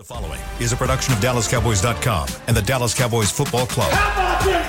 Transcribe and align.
The 0.00 0.04
following 0.04 0.40
is 0.60 0.72
a 0.72 0.76
production 0.76 1.12
of 1.12 1.20
DallasCowboys.com 1.20 2.28
and 2.46 2.56
the 2.56 2.62
Dallas 2.62 2.94
Cowboys 2.94 3.30
Football 3.30 3.66
Club. 3.66 3.92
How 3.92 4.38
about 4.38 4.42
them 4.46 4.62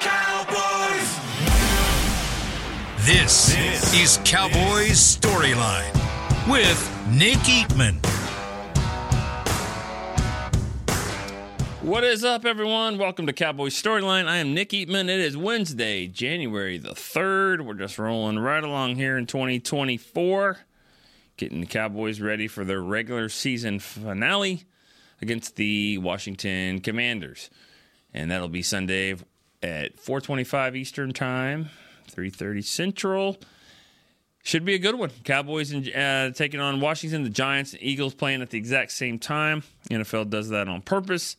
Cowboys? 0.00 1.06
This, 3.04 3.54
is 3.94 4.18
Cowboys 4.24 5.18
Storyline 5.18 5.92
with 6.50 6.90
Nick 7.10 7.36
Eatman. 7.40 8.02
What 11.82 12.02
is 12.02 12.24
up, 12.24 12.46
everyone? 12.46 12.96
Welcome 12.96 13.26
to 13.26 13.34
Cowboys 13.34 13.74
Storyline. 13.74 14.26
I 14.26 14.38
am 14.38 14.54
Nick 14.54 14.70
Eatman. 14.70 15.10
It 15.10 15.20
is 15.20 15.36
Wednesday, 15.36 16.06
January 16.06 16.78
the 16.78 16.94
3rd. 16.94 17.60
We're 17.60 17.74
just 17.74 17.98
rolling 17.98 18.38
right 18.38 18.64
along 18.64 18.94
here 18.96 19.18
in 19.18 19.26
2024, 19.26 20.60
getting 21.36 21.60
the 21.60 21.66
Cowboys 21.66 22.20
ready 22.20 22.48
for 22.48 22.64
their 22.64 22.80
regular 22.80 23.28
season 23.28 23.78
finale 23.78 24.64
against 25.20 25.56
the 25.56 25.98
Washington 25.98 26.80
Commanders. 26.80 27.50
And 28.14 28.30
that'll 28.30 28.48
be 28.48 28.62
Sunday 28.62 29.16
at 29.62 29.98
425 29.98 30.76
Eastern 30.76 31.12
Time, 31.12 31.70
330 32.08 32.62
Central. 32.62 33.36
Should 34.42 34.64
be 34.64 34.74
a 34.74 34.78
good 34.78 34.94
one. 34.94 35.10
Cowboys 35.24 35.74
uh, 35.74 36.30
taking 36.34 36.60
on 36.60 36.80
Washington, 36.80 37.24
the 37.24 37.30
Giants 37.30 37.72
and 37.72 37.82
Eagles 37.82 38.14
playing 38.14 38.42
at 38.42 38.50
the 38.50 38.58
exact 38.58 38.92
same 38.92 39.18
time. 39.18 39.64
NFL 39.90 40.30
does 40.30 40.50
that 40.50 40.68
on 40.68 40.82
purpose 40.82 41.36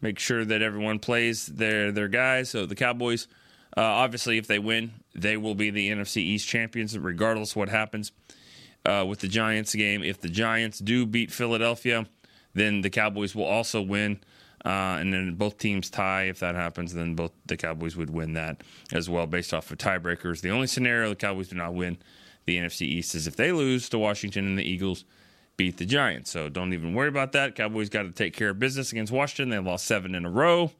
make 0.00 0.18
sure 0.18 0.44
that 0.44 0.62
everyone 0.62 0.98
plays 0.98 1.46
their 1.46 1.92
their 1.92 2.08
guys. 2.08 2.50
So 2.50 2.66
the 2.66 2.74
Cowboys, 2.74 3.28
uh, 3.76 3.82
obviously, 3.82 4.38
if 4.38 4.46
they 4.46 4.58
win, 4.58 4.92
they 5.14 5.36
will 5.36 5.54
be 5.54 5.70
the 5.70 5.90
NFC 5.90 6.18
East 6.18 6.48
champions, 6.48 6.96
regardless 6.98 7.56
what 7.56 7.68
happens 7.68 8.12
uh, 8.84 9.04
with 9.08 9.20
the 9.20 9.28
Giants 9.28 9.74
game. 9.74 10.02
If 10.02 10.20
the 10.20 10.28
Giants 10.28 10.78
do 10.78 11.06
beat 11.06 11.30
Philadelphia, 11.30 12.06
then 12.54 12.80
the 12.80 12.90
Cowboys 12.90 13.34
will 13.34 13.44
also 13.44 13.82
win. 13.82 14.20
Uh, 14.64 14.98
and 15.00 15.12
then 15.12 15.34
both 15.34 15.58
teams 15.58 15.88
tie. 15.88 16.24
If 16.24 16.40
that 16.40 16.54
happens, 16.54 16.92
then 16.92 17.14
both 17.14 17.32
the 17.46 17.56
Cowboys 17.56 17.96
would 17.96 18.10
win 18.10 18.32
that 18.34 18.62
as 18.92 19.08
well, 19.08 19.26
based 19.26 19.54
off 19.54 19.70
of 19.70 19.78
tiebreakers. 19.78 20.40
The 20.40 20.50
only 20.50 20.66
scenario 20.66 21.08
the 21.08 21.16
Cowboys 21.16 21.48
do 21.48 21.56
not 21.56 21.74
win 21.74 21.98
the 22.44 22.58
NFC 22.58 22.82
East 22.82 23.14
is 23.14 23.26
if 23.26 23.36
they 23.36 23.52
lose 23.52 23.88
to 23.90 23.98
Washington 23.98 24.46
and 24.46 24.58
the 24.58 24.68
Eagles 24.68 25.04
beat 25.56 25.76
the 25.76 25.84
Giants. 25.84 26.30
So 26.30 26.48
don't 26.48 26.72
even 26.72 26.94
worry 26.94 27.08
about 27.08 27.32
that. 27.32 27.54
Cowboys 27.54 27.88
got 27.88 28.02
to 28.02 28.10
take 28.10 28.34
care 28.34 28.50
of 28.50 28.58
business 28.58 28.90
against 28.90 29.12
Washington. 29.12 29.50
They 29.50 29.58
lost 29.58 29.86
seven 29.86 30.14
in 30.14 30.24
a 30.24 30.30
row. 30.30 30.72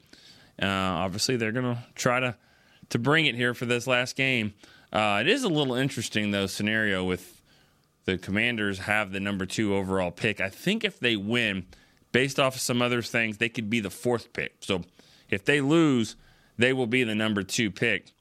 Uh, 0.61 0.67
obviously, 0.67 1.37
they're 1.37 1.53
going 1.53 1.77
to 1.77 1.83
try 1.95 2.21
to 2.21 2.35
to 2.91 2.99
bring 2.99 3.27
it 3.27 3.35
here 3.35 3.53
for 3.55 3.67
this 3.67 3.87
last 3.87 4.17
game. 4.17 4.55
Uh, 4.93 5.19
it 5.21 5.29
is 5.29 5.45
a 5.45 5.49
little 5.49 5.75
interesting 5.75 6.31
though 6.31 6.47
scenario 6.47 7.05
with 7.05 7.38
the 8.09 8.17
Commanders 8.17 8.79
have 8.79 9.13
the 9.13 9.21
number 9.21 9.45
two 9.45 9.75
overall 9.75 10.11
pick. 10.11 10.41
I 10.41 10.49
think 10.49 10.83
if 10.83 10.99
they 10.99 11.15
win, 11.15 11.67
based 12.11 12.41
off 12.41 12.55
of 12.55 12.63
some 12.63 12.81
other 12.81 13.03
things, 13.03 13.37
they 13.37 13.51
could 13.51 13.69
be 13.69 13.81
the 13.81 13.91
fourth 13.91 14.33
pick. 14.33 14.57
So 14.61 14.83
if 15.29 15.45
they 15.45 15.61
lose, 15.61 16.17
they 16.57 16.73
will 16.73 16.87
be 16.87 17.05
the 17.05 17.15
number 17.15 17.43
two 17.43 17.71
pick. 17.71 18.13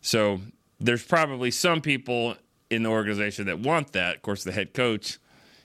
So 0.00 0.40
there's 0.80 1.04
probably 1.04 1.50
some 1.50 1.82
people 1.82 2.36
in 2.70 2.84
the 2.84 2.88
organization 2.88 3.44
that 3.46 3.58
want 3.58 3.92
that. 3.92 4.16
Of 4.16 4.22
course, 4.22 4.44
the 4.44 4.52
head 4.52 4.72
coach 4.72 5.18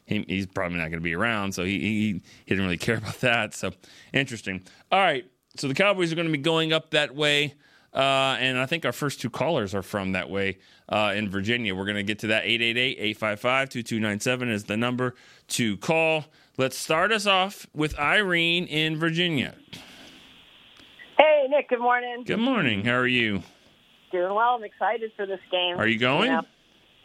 he, 0.06 0.26
he's 0.28 0.48
probably 0.48 0.80
not 0.80 0.90
going 0.90 1.00
to 1.00 1.02
be 1.02 1.16
around, 1.16 1.54
so 1.54 1.64
he, 1.64 1.80
he, 1.80 1.90
he 2.08 2.22
didn't 2.48 2.66
really 2.66 2.78
care 2.90 2.98
about 2.98 3.22
that. 3.22 3.54
So 3.54 3.72
interesting. 4.12 4.64
All 4.92 5.00
right, 5.00 5.26
so 5.56 5.70
the 5.70 5.74
Cowboys 5.74 6.12
are 6.12 6.16
going 6.16 6.28
to 6.28 6.32
be 6.34 6.38
going 6.38 6.74
up 6.74 6.92
that 6.92 7.16
way, 7.16 7.54
uh, 8.00 8.38
and 8.40 8.58
I 8.58 8.66
think 8.66 8.86
our 8.86 8.92
first 8.94 9.20
two 9.20 9.30
callers 9.30 9.76
are 9.76 9.82
from 9.82 10.14
that 10.14 10.30
way 10.30 10.60
uh, 10.88 11.14
in 11.16 11.30
Virginia. 11.30 11.76
We're 11.76 11.86
going 11.86 11.98
to 11.98 12.04
get 12.04 12.20
to 12.20 12.28
that 12.28 12.46
888-855-2297 12.46 14.50
is 14.52 14.64
the 14.66 14.78
number 14.78 15.16
to 15.50 15.76
call. 15.78 16.26
Let's 16.58 16.78
start 16.78 17.12
us 17.12 17.26
off 17.26 17.68
with 17.74 17.98
Irene 18.00 18.66
in 18.66 18.98
Virginia. 18.98 19.56
Hey, 21.18 21.48
Nick. 21.50 21.70
Good 21.70 21.80
morning. 21.82 22.24
Good 22.26 22.40
morning. 22.40 22.86
How 22.86 22.94
are 22.96 23.08
you? 23.08 23.44
Doing 24.12 24.34
well. 24.34 24.56
I'm 24.56 24.64
excited 24.64 25.12
for 25.16 25.26
this 25.26 25.40
game. 25.52 25.78
Are 25.78 25.88
you 25.88 26.00
going? 26.00 26.32
know, 26.32 26.42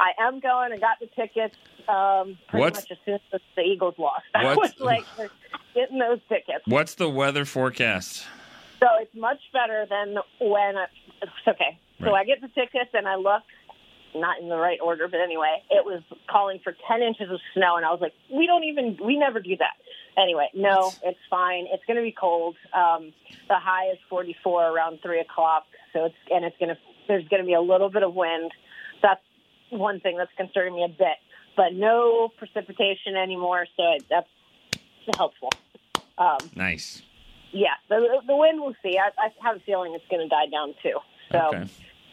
I 0.00 0.12
am 0.20 0.40
going. 0.40 0.72
I 0.72 0.78
got 0.78 0.98
the 1.00 1.06
tickets 1.08 1.54
um, 1.88 2.38
pretty 2.48 2.62
What's- 2.62 2.80
much 2.80 2.90
as 2.92 2.98
soon 3.04 3.18
as 3.32 3.40
the 3.56 3.62
Eagles 3.62 3.94
lost. 3.98 4.22
I 4.34 4.54
What's- 4.54 4.78
was 4.78 4.80
like 4.80 5.04
getting 5.74 5.98
those 5.98 6.20
tickets. 6.28 6.64
What's 6.66 6.94
the 6.94 7.10
weather 7.10 7.44
forecast? 7.44 8.24
So 8.84 9.00
it's 9.00 9.14
much 9.16 9.40
better 9.50 9.86
than 9.88 10.16
when 10.40 10.76
it's 11.22 11.32
okay. 11.48 11.80
So 12.00 12.12
Right. 12.12 12.20
I 12.20 12.24
get 12.24 12.42
the 12.42 12.48
tickets 12.48 12.90
and 12.92 13.08
I 13.08 13.16
look, 13.16 13.42
not 14.14 14.40
in 14.40 14.48
the 14.50 14.58
right 14.58 14.78
order, 14.82 15.08
but 15.08 15.20
anyway, 15.20 15.62
it 15.70 15.86
was 15.86 16.02
calling 16.28 16.60
for 16.62 16.76
10 16.86 17.00
inches 17.00 17.30
of 17.30 17.40
snow, 17.54 17.76
and 17.76 17.86
I 17.86 17.90
was 17.90 18.00
like, 18.02 18.12
we 18.30 18.46
don't 18.46 18.64
even, 18.64 18.98
we 19.02 19.16
never 19.16 19.40
do 19.40 19.56
that. 19.56 19.72
Anyway, 20.20 20.50
no, 20.54 20.92
it's 21.02 21.18
fine. 21.30 21.66
It's 21.72 21.82
going 21.86 21.96
to 21.96 22.02
be 22.02 22.12
cold. 22.12 22.56
Um, 22.74 23.14
the 23.48 23.56
high 23.56 23.90
is 23.90 23.98
44 24.10 24.68
around 24.68 24.98
three 25.02 25.20
o'clock. 25.20 25.64
So 25.92 26.04
it's 26.04 26.14
and 26.30 26.44
it's 26.44 26.56
going 26.58 26.68
to 26.68 26.78
there's 27.08 27.26
going 27.28 27.42
to 27.42 27.46
be 27.46 27.54
a 27.54 27.60
little 27.60 27.90
bit 27.90 28.02
of 28.02 28.14
wind. 28.14 28.52
That's 29.02 29.20
one 29.70 30.00
thing 30.00 30.16
that's 30.16 30.30
concerning 30.36 30.76
me 30.76 30.84
a 30.84 30.88
bit, 30.88 31.18
but 31.56 31.72
no 31.74 32.28
precipitation 32.38 33.16
anymore. 33.16 33.66
So 33.76 33.82
it, 33.96 34.04
that's 34.08 34.28
helpful. 35.16 35.50
Um, 36.16 36.38
Nice. 36.54 37.02
Yeah, 37.54 37.74
the, 37.88 38.20
the 38.26 38.36
wind 38.36 38.60
we'll 38.60 38.74
see. 38.82 38.98
I, 38.98 39.08
I 39.18 39.28
have 39.46 39.56
a 39.56 39.60
feeling 39.60 39.94
it's 39.94 40.04
going 40.10 40.22
to 40.22 40.28
die 40.28 40.46
down 40.50 40.74
too. 40.82 40.98
So 41.32 41.38
Okay. 41.38 41.64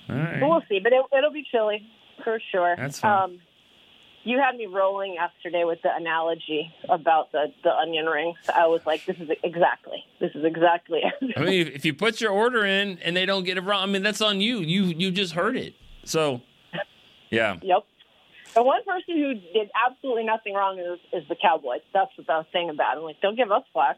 All 0.10 0.16
right. 0.16 0.42
we'll 0.42 0.62
see. 0.70 0.80
But 0.80 0.94
it, 0.94 1.04
it'll 1.18 1.32
be 1.32 1.46
chilly 1.52 1.86
for 2.24 2.40
sure. 2.52 2.76
That's 2.78 3.00
fine. 3.00 3.24
Um, 3.24 3.40
you 4.24 4.38
had 4.40 4.56
me 4.56 4.68
rolling 4.68 5.16
yesterday 5.16 5.64
with 5.64 5.82
the 5.82 5.90
analogy 5.96 6.72
about 6.88 7.32
the, 7.32 7.52
the 7.64 7.72
onion 7.72 8.06
rings. 8.06 8.38
I 8.54 8.68
was 8.68 8.86
like, 8.86 9.04
this 9.06 9.18
is 9.18 9.30
exactly, 9.44 10.04
this 10.20 10.30
is 10.36 10.46
exactly 10.46 11.02
it. 11.04 11.34
I 11.36 11.42
mean, 11.42 11.68
if, 11.68 11.84
you 11.86 11.96
put 11.96 12.22
your 12.22 12.32
order 12.32 12.64
in 12.64 13.00
and 13.00 13.18
they 13.18 13.26
don't 13.26 13.44
get 13.46 13.58
it 13.58 13.62
wrong, 13.62 13.82
I 13.82 13.92
mean 13.92 14.04
that's 14.04 14.22
on 14.22 14.40
you. 14.40 14.60
You 14.60 14.84
you 14.84 15.10
just 15.10 15.34
heard 15.34 15.58
it. 15.58 15.74
So, 16.04 16.42
yeah, 17.32 17.58
Yep. 17.64 17.84
The 18.54 18.64
one 18.64 18.84
person 18.84 19.18
who 19.18 19.34
did 19.34 19.70
absolutely 19.88 20.26
nothing 20.26 20.54
wrong 20.54 20.78
is, 20.78 21.00
is 21.14 21.28
the 21.30 21.36
Cowboys. 21.42 21.80
That's 21.94 22.12
what 22.18 22.30
I 22.30 22.38
was 22.40 22.48
saying 22.52 22.70
about. 22.70 22.98
it. 22.98 23.00
I'm 23.00 23.04
like, 23.04 23.22
don't 23.22 23.38
give 23.38 23.50
us 23.52 23.64
flack. 23.72 23.98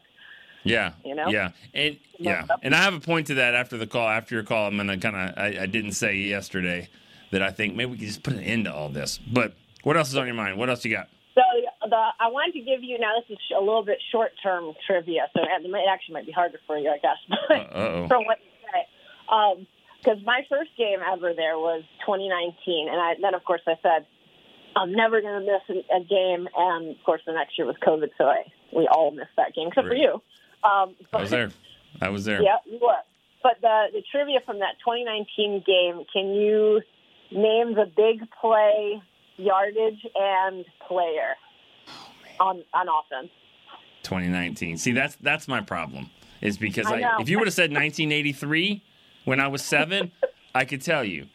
Yeah, 0.64 0.92
You 1.04 1.14
know? 1.14 1.28
yeah, 1.28 1.50
and 1.72 1.98
yeah, 2.18 2.46
and 2.62 2.74
I 2.74 2.78
have 2.78 2.94
a 2.94 3.00
point 3.00 3.28
to 3.28 3.34
that 3.34 3.54
after 3.54 3.76
the 3.76 3.86
call. 3.86 4.08
After 4.08 4.34
your 4.34 4.44
call, 4.44 4.66
I'm 4.66 4.76
gonna 4.76 4.98
kind 4.98 5.16
of 5.16 5.38
I, 5.38 5.62
I 5.62 5.66
didn't 5.66 5.92
say 5.92 6.16
yesterday 6.16 6.88
that 7.30 7.42
I 7.42 7.50
think 7.50 7.74
maybe 7.74 7.92
we 7.92 7.98
can 7.98 8.06
just 8.06 8.22
put 8.22 8.34
an 8.34 8.40
end 8.40 8.64
to 8.64 8.74
all 8.74 8.88
this. 8.88 9.18
But 9.18 9.54
what 9.82 9.96
else 9.96 10.08
is 10.08 10.16
on 10.16 10.26
your 10.26 10.34
mind? 10.34 10.58
What 10.58 10.70
else 10.70 10.84
you 10.84 10.90
got? 10.90 11.08
So 11.34 11.42
the 11.88 11.96
I 11.96 12.28
wanted 12.28 12.52
to 12.52 12.60
give 12.60 12.82
you 12.82 12.98
now. 12.98 13.12
This 13.20 13.36
is 13.36 13.38
a 13.56 13.60
little 13.60 13.84
bit 13.84 13.98
short 14.10 14.32
term 14.42 14.72
trivia, 14.86 15.28
so 15.34 15.42
it 15.42 15.48
actually 15.88 16.14
might 16.14 16.26
be 16.26 16.32
harder 16.32 16.58
for 16.66 16.78
you, 16.78 16.90
I 16.90 16.98
guess. 16.98 17.18
But 17.48 18.08
from 18.08 18.24
what 18.24 18.38
you 18.38 18.50
say, 18.72 18.86
um, 19.28 19.66
because 19.98 20.22
my 20.24 20.42
first 20.48 20.70
game 20.76 21.00
ever 21.00 21.32
there 21.34 21.58
was 21.58 21.82
2019, 22.06 22.88
and 22.88 23.00
I, 23.00 23.14
then 23.20 23.34
of 23.34 23.44
course 23.44 23.62
I 23.66 23.74
said 23.82 24.06
I'm 24.76 24.92
never 24.92 25.20
going 25.20 25.44
to 25.44 25.52
miss 25.52 25.84
a, 25.90 25.96
a 25.96 26.04
game, 26.04 26.48
and 26.56 26.96
of 26.96 27.04
course 27.04 27.22
the 27.26 27.32
next 27.32 27.56
year 27.58 27.66
was 27.66 27.76
COVID, 27.82 28.10
so 28.18 28.24
I 28.24 28.44
we 28.72 28.88
all 28.88 29.10
missed 29.10 29.36
that 29.36 29.54
game 29.54 29.68
except 29.68 29.88
for 29.88 29.94
you. 29.94 30.22
Um, 30.64 30.94
I 31.12 31.20
was 31.20 31.30
there. 31.30 31.50
I 32.00 32.08
was 32.08 32.24
there. 32.24 32.42
Yeah, 32.42 32.56
you 32.66 32.78
were. 32.80 32.96
But 33.42 33.60
the 33.60 33.86
the 33.92 34.02
trivia 34.10 34.40
from 34.44 34.58
that 34.60 34.76
2019 34.84 35.62
game, 35.66 36.04
can 36.12 36.32
you 36.34 36.80
name 37.30 37.74
the 37.74 37.84
big 37.94 38.26
play, 38.40 39.02
yardage, 39.36 40.06
and 40.14 40.64
player 40.88 41.34
on 42.40 42.62
on 42.72 42.86
offense? 42.88 43.30
2019. 44.02 44.78
See, 44.78 44.92
that's 44.92 45.16
that's 45.16 45.46
my 45.48 45.60
problem. 45.60 46.10
Is 46.40 46.58
because 46.58 46.86
I 46.86 47.00
I, 47.00 47.20
if 47.20 47.28
you 47.28 47.38
would 47.38 47.46
have 47.46 47.54
said 47.54 47.70
1983 47.70 48.82
when 49.24 49.40
I 49.40 49.48
was 49.48 49.62
seven, 49.62 50.10
I 50.54 50.64
could 50.64 50.82
tell 50.82 51.04
you. 51.04 51.26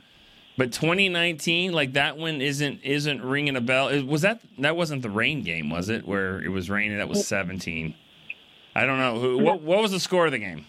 But 0.57 0.73
2019, 0.73 1.71
like 1.71 1.93
that 1.93 2.17
one 2.17 2.41
isn't 2.41 2.81
isn't 2.83 3.23
ringing 3.23 3.55
a 3.55 3.61
bell. 3.61 3.87
It- 3.87 4.05
Was 4.05 4.21
that 4.23 4.41
that 4.59 4.75
wasn't 4.75 5.03
the 5.03 5.09
rain 5.09 5.41
game, 5.43 5.69
was 5.69 5.89
it? 5.89 6.07
Where 6.07 6.41
it 6.41 6.49
was 6.49 6.69
raining. 6.69 6.97
That 6.97 7.07
was 7.07 7.25
17. 7.25 7.95
I 8.79 8.85
don't 8.85 8.97
know. 8.97 9.19
Who, 9.19 9.37
what 9.39 9.61
what 9.61 9.81
was 9.81 9.91
the 9.91 9.99
score 9.99 10.25
of 10.25 10.31
the 10.31 10.39
game? 10.39 10.65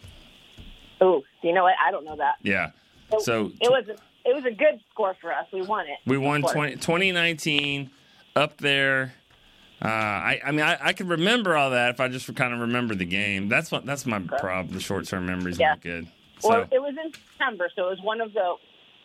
Oh, 1.00 1.22
you 1.42 1.52
know 1.52 1.62
what? 1.62 1.74
I 1.84 1.92
don't 1.92 2.04
know 2.04 2.16
that. 2.16 2.34
Yeah. 2.42 2.70
It, 3.12 3.22
So 3.22 3.52
it 3.60 3.70
was 3.70 3.86
a, 3.88 3.92
it 4.28 4.34
was 4.34 4.44
a 4.44 4.50
good 4.50 4.80
score 4.92 5.14
for 5.20 5.32
us. 5.32 5.46
We 5.52 5.62
won 5.62 5.86
it. 5.86 5.98
we 6.06 6.18
won 6.18 6.44
Of 6.44 6.50
20, 6.50 6.72
2019 6.76 7.88
up 8.34 8.58
there. 8.58 9.14
Uh, 9.82 9.86
I, 9.88 10.40
I 10.44 10.50
mean, 10.50 10.60
I, 10.60 10.76
I 10.88 10.92
could 10.92 11.08
remember 11.08 11.56
all 11.56 11.70
that 11.70 11.90
if 11.90 12.00
I 12.00 12.08
just 12.08 12.34
kind 12.34 12.52
of 12.52 12.60
remember 12.60 12.96
the 12.96 13.04
game. 13.06 13.48
That's 13.48 13.70
what 13.70 13.86
that's 13.86 14.04
my 14.06 14.18
problem. 14.18 14.74
The 14.74 14.80
short 14.80 15.06
term 15.06 15.26
memory's 15.26 15.58
Yeah. 15.60 15.70
not 15.70 15.80
good. 15.80 16.08
So 16.40 16.48
Well, 16.48 16.60
it 16.72 16.80
was 16.80 16.94
in 17.02 17.12
September, 17.12 17.70
so 17.76 17.86
it 17.86 17.90
was 17.90 18.00
one 18.02 18.20
of 18.20 18.32
the 18.32 18.56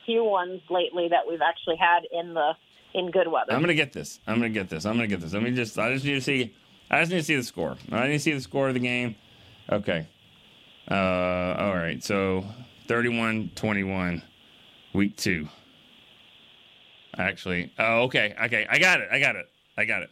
few 0.05 0.23
ones 0.23 0.61
lately 0.69 1.09
that 1.09 1.27
we've 1.27 1.41
actually 1.41 1.75
had 1.75 1.99
in 2.11 2.33
the 2.33 2.53
in 2.95 3.11
good 3.11 3.27
weather. 3.27 3.53
I'm 3.53 3.61
gonna 3.61 3.73
get 3.75 3.93
this. 3.93 4.19
I'm 4.25 4.35
gonna 4.37 4.49
get 4.49 4.69
this. 4.69 4.85
I'm 4.85 4.95
gonna 4.95 5.07
get 5.07 5.21
this. 5.21 5.33
Let 5.33 5.43
me 5.43 5.51
just. 5.51 5.77
I 5.77 5.93
just 5.93 6.05
need 6.05 6.15
to 6.15 6.21
see. 6.21 6.53
I 6.89 6.99
just 7.01 7.11
need 7.11 7.17
to 7.17 7.23
see 7.23 7.35
the 7.35 7.43
score. 7.43 7.77
I 7.91 8.07
need 8.07 8.13
to 8.13 8.19
see 8.19 8.31
the 8.33 8.41
score 8.41 8.67
of 8.67 8.73
the 8.73 8.79
game. 8.79 9.15
Okay. 9.71 10.07
Uh. 10.89 10.93
All 11.57 11.75
right. 11.75 12.03
So 12.03 12.45
31-21, 12.87 14.21
week 14.93 15.15
two. 15.17 15.47
Actually. 17.17 17.71
Oh. 17.79 18.03
Okay. 18.03 18.35
Okay. 18.45 18.67
I 18.69 18.77
got 18.79 18.99
it. 19.01 19.09
I 19.11 19.19
got 19.19 19.35
it. 19.35 19.45
I 19.77 19.85
got 19.85 20.03
it. 20.03 20.09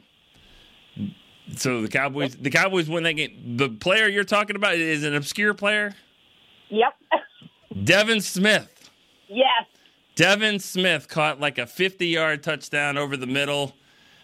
So 1.57 1.81
the 1.81 1.89
Cowboys, 1.89 2.35
the 2.35 2.49
Cowboys 2.49 2.89
win 2.89 3.03
that 3.03 3.13
game. 3.13 3.57
The 3.57 3.69
player 3.69 4.07
you're 4.07 4.23
talking 4.23 4.55
about 4.55 4.75
is 4.75 5.03
an 5.03 5.13
obscure 5.13 5.53
player, 5.53 5.93
Yep. 6.69 6.93
Devin 7.83 8.21
Smith. 8.21 8.89
yes. 9.27 9.65
Devin 10.15 10.59
Smith 10.59 11.07
caught 11.09 11.39
like 11.39 11.57
a 11.57 11.65
50 11.67 12.07
yard 12.07 12.43
touchdown 12.43 12.97
over 12.97 13.17
the 13.17 13.25
middle, 13.27 13.73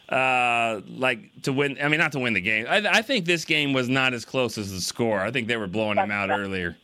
uh, 0.09 0.81
like 0.87 1.41
to 1.43 1.53
win. 1.53 1.77
I 1.81 1.87
mean, 1.87 1.99
not 1.99 2.11
to 2.13 2.19
win 2.19 2.33
the 2.33 2.41
game. 2.41 2.65
I, 2.67 2.77
I 2.87 3.01
think 3.01 3.25
this 3.25 3.45
game 3.45 3.73
was 3.73 3.87
not 3.89 4.13
as 4.13 4.25
close 4.25 4.57
as 4.57 4.71
the 4.71 4.81
score. 4.81 5.19
I 5.19 5.31
think 5.31 5.47
they 5.47 5.57
were 5.57 5.67
blowing 5.67 5.97
him 5.97 6.11
out 6.11 6.29
earlier. 6.31 6.75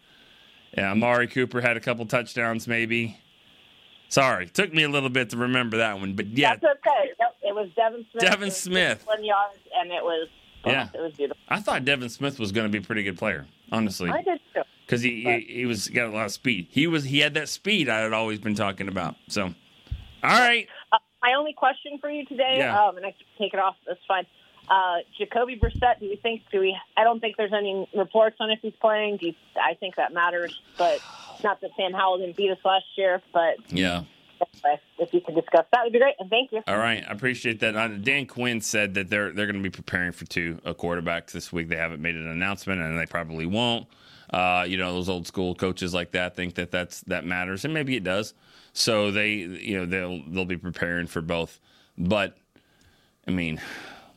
Yeah, 0.77 0.91
Amari 0.91 1.27
Cooper 1.27 1.61
had 1.61 1.77
a 1.77 1.79
couple 1.79 2.05
touchdowns, 2.05 2.67
maybe. 2.67 3.17
Sorry, 4.09 4.47
took 4.47 4.73
me 4.73 4.83
a 4.83 4.89
little 4.89 5.09
bit 5.09 5.31
to 5.31 5.37
remember 5.37 5.77
that 5.77 5.99
one, 5.99 6.13
but 6.13 6.27
yeah, 6.27 6.55
That's 6.55 6.77
okay. 6.77 7.11
It 7.41 7.53
was 7.55 7.69
Devin 7.75 8.05
Smith. 8.11 8.21
Devin 8.23 8.51
Smith. 8.51 8.97
51 8.99 9.23
yards, 9.23 9.57
and 9.75 9.91
it 9.91 10.03
was. 10.03 10.27
oh, 10.65 10.69
Yeah. 10.71 10.87
It 10.93 10.99
was 11.01 11.13
beautiful. 11.13 11.41
I 11.49 11.59
thought 11.59 11.85
Devin 11.85 12.09
Smith 12.09 12.39
was 12.39 12.51
going 12.51 12.65
to 12.65 12.71
be 12.71 12.83
a 12.83 12.85
pretty 12.85 13.03
good 13.03 13.17
player, 13.17 13.45
honestly, 13.71 14.09
I 14.09 14.21
did 14.21 14.39
too. 14.53 14.61
because 14.85 15.01
he, 15.01 15.23
he 15.23 15.39
he 15.59 15.65
was 15.65 15.87
got 15.89 16.07
a 16.09 16.11
lot 16.11 16.25
of 16.25 16.31
speed. 16.31 16.67
He 16.69 16.85
was 16.87 17.03
he 17.05 17.19
had 17.19 17.33
that 17.33 17.49
speed 17.49 17.87
I 17.89 17.99
had 18.01 18.13
always 18.13 18.39
been 18.39 18.55
talking 18.55 18.87
about. 18.87 19.15
So, 19.27 19.43
all 19.45 19.53
right, 20.23 20.67
my 21.25 21.33
only 21.37 21.53
question 21.53 21.97
for 21.99 22.09
you 22.09 22.25
today, 22.25 22.57
Yeah. 22.59 22.79
um, 22.79 22.97
and 22.97 23.05
I 23.05 23.11
can 23.11 23.25
take 23.37 23.53
it 23.53 23.59
off. 23.59 23.75
That's 23.87 23.99
fine. 24.07 24.25
Uh, 24.67 24.97
Jacoby 25.17 25.59
Brissett. 25.59 25.99
Do 25.99 26.05
you 26.05 26.17
think? 26.17 26.41
Do 26.51 26.59
we? 26.59 26.75
I 26.97 27.03
don't 27.03 27.19
think 27.19 27.37
there's 27.37 27.53
any 27.53 27.87
reports 27.95 28.37
on 28.39 28.49
if 28.49 28.59
he's 28.61 28.73
playing. 28.81 29.17
Do 29.17 29.27
you, 29.27 29.33
I 29.55 29.75
think 29.75 29.95
that 29.95 30.11
matters, 30.13 30.59
but 30.77 30.99
not 31.43 31.61
that 31.61 31.69
Sam 31.77 31.93
Howell 31.93 32.17
didn't 32.19 32.35
beat 32.35 32.49
us 32.51 32.57
last 32.65 32.85
year. 32.97 33.21
But 33.31 33.57
yeah. 33.69 34.03
anyway, 34.41 34.81
if 34.97 35.13
you 35.13 35.21
could 35.21 35.35
discuss 35.35 35.65
that, 35.71 35.83
would 35.83 35.93
be 35.93 35.99
great. 35.99 36.15
And 36.19 36.31
thank 36.31 36.51
you. 36.51 36.63
All 36.67 36.77
right, 36.77 37.03
I 37.07 37.11
appreciate 37.11 37.59
that. 37.59 37.75
Uh, 37.75 37.89
Dan 37.89 38.25
Quinn 38.25 38.59
said 38.59 38.95
that 38.95 39.09
they're 39.09 39.31
they're 39.31 39.45
going 39.45 39.61
to 39.61 39.69
be 39.69 39.69
preparing 39.69 40.11
for 40.11 40.25
two 40.25 40.59
uh, 40.65 40.73
quarterbacks 40.73 41.31
this 41.31 41.53
week. 41.53 41.69
They 41.69 41.75
haven't 41.75 42.01
made 42.01 42.15
an 42.15 42.27
announcement, 42.27 42.81
and 42.81 42.97
they 42.97 43.05
probably 43.05 43.45
won't. 43.45 43.87
Uh, 44.31 44.65
you 44.67 44.77
know, 44.77 44.93
those 44.93 45.09
old 45.09 45.27
school 45.27 45.53
coaches 45.53 45.93
like 45.93 46.11
that 46.11 46.35
think 46.35 46.55
that 46.55 46.71
that's 46.71 47.01
that 47.01 47.23
matters, 47.23 47.65
and 47.65 47.73
maybe 47.73 47.95
it 47.95 48.03
does. 48.03 48.33
So 48.77 49.09
they, 49.09 49.35
you 49.35 49.79
know, 49.79 49.85
they'll 49.85 50.21
they'll 50.27 50.43
be 50.43 50.57
preparing 50.57 51.07
for 51.07 51.21
both. 51.21 51.61
But 51.97 52.37
I 53.25 53.31
mean, 53.31 53.61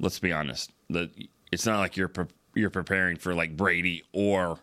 let's 0.00 0.18
be 0.18 0.32
honest. 0.32 0.72
The 0.90 1.10
it's 1.52 1.64
not 1.64 1.78
like 1.78 1.96
you're 1.96 2.08
pre- 2.08 2.26
you're 2.54 2.68
preparing 2.68 3.16
for 3.16 3.34
like 3.34 3.56
Brady 3.56 4.02
or 4.12 4.58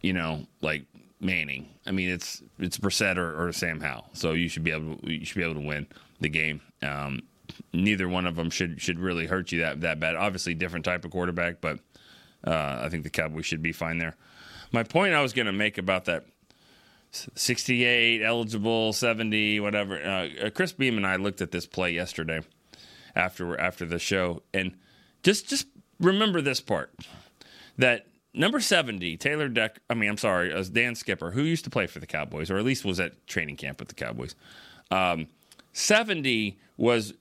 you 0.00 0.12
know 0.12 0.44
like 0.60 0.86
Manning. 1.20 1.68
I 1.86 1.92
mean, 1.92 2.08
it's 2.08 2.42
it's 2.58 2.78
Brissett 2.78 3.16
or, 3.16 3.48
or 3.48 3.52
Sam 3.52 3.80
Howell. 3.80 4.10
So 4.12 4.32
you 4.32 4.48
should 4.48 4.64
be 4.64 4.72
able 4.72 4.96
to, 4.96 5.12
you 5.12 5.24
should 5.24 5.36
be 5.36 5.44
able 5.44 5.60
to 5.60 5.66
win 5.66 5.86
the 6.20 6.28
game. 6.28 6.60
Um, 6.82 7.22
neither 7.72 8.08
one 8.08 8.26
of 8.26 8.34
them 8.34 8.50
should 8.50 8.80
should 8.82 8.98
really 8.98 9.26
hurt 9.26 9.52
you 9.52 9.60
that 9.60 9.82
that 9.82 10.00
bad. 10.00 10.16
Obviously, 10.16 10.54
different 10.54 10.84
type 10.84 11.04
of 11.04 11.12
quarterback, 11.12 11.60
but 11.60 11.78
uh, 12.44 12.80
I 12.82 12.88
think 12.88 13.04
the 13.04 13.10
Cowboys 13.10 13.46
should 13.46 13.62
be 13.62 13.72
fine 13.72 13.98
there. 13.98 14.16
My 14.72 14.82
point 14.82 15.14
I 15.14 15.22
was 15.22 15.32
going 15.32 15.46
to 15.46 15.52
make 15.52 15.78
about 15.78 16.06
that 16.06 16.26
68 17.10 18.22
eligible 18.22 18.92
70 18.92 19.60
whatever. 19.60 19.96
Uh, 19.96 20.28
uh, 20.46 20.50
chris 20.50 20.72
beam 20.72 20.96
and 20.96 21.06
i 21.06 21.16
looked 21.16 21.40
at 21.40 21.50
this 21.50 21.66
play 21.66 21.90
yesterday 21.90 22.40
after 23.16 23.58
after 23.58 23.86
the 23.86 23.98
show 23.98 24.42
and 24.52 24.72
just 25.22 25.48
just 25.48 25.66
remember 26.00 26.40
this 26.40 26.60
part 26.60 26.94
that 27.76 28.06
number 28.34 28.60
70 28.60 29.16
taylor 29.16 29.48
deck 29.48 29.78
i 29.88 29.94
mean 29.94 30.10
i'm 30.10 30.18
sorry 30.18 30.52
as 30.52 30.68
dan 30.68 30.94
skipper 30.94 31.30
who 31.30 31.42
used 31.42 31.64
to 31.64 31.70
play 31.70 31.86
for 31.86 31.98
the 31.98 32.06
cowboys 32.06 32.50
or 32.50 32.58
at 32.58 32.64
least 32.64 32.84
was 32.84 33.00
at 33.00 33.26
training 33.26 33.56
camp 33.56 33.80
with 33.80 33.88
the 33.88 33.94
cowboys 33.94 34.34
um, 34.90 35.26
70 35.72 36.58
was 36.76 37.14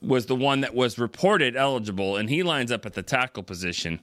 was 0.00 0.26
the 0.26 0.36
one 0.36 0.60
that 0.60 0.74
was 0.74 0.98
reported 0.98 1.56
eligible 1.56 2.16
and 2.16 2.30
he 2.30 2.42
lines 2.42 2.70
up 2.70 2.86
at 2.86 2.94
the 2.94 3.02
tackle 3.02 3.42
position 3.42 4.00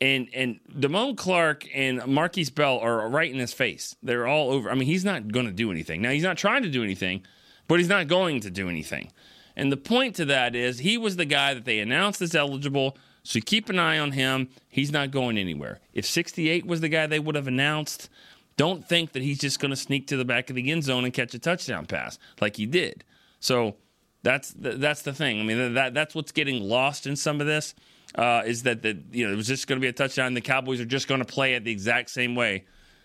and 0.00 0.28
and 0.34 0.60
Damone 0.70 1.16
Clark 1.16 1.66
and 1.74 2.00
Markquese 2.00 2.54
Bell 2.54 2.78
are 2.78 3.08
right 3.08 3.30
in 3.30 3.38
his 3.38 3.52
face. 3.52 3.96
They're 4.02 4.26
all 4.26 4.50
over. 4.50 4.70
I 4.70 4.74
mean, 4.74 4.86
he's 4.86 5.04
not 5.04 5.28
going 5.28 5.46
to 5.46 5.52
do 5.52 5.70
anything. 5.70 6.02
Now, 6.02 6.10
he's 6.10 6.22
not 6.22 6.36
trying 6.36 6.62
to 6.62 6.70
do 6.70 6.82
anything, 6.82 7.22
but 7.68 7.78
he's 7.78 7.88
not 7.88 8.08
going 8.08 8.40
to 8.40 8.50
do 8.50 8.68
anything. 8.68 9.10
And 9.56 9.70
the 9.70 9.76
point 9.76 10.16
to 10.16 10.24
that 10.26 10.54
is 10.54 10.80
he 10.80 10.98
was 10.98 11.16
the 11.16 11.24
guy 11.24 11.54
that 11.54 11.64
they 11.64 11.78
announced 11.78 12.20
as 12.20 12.34
eligible, 12.34 12.96
so 13.22 13.40
keep 13.40 13.68
an 13.68 13.78
eye 13.78 13.98
on 13.98 14.12
him. 14.12 14.48
He's 14.68 14.90
not 14.90 15.10
going 15.10 15.38
anywhere. 15.38 15.80
If 15.92 16.06
68 16.06 16.66
was 16.66 16.80
the 16.80 16.88
guy 16.88 17.06
they 17.06 17.20
would 17.20 17.36
have 17.36 17.46
announced, 17.46 18.10
don't 18.56 18.86
think 18.86 19.12
that 19.12 19.22
he's 19.22 19.38
just 19.38 19.60
going 19.60 19.70
to 19.70 19.76
sneak 19.76 20.08
to 20.08 20.16
the 20.16 20.24
back 20.24 20.50
of 20.50 20.56
the 20.56 20.70
end 20.70 20.84
zone 20.84 21.04
and 21.04 21.14
catch 21.14 21.34
a 21.34 21.38
touchdown 21.38 21.86
pass 21.86 22.18
like 22.40 22.56
he 22.56 22.66
did. 22.66 23.04
So 23.38 23.76
that's 24.22 24.52
the, 24.52 24.72
that's 24.72 25.02
the 25.02 25.12
thing. 25.12 25.40
I 25.40 25.44
mean, 25.44 25.74
that 25.74 25.94
that's 25.94 26.14
what's 26.14 26.32
getting 26.32 26.62
lost 26.62 27.06
in 27.06 27.14
some 27.14 27.40
of 27.40 27.46
this 27.46 27.74
uh, 28.14 28.42
is 28.46 28.62
that 28.64 28.82
the 28.82 28.98
you 29.12 29.26
know 29.26 29.32
it 29.32 29.36
was 29.36 29.46
just 29.46 29.66
going 29.66 29.78
to 29.78 29.84
be 29.84 29.88
a 29.88 29.92
touchdown. 29.92 30.34
The 30.34 30.40
Cowboys 30.40 30.80
are 30.80 30.84
just 30.84 31.08
going 31.08 31.20
to 31.20 31.26
play 31.26 31.54
it 31.54 31.64
the 31.64 31.72
exact 31.72 32.10
same 32.10 32.34
way. 32.34 32.64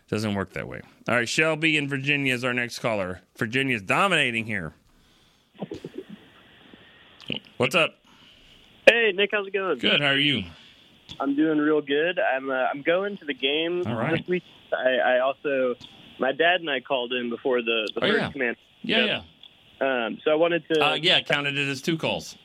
Doesn't 0.10 0.34
work 0.34 0.54
that 0.54 0.68
way. 0.68 0.82
All 1.08 1.16
right, 1.16 1.30
Shelby 1.30 1.78
in 1.78 1.88
Virginia 1.88 2.34
is 2.34 2.44
our 2.44 2.54
next 2.54 2.80
caller. 2.80 3.22
Virginia's 3.38 3.82
dominating 3.84 4.46
here. 4.46 4.74
What's 7.58 7.76
up? 7.76 7.96
Hey 8.90 9.12
Nick, 9.14 9.30
how's 9.32 9.48
it 9.48 9.54
going? 9.54 9.78
Good. 9.78 10.00
How 10.02 10.08
are 10.08 10.18
you? 10.18 10.44
I'm 11.20 11.36
doing 11.36 11.58
real 11.60 11.82
good. 11.82 12.20
I'm 12.20 12.50
uh, 12.50 12.54
I'm 12.54 12.82
going 12.82 13.18
to 13.18 13.26
the 13.26 13.34
game 13.34 13.84
All 13.86 13.96
right. 13.96 14.18
this 14.20 14.28
week. 14.28 14.44
I, 14.74 15.16
I 15.16 15.20
also 15.20 15.76
my 16.20 16.32
dad 16.32 16.62
and 16.62 16.70
I 16.70 16.80
called 16.80 17.14
in 17.14 17.30
before 17.30 17.62
the 17.62 17.90
the 17.96 18.04
Oh, 18.04 18.08
first 18.08 18.22
yeah. 18.22 18.32
command. 18.32 18.58
Yeah, 18.82 19.06
yeah. 19.06 20.06
Um, 20.06 20.18
so 20.24 20.32
I 20.32 20.36
wanted 20.36 20.64
to. 20.74 20.84
Uh, 20.86 20.94
yeah, 20.96 21.22
counted 21.22 21.58
it 21.58 21.68
as 21.68 21.82
two 21.82 21.98
calls. 21.98 22.36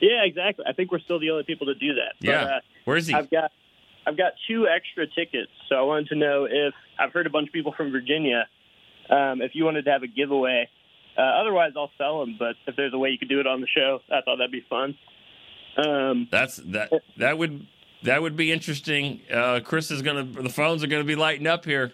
Yeah, 0.00 0.24
exactly. 0.24 0.64
I 0.68 0.72
think 0.72 0.90
we're 0.92 1.00
still 1.00 1.18
the 1.20 1.30
only 1.30 1.44
people 1.44 1.66
to 1.66 1.74
do 1.74 1.94
that. 1.94 2.14
But, 2.20 2.26
Yeah. 2.28 2.42
uh, 2.44 2.60
Where 2.84 2.96
is 2.96 3.06
he? 3.06 3.14
I've 3.14 3.30
got 3.30 3.52
I've 4.06 4.16
got 4.16 4.32
two 4.48 4.66
extra 4.66 5.06
tickets, 5.06 5.52
so 5.68 5.76
I 5.76 5.82
wanted 5.82 6.08
to 6.08 6.14
know 6.16 6.46
if 6.50 6.72
I've 6.98 7.12
heard 7.12 7.26
a 7.26 7.30
bunch 7.30 7.48
of 7.48 7.52
people 7.52 7.72
from 7.76 7.92
Virginia. 7.92 8.48
Um, 9.10 9.42
if 9.42 9.54
you 9.54 9.64
wanted 9.64 9.84
to 9.84 9.90
have 9.90 10.02
a 10.02 10.06
giveaway, 10.06 10.68
uh, 11.18 11.20
otherwise 11.20 11.72
I'll 11.76 11.90
sell 11.98 12.20
them. 12.20 12.36
But 12.38 12.56
if 12.66 12.76
there's 12.76 12.94
a 12.94 12.98
way 12.98 13.10
you 13.10 13.18
could 13.18 13.28
do 13.28 13.40
it 13.40 13.46
on 13.46 13.60
the 13.60 13.66
show, 13.66 14.00
I 14.10 14.22
thought 14.22 14.36
that'd 14.36 14.50
be 14.50 14.64
fun. 14.70 14.96
Um, 15.76 16.28
That's 16.30 16.56
that. 16.56 16.90
That 17.18 17.38
would 17.38 17.66
that 18.02 18.22
would 18.22 18.36
be 18.36 18.50
interesting. 18.50 19.20
Uh, 19.32 19.60
Chris 19.62 19.90
is 19.90 20.00
gonna. 20.02 20.24
The 20.24 20.48
phones 20.48 20.82
are 20.82 20.86
gonna 20.86 21.04
be 21.04 21.16
lighting 21.16 21.46
up 21.46 21.64
here. 21.64 21.92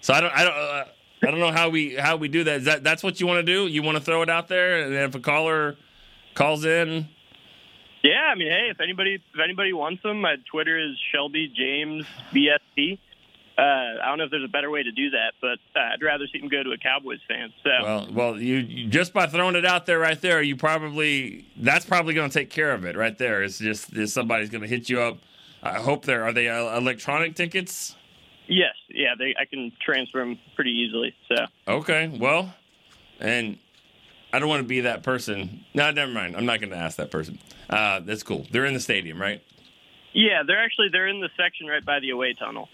So 0.00 0.14
I 0.14 0.20
don't. 0.20 0.32
I 0.34 0.44
don't. 0.44 0.54
Uh, 0.56 0.84
I 1.24 1.30
don't 1.30 1.38
know 1.38 1.52
how 1.52 1.68
we 1.68 1.94
how 1.96 2.16
we 2.16 2.28
do 2.28 2.44
that. 2.44 2.60
Is 2.60 2.64
that 2.64 2.82
that's 2.82 3.02
what 3.02 3.20
you 3.20 3.26
want 3.26 3.38
to 3.38 3.42
do? 3.44 3.66
You 3.66 3.82
want 3.82 3.96
to 3.98 4.02
throw 4.02 4.22
it 4.22 4.30
out 4.30 4.48
there, 4.48 4.82
and 4.84 4.94
if 4.94 5.14
a 5.14 5.20
caller 5.20 5.76
calls 6.34 6.64
in, 6.64 7.08
Yeah, 8.02 8.30
I 8.32 8.34
mean, 8.34 8.48
hey, 8.48 8.68
if 8.70 8.80
anybody 8.80 9.14
if 9.14 9.40
anybody 9.42 9.72
wants 9.72 10.02
them, 10.02 10.20
my 10.20 10.36
Twitter 10.50 10.78
is 10.78 10.96
Shelby 11.12 11.52
James 11.56 12.04
BSP. 12.32 12.98
Uh, 13.56 13.60
I 13.60 14.06
don't 14.06 14.18
know 14.18 14.24
if 14.24 14.30
there's 14.30 14.44
a 14.44 14.48
better 14.48 14.70
way 14.70 14.82
to 14.82 14.90
do 14.90 15.10
that, 15.10 15.34
but 15.40 15.58
uh, 15.78 15.92
I'd 15.92 16.02
rather 16.02 16.26
see 16.32 16.40
them 16.40 16.48
go 16.48 16.62
to 16.62 16.72
a 16.72 16.78
Cowboys 16.78 17.20
fan. 17.28 17.52
So 17.62 17.70
well, 17.82 18.08
well, 18.10 18.40
you, 18.40 18.56
you 18.56 18.88
just 18.88 19.12
by 19.12 19.26
throwing 19.26 19.56
it 19.56 19.66
out 19.66 19.86
there 19.86 19.98
right 19.98 20.20
there, 20.20 20.42
you 20.42 20.56
probably 20.56 21.46
that's 21.56 21.84
probably 21.84 22.14
going 22.14 22.30
to 22.30 22.38
take 22.38 22.50
care 22.50 22.72
of 22.72 22.84
it 22.84 22.96
right 22.96 23.16
there. 23.16 23.42
It's 23.42 23.58
just 23.58 23.92
is 23.96 24.12
somebody's 24.12 24.50
going 24.50 24.62
to 24.62 24.68
hit 24.68 24.88
you 24.88 25.00
up. 25.00 25.18
I 25.62 25.74
hope 25.74 26.04
they're 26.04 26.24
are 26.24 26.32
they 26.32 26.48
uh, 26.48 26.76
electronic 26.76 27.36
tickets? 27.36 27.94
yes, 28.48 28.74
yeah, 28.88 29.14
they, 29.18 29.34
I 29.38 29.44
can 29.44 29.72
transfer 29.84 30.18
them 30.18 30.38
pretty 30.54 30.72
easily. 30.72 31.14
So 31.28 31.46
Okay, 31.68 32.08
well, 32.08 32.54
and 33.20 33.58
I 34.32 34.38
don't 34.38 34.48
want 34.48 34.60
to 34.62 34.68
be 34.68 34.80
that 34.82 35.02
person. 35.02 35.64
No, 35.74 35.90
never 35.90 36.10
mind. 36.10 36.36
I'm 36.36 36.46
not 36.46 36.60
going 36.60 36.70
to 36.70 36.76
ask 36.76 36.96
that 36.96 37.10
person. 37.10 37.38
Uh, 37.68 38.00
that's 38.00 38.22
cool. 38.22 38.46
They're 38.50 38.64
in 38.64 38.74
the 38.74 38.80
stadium, 38.80 39.20
right? 39.20 39.42
yeah, 40.14 40.42
they're 40.46 40.62
actually 40.62 40.88
they're 40.90 41.08
in 41.08 41.20
the 41.20 41.30
section 41.38 41.66
right 41.66 41.84
by 41.84 41.98
the 42.00 42.10
away 42.10 42.34
tunnel. 42.34 42.68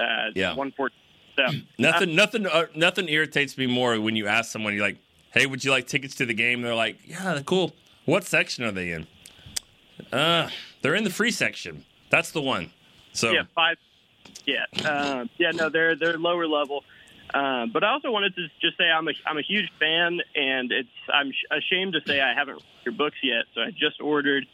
Uh, 0.00 0.30
Yeah. 0.34 0.54
one. 0.54 0.72
So 0.76 1.44
Nothing, 1.78 2.14
nothing, 2.14 2.46
uh, 2.46 2.66
nothing 2.74 3.08
irritates 3.08 3.56
me 3.58 3.66
more 3.66 4.00
when 4.00 4.16
you 4.16 4.26
ask 4.26 4.50
someone, 4.50 4.72
you're 4.74 4.82
like, 4.82 4.98
"Hey, 5.32 5.46
would 5.46 5.64
you 5.64 5.70
like 5.70 5.86
tickets 5.86 6.14
to 6.16 6.26
the 6.26 6.34
game?" 6.34 6.62
They're 6.62 6.74
like, 6.74 6.98
"Yeah, 7.06 7.40
cool." 7.44 7.74
What 8.06 8.24
section 8.24 8.64
are 8.64 8.72
they 8.72 8.90
in? 8.90 9.06
Uh, 10.12 10.48
they're 10.82 10.94
in 10.94 11.04
the 11.04 11.10
free 11.10 11.30
section. 11.30 11.84
That's 12.10 12.30
the 12.30 12.40
one. 12.40 12.70
So 13.12 13.32
yeah, 13.32 13.42
five. 13.54 13.76
Yeah, 14.46 14.64
um, 14.88 15.28
yeah, 15.38 15.50
no, 15.52 15.68
they're 15.68 15.94
they're 15.94 16.16
lower 16.18 16.46
level. 16.46 16.84
Um, 17.34 17.70
but 17.72 17.84
I 17.84 17.90
also 17.92 18.10
wanted 18.10 18.34
to 18.36 18.48
just 18.60 18.76
say 18.78 18.84
I'm 18.90 19.06
a 19.08 19.12
I'm 19.26 19.38
a 19.38 19.42
huge 19.42 19.70
fan, 19.78 20.20
and 20.34 20.72
it's 20.72 20.88
I'm 21.12 21.30
sh- 21.32 21.44
ashamed 21.50 21.92
to 21.94 22.00
say 22.06 22.20
I 22.20 22.32
haven't 22.34 22.54
read 22.56 22.64
your 22.86 22.94
books 22.94 23.16
yet. 23.22 23.44
So 23.54 23.60
I 23.60 23.70
just 23.70 24.00
ordered 24.00 24.46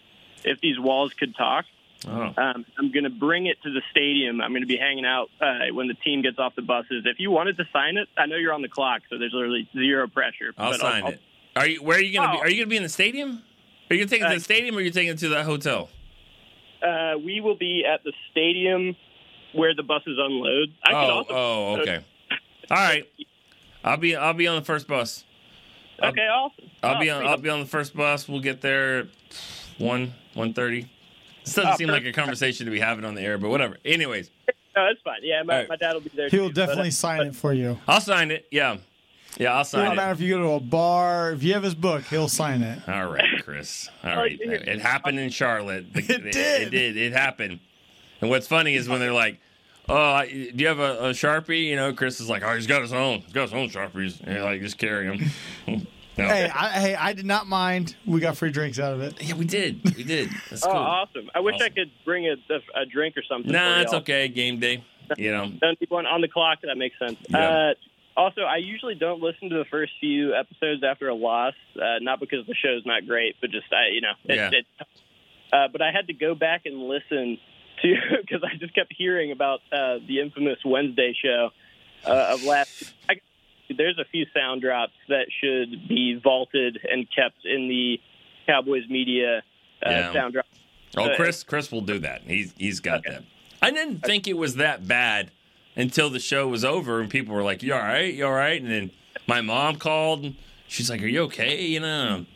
"If 0.45 0.61
These 0.61 0.79
Walls 0.81 1.13
Could 1.15 1.37
Talk." 1.37 1.65
Oh. 2.07 2.35
Um, 2.37 2.67
I'm 2.77 2.93
going 2.93 3.05
to 3.05 3.11
bring 3.11 3.47
it 3.47 3.63
to 3.63 3.73
the 3.73 3.81
stadium. 3.91 4.41
I'm 4.43 4.51
going 4.51 4.63
to 4.63 4.67
be 4.69 4.77
hanging 4.77 5.07
out 5.07 5.31
uh, 5.41 5.73
when 5.73 5.89
the 5.89 5.95
team 5.95 6.21
gets 6.21 6.39
off 6.39 6.55
the 6.55 6.61
buses. 6.63 7.05
If 7.07 7.19
you 7.19 7.31
wanted 7.31 7.57
to 7.57 7.65
sign 7.73 7.97
it, 7.97 8.09
I 8.19 8.27
know 8.27 8.37
you're 8.37 8.53
on 8.53 8.61
the 8.61 8.69
clock, 8.69 9.03
so 9.09 9.17
there's 9.17 9.33
literally 9.33 9.69
zero 9.73 10.07
pressure. 10.09 10.53
I'll 10.59 10.73
but 10.73 10.81
sign 10.81 11.07
it. 11.07 11.21
Are 11.57 11.67
you? 11.67 11.83
Where 11.83 11.97
are 11.97 12.01
you 12.03 12.13
going 12.19 12.29
to 12.29 12.33
be? 12.35 12.39
Oh. 12.39 12.43
Are 12.43 12.49
you 12.51 12.57
going 12.57 12.67
to 12.67 12.71
be 12.71 12.77
in 12.77 12.83
the 12.83 12.89
stadium? 12.91 13.43
Are 13.91 13.95
you 13.95 14.01
going 14.01 14.09
to 14.09 14.15
take 14.15 14.21
it 14.23 14.25
to 14.25 14.31
Uh, 14.33 14.35
the 14.35 14.41
stadium, 14.41 14.75
or 14.75 14.79
are 14.79 14.83
you 14.83 14.91
taking 14.91 15.13
it 15.13 15.19
to 15.19 15.29
the 15.29 15.45
hotel? 15.45 15.89
Uh, 16.83 17.15
we 17.25 17.41
will 17.41 17.55
be 17.57 17.85
at 17.87 18.03
the 18.05 18.13
stadium 18.31 18.97
where 19.53 19.75
the 19.75 19.83
buses 19.83 20.19
unload. 20.21 20.75
I 20.85 20.93
Oh, 20.93 20.97
also, 20.97 21.35
oh, 21.35 21.77
okay. 21.81 22.01
All 22.71 22.77
right. 22.77 23.07
I'll 23.83 23.97
be 23.97 24.17
I'll 24.17 24.33
be 24.35 24.47
on 24.47 24.57
the 24.57 24.65
first 24.65 24.87
bus. 24.89 25.25
Okay, 26.03 26.27
awesome. 26.27 26.71
I'll 26.83 26.97
Oh, 26.97 27.01
be 27.01 27.11
on 27.11 27.21
sweet. 27.23 27.29
I'll 27.31 27.37
be 27.39 27.49
on 27.51 27.61
the 27.61 27.67
first 27.67 27.95
bus. 27.97 28.29
We'll 28.29 28.41
get 28.41 28.61
there 28.61 29.01
at 29.01 29.07
one 29.79 30.15
one 30.35 30.53
thirty. 30.55 30.91
This 31.45 31.55
doesn't 31.55 31.73
oh, 31.73 31.77
seem 31.77 31.89
like 31.89 32.05
a 32.07 32.13
conversation 32.13 32.65
to 32.67 32.73
be 32.73 32.81
having 32.81 33.05
on 33.05 33.15
the 33.15 33.21
air, 33.21 33.37
but 33.39 33.51
whatever. 33.51 33.77
Anyways, 33.85 34.31
No, 34.75 34.87
it's 34.87 35.01
fine. 35.03 35.19
Yeah, 35.23 35.43
my, 35.43 35.53
All 35.55 35.61
right. 35.61 35.69
my 35.69 35.77
dad 35.77 35.93
will 35.93 36.01
be 36.01 36.11
there. 36.15 36.29
He'll 36.31 36.49
too, 36.49 36.55
but, 36.55 36.67
definitely 36.67 36.91
sign 36.91 37.27
it 37.27 37.37
for 37.37 37.53
you. 37.53 37.79
I'll 37.87 38.01
sign 38.01 38.31
it. 38.31 38.47
Yeah, 38.51 38.79
yeah, 39.37 39.53
I'll 39.55 39.61
It 39.61 39.67
sign 39.67 39.85
don't 39.85 39.93
it. 39.93 39.97
matter 39.97 40.13
if 40.13 40.21
you 40.21 40.31
go 40.35 40.43
to 40.43 40.49
a 40.53 40.61
bar. 40.61 41.33
If 41.33 41.43
you 41.43 41.53
have 41.53 41.63
his 41.63 41.75
book, 41.75 42.05
he'll 42.05 42.29
sign 42.29 42.63
it. 42.63 42.89
All 42.89 43.09
right, 43.13 43.43
Chris. 43.45 43.91
All 44.03 44.17
right. 44.17 44.39
It 44.43 44.81
happened 44.81 45.19
in 45.21 45.29
Charlotte. 45.31 45.93
The- 45.93 46.01
It 46.01 46.33
did. 46.33 46.35
It 46.35 46.71
did. 46.71 46.97
It 46.97 47.13
happened. 47.13 47.61
And 48.23 48.31
what's 48.31 48.47
funny 48.49 48.75
is 48.75 48.89
when 48.89 49.01
they're 49.01 49.13
like, 49.13 49.39
"Oh, 49.89 49.95
I- 49.95 50.27
do 50.27 50.53
you 50.57 50.67
have 50.69 50.79
a, 50.79 50.99
a 51.07 51.11
sharpie?" 51.11 51.65
You 51.65 51.77
know, 51.77 51.93
Chris 51.93 52.21
is 52.21 52.29
like, 52.29 52.43
"Oh, 52.43 52.55
he's 52.55 52.67
got 52.67 52.83
his 52.83 52.93
own. 52.93 53.21
He's 53.21 53.33
got 53.33 53.43
his 53.43 53.53
own 53.55 53.69
sharpies." 53.69 54.21
And 54.23 54.43
like, 54.45 54.61
just 54.61 54.79
carry 54.79 55.07
them. 55.09 55.31
no. 56.19 56.25
Hey, 56.27 56.49
I, 56.49 56.69
hey, 56.81 56.95
I 56.95 57.13
did 57.13 57.27
not 57.27 57.47
mind. 57.47 57.97
We 58.07 58.21
got 58.21 58.37
free 58.37 58.51
drinks 58.51 58.79
out 58.79 58.93
of 58.95 59.01
it. 59.01 59.21
yeah, 59.23 59.35
we 59.35 59.45
did. 59.45 59.83
We 59.97 60.05
did. 60.05 60.31
That's 60.51 60.65
Oh, 60.65 60.71
awesome! 60.71 61.31
I 61.35 61.41
wish 61.41 61.61
I 61.61 61.69
could 61.69 61.91
bring 62.05 62.27
a, 62.27 62.35
a, 62.53 62.83
a 62.83 62.87
drink 62.87 63.17
or 63.17 63.23
something. 63.29 63.51
Nah, 63.53 63.77
for 63.79 63.83
it's 63.83 63.93
okay. 63.95 64.29
Game 64.29 64.59
day. 64.61 64.85
You 65.19 65.33
know. 65.33 65.51
Don't 65.61 65.79
need 65.81 65.91
one 65.91 66.07
on 66.07 66.21
the 66.23 66.29
clock. 66.29 66.61
That 66.63 66.77
makes 66.79 66.99
sense. 66.99 67.19
Yeah. 67.29 67.39
Uh, 67.39 67.75
also, 68.17 68.43
I 68.43 68.57
usually 68.59 68.95
don't 68.95 69.21
listen 69.21 69.51
to 69.51 69.57
the 69.59 69.65
first 69.65 69.93
few 70.01 70.35
episodes 70.35 70.85
after 70.85 71.09
a 71.09 71.15
loss, 71.15 71.55
uh, 71.77 71.99
not 72.01 72.21
because 72.21 72.47
the 72.47 72.55
show's 72.55 72.87
not 72.87 73.07
great, 73.09 73.35
but 73.41 73.51
just 73.51 73.67
I, 73.73 73.89
you 73.93 74.01
know, 74.01 74.13
it, 74.25 74.37
Yeah. 74.37 74.51
it, 74.53 74.67
uh, 75.53 75.67
but 75.73 75.83
I 75.83 75.91
had 75.91 76.07
to 76.07 76.13
go 76.13 76.37
back 76.37 76.63
and 76.65 76.79
listen 76.85 77.39
to 77.85 77.95
because 78.21 78.43
I 78.53 78.57
just 78.57 78.75
kept 78.75 78.93
hearing 78.97 79.31
about 79.33 79.61
uh, 79.73 79.99
the 80.07 80.21
infamous 80.21 80.59
Wednesday 80.65 81.15
show 81.23 81.51
uh, 82.07 82.35
of 82.35 82.43
last. 82.45 82.93
I, 83.09 83.21
there's 83.77 83.99
a 83.99 84.05
few 84.05 84.27
sound 84.35 84.61
drops 84.63 84.93
that 85.09 85.27
should 85.41 85.89
be 85.89 86.21
vaulted 86.23 86.79
and 86.91 87.07
kept 87.15 87.45
in 87.45 87.69
the 87.69 87.99
Cowboys 88.47 88.85
media 88.91 89.43
uh, 89.85 89.91
Yeah. 89.91 90.13
sound 90.13 90.33
drop. 90.35 90.47
Oh, 90.97 91.11
Chris. 91.17 91.43
Chris 91.43 91.73
will 91.73 91.81
do 91.81 91.99
that. 92.01 92.23
He's 92.23 92.53
he's 92.57 92.81
got 92.81 93.03
that. 93.05 93.25
I 93.63 93.71
didn't 93.71 94.01
think 94.01 94.29
it 94.29 94.37
was 94.37 94.57
that 94.57 94.87
bad 94.87 95.31
until 95.77 96.11
the 96.11 96.21
show 96.21 96.47
was 96.47 96.65
over 96.65 97.01
and 97.01 97.09
people 97.11 97.35
were 97.35 97.43
like, 97.43 97.63
"You 97.63 97.75
all 97.75 97.81
right? 97.81 98.13
You 98.13 98.27
all 98.27 98.33
right?" 98.33 98.61
And 98.61 98.71
then 98.71 98.91
my 99.27 99.41
mom 99.41 99.77
called. 99.77 100.25
and 100.25 100.37
She's 100.69 100.89
like, 100.91 101.03
"Are 101.03 101.07
you 101.07 101.23
okay?" 101.23 101.65
You 101.65 101.81
know. 101.81 102.27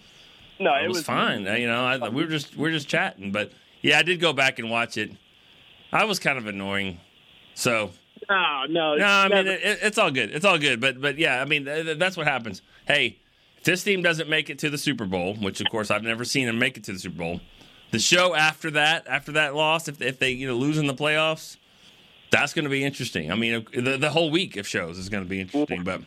No, 0.61 0.75
it 0.75 0.85
it 0.85 0.89
was, 0.89 1.05
fine. 1.05 1.47
Uh, 1.47 1.53
You 1.55 1.69
know, 1.69 1.85
I, 1.85 2.09
we 2.09 2.25
were 2.25 2.29
just 2.31 2.57
we 2.57 2.63
were 2.63 2.71
just 2.73 2.89
chatting, 2.89 3.31
but 3.31 3.53
yeah, 3.81 3.99
I 3.99 4.03
did 4.03 4.19
go 4.21 4.33
back 4.33 4.59
and 4.59 4.71
watch 4.71 4.97
it. 4.97 5.13
I 5.93 6.05
was 6.05 6.19
kind 6.19 6.39
of 6.39 6.47
annoying, 6.47 6.99
so 7.55 7.91
No, 8.29 8.65
no, 8.69 8.95
no. 8.97 9.05
I 9.05 9.23
mean, 9.29 9.31
never- 9.47 9.49
it, 9.51 9.63
it- 9.63 9.79
it's 9.83 9.99
all 9.99 10.11
good. 10.11 10.31
It's 10.35 10.45
all 10.45 10.59
good. 10.59 10.81
But 10.81 11.01
but 11.01 11.19
yeah, 11.19 11.41
I 11.41 11.45
mean, 11.45 11.65
th- 11.65 11.85
th- 11.85 11.99
that's 11.99 12.17
what 12.17 12.27
happens. 12.27 12.63
Hey, 12.87 13.19
if 13.57 13.65
this 13.65 13.83
team 13.85 14.03
doesn't 14.03 14.29
make 14.29 14.51
it 14.51 14.59
to 14.61 14.71
the 14.71 14.79
Super 14.79 15.05
Bowl, 15.07 15.35
which 15.37 15.61
of 15.61 15.69
course 15.71 15.91
I've 15.91 16.03
never 16.03 16.25
seen 16.25 16.47
them 16.47 16.59
make 16.59 16.77
it 16.77 16.85
to 16.85 16.93
the 16.93 16.99
Super 16.99 17.17
Bowl, 17.19 17.41
the 17.91 17.99
show 17.99 18.35
after 18.35 18.71
that, 18.73 19.07
after 19.09 19.33
that 19.33 19.55
loss, 19.55 19.89
if 19.89 20.01
if 20.03 20.19
they 20.19 20.31
you 20.31 20.47
know 20.47 20.57
lose 20.57 20.77
in 20.79 20.87
the 20.87 20.95
playoffs, 20.95 21.57
that's 22.31 22.53
going 22.53 22.65
to 22.65 22.71
be 22.71 22.85
interesting. 22.85 23.33
I 23.33 23.35
mean, 23.35 23.55
uh, 23.55 23.81
the 23.81 23.97
the 23.97 24.11
whole 24.11 24.31
week 24.31 24.57
of 24.57 24.67
shows 24.67 24.99
is 24.99 25.09
going 25.09 25.25
to 25.25 25.29
be 25.31 25.41
interesting. 25.41 25.85
But 25.85 26.03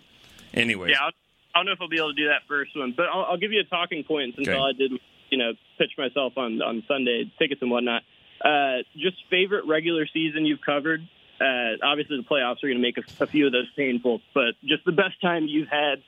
anyway, 0.53 0.91
Yeah, 0.91 0.97
I'll, 1.01 1.11
I 1.55 1.59
don't 1.59 1.65
know 1.65 1.71
if 1.73 1.81
I'll 1.81 1.89
be 1.89 1.97
able 1.97 2.13
to 2.13 2.21
do 2.21 2.27
that 2.27 2.41
first 2.47 2.77
one, 2.77 2.93
but 2.95 3.07
I'll, 3.11 3.25
I'll 3.31 3.37
give 3.37 3.51
you 3.51 3.59
a 3.61 3.63
talking 3.63 4.03
point 4.03 4.35
since 4.35 4.47
Okay. 4.47 4.55
all 4.57 4.69
I 4.69 4.73
did, 4.73 4.91
you 5.31 5.37
know, 5.37 5.53
pitch 5.79 5.91
myself 5.97 6.33
on 6.37 6.61
on 6.61 6.83
Sunday 6.87 7.31
tickets 7.39 7.61
and 7.63 7.71
whatnot. 7.71 8.03
Uh, 8.43 8.83
just 8.97 9.17
favorite 9.29 9.65
regular 9.67 10.07
season 10.07 10.45
you've 10.45 10.61
covered. 10.61 11.01
Uh, 11.39 11.77
obviously, 11.83 12.17
the 12.17 12.23
playoffs 12.23 12.63
are 12.63 12.67
going 12.67 12.75
to 12.75 12.81
make 12.81 12.97
a, 12.97 13.23
a 13.23 13.27
few 13.27 13.45
of 13.45 13.51
those 13.51 13.69
painful, 13.75 14.21
but 14.33 14.53
just 14.63 14.85
the 14.85 14.91
best 14.91 15.19
time 15.21 15.47
you've 15.47 15.67
had 15.67 16.03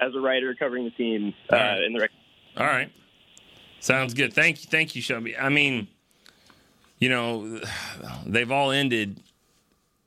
as 0.00 0.14
a 0.14 0.20
writer 0.20 0.54
covering 0.54 0.84
the 0.84 0.90
team 0.90 1.34
uh, 1.52 1.56
right. 1.56 1.82
in 1.82 1.92
the 1.92 2.00
reg- 2.00 2.10
All 2.56 2.66
right. 2.66 2.90
Sounds 3.80 4.14
good. 4.14 4.32
Thank 4.32 4.62
you. 4.62 4.68
Thank 4.70 4.96
you, 4.96 5.02
Shelby. 5.02 5.36
I 5.36 5.48
mean, 5.48 5.88
you 6.98 7.08
know, 7.08 7.60
they've 8.26 8.50
all 8.50 8.70
ended 8.70 9.20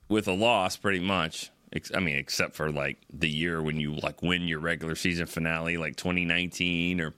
with 0.07 0.27
a 0.27 0.33
loss 0.33 0.77
pretty 0.77 0.99
much. 0.99 1.51
I 1.95 1.99
mean, 2.01 2.17
except 2.17 2.55
for 2.55 2.69
like 2.69 2.97
the 3.13 3.29
year 3.29 3.61
when 3.61 3.79
you 3.79 3.95
like 3.95 4.21
win 4.21 4.41
your 4.43 4.59
regular 4.59 4.95
season 4.95 5.25
finale, 5.25 5.77
like 5.77 5.95
2019 5.95 6.99
or 6.99 7.13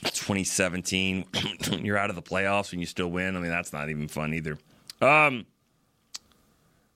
2017. 0.00 1.24
You're 1.82 1.98
out 1.98 2.10
of 2.10 2.16
the 2.16 2.22
playoffs 2.22 2.72
and 2.72 2.80
you 2.80 2.86
still 2.86 3.08
win. 3.08 3.36
I 3.36 3.40
mean, 3.40 3.50
that's 3.50 3.72
not 3.72 3.88
even 3.90 4.08
fun 4.08 4.34
either. 4.34 4.58
Um, 5.00 5.46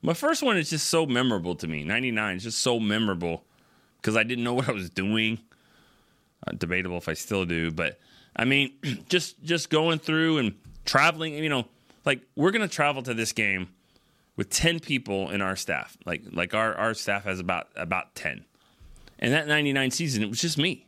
my 0.02 0.14
first 0.14 0.42
one 0.42 0.56
is 0.56 0.70
just 0.70 0.88
so 0.88 1.06
memorable 1.06 1.54
to 1.56 1.66
me. 1.66 1.84
99 1.84 2.36
is 2.36 2.42
just 2.44 2.58
so 2.58 2.78
memorable 2.78 3.44
because 3.96 4.16
I 4.16 4.22
didn't 4.22 4.44
know 4.44 4.54
what 4.54 4.68
I 4.68 4.72
was 4.72 4.90
doing 4.90 5.38
uh, 6.46 6.52
debatable 6.52 6.96
if 6.96 7.08
I 7.08 7.14
still 7.14 7.44
do, 7.44 7.70
but 7.70 7.98
I 8.36 8.44
mean, 8.44 8.72
just 9.08 9.42
just 9.42 9.70
going 9.70 9.98
through 9.98 10.38
and 10.38 10.54
traveling. 10.84 11.34
You 11.34 11.48
know, 11.48 11.66
like 12.04 12.20
we're 12.36 12.52
gonna 12.52 12.68
travel 12.68 13.02
to 13.02 13.14
this 13.14 13.32
game 13.32 13.68
with 14.36 14.50
ten 14.50 14.80
people 14.80 15.30
in 15.30 15.42
our 15.42 15.56
staff. 15.56 15.96
Like 16.06 16.22
like 16.32 16.54
our 16.54 16.74
our 16.74 16.94
staff 16.94 17.24
has 17.24 17.40
about 17.40 17.68
about 17.76 18.14
ten, 18.14 18.44
and 19.18 19.32
that 19.32 19.48
'99 19.48 19.90
season 19.90 20.22
it 20.22 20.28
was 20.28 20.40
just 20.40 20.58
me. 20.58 20.86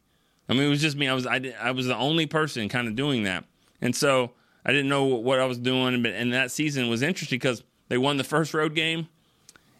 I 0.50 0.52
mean, 0.52 0.64
it 0.64 0.68
was 0.68 0.80
just 0.80 0.96
me. 0.96 1.06
I 1.08 1.14
was 1.14 1.26
I, 1.26 1.54
I 1.60 1.70
was 1.70 1.86
the 1.86 1.96
only 1.96 2.26
person 2.26 2.68
kind 2.68 2.88
of 2.88 2.96
doing 2.96 3.22
that, 3.22 3.44
and 3.80 3.94
so 3.94 4.32
I 4.66 4.72
didn't 4.72 4.88
know 4.88 5.04
what 5.04 5.38
I 5.38 5.46
was 5.46 5.58
doing. 5.58 6.02
But 6.02 6.12
and 6.12 6.32
that 6.32 6.50
season 6.50 6.90
was 6.90 7.02
interesting 7.02 7.38
because 7.38 7.62
they 7.88 7.96
won 7.96 8.16
the 8.16 8.24
first 8.24 8.52
road 8.52 8.74
game, 8.74 9.06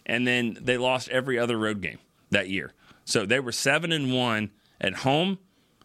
and 0.06 0.24
then 0.24 0.56
they 0.60 0.78
lost 0.78 1.08
every 1.08 1.40
other 1.40 1.58
road 1.58 1.80
game 1.80 1.98
that 2.30 2.48
year. 2.48 2.72
So 3.04 3.26
they 3.26 3.40
were 3.40 3.50
seven 3.50 3.90
and 3.90 4.14
one 4.14 4.52
at 4.80 4.94
home 4.98 5.38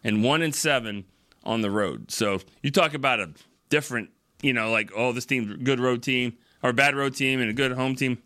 and 0.04 0.22
one 0.22 0.40
and 0.40 0.54
seven 0.54 1.04
on 1.42 1.62
the 1.62 1.70
road. 1.70 2.12
So 2.12 2.38
you 2.62 2.70
talk 2.70 2.94
about 2.94 3.18
a 3.18 3.30
different, 3.68 4.10
you 4.40 4.52
know, 4.52 4.70
like 4.70 4.92
oh, 4.94 5.10
this 5.10 5.26
team's 5.26 5.56
good 5.64 5.80
road 5.80 6.04
team 6.04 6.38
or 6.62 6.72
bad 6.72 6.94
road 6.94 7.16
team 7.16 7.40
and 7.40 7.50
a 7.50 7.54
good 7.54 7.72
home 7.72 7.96
team. 7.96 8.22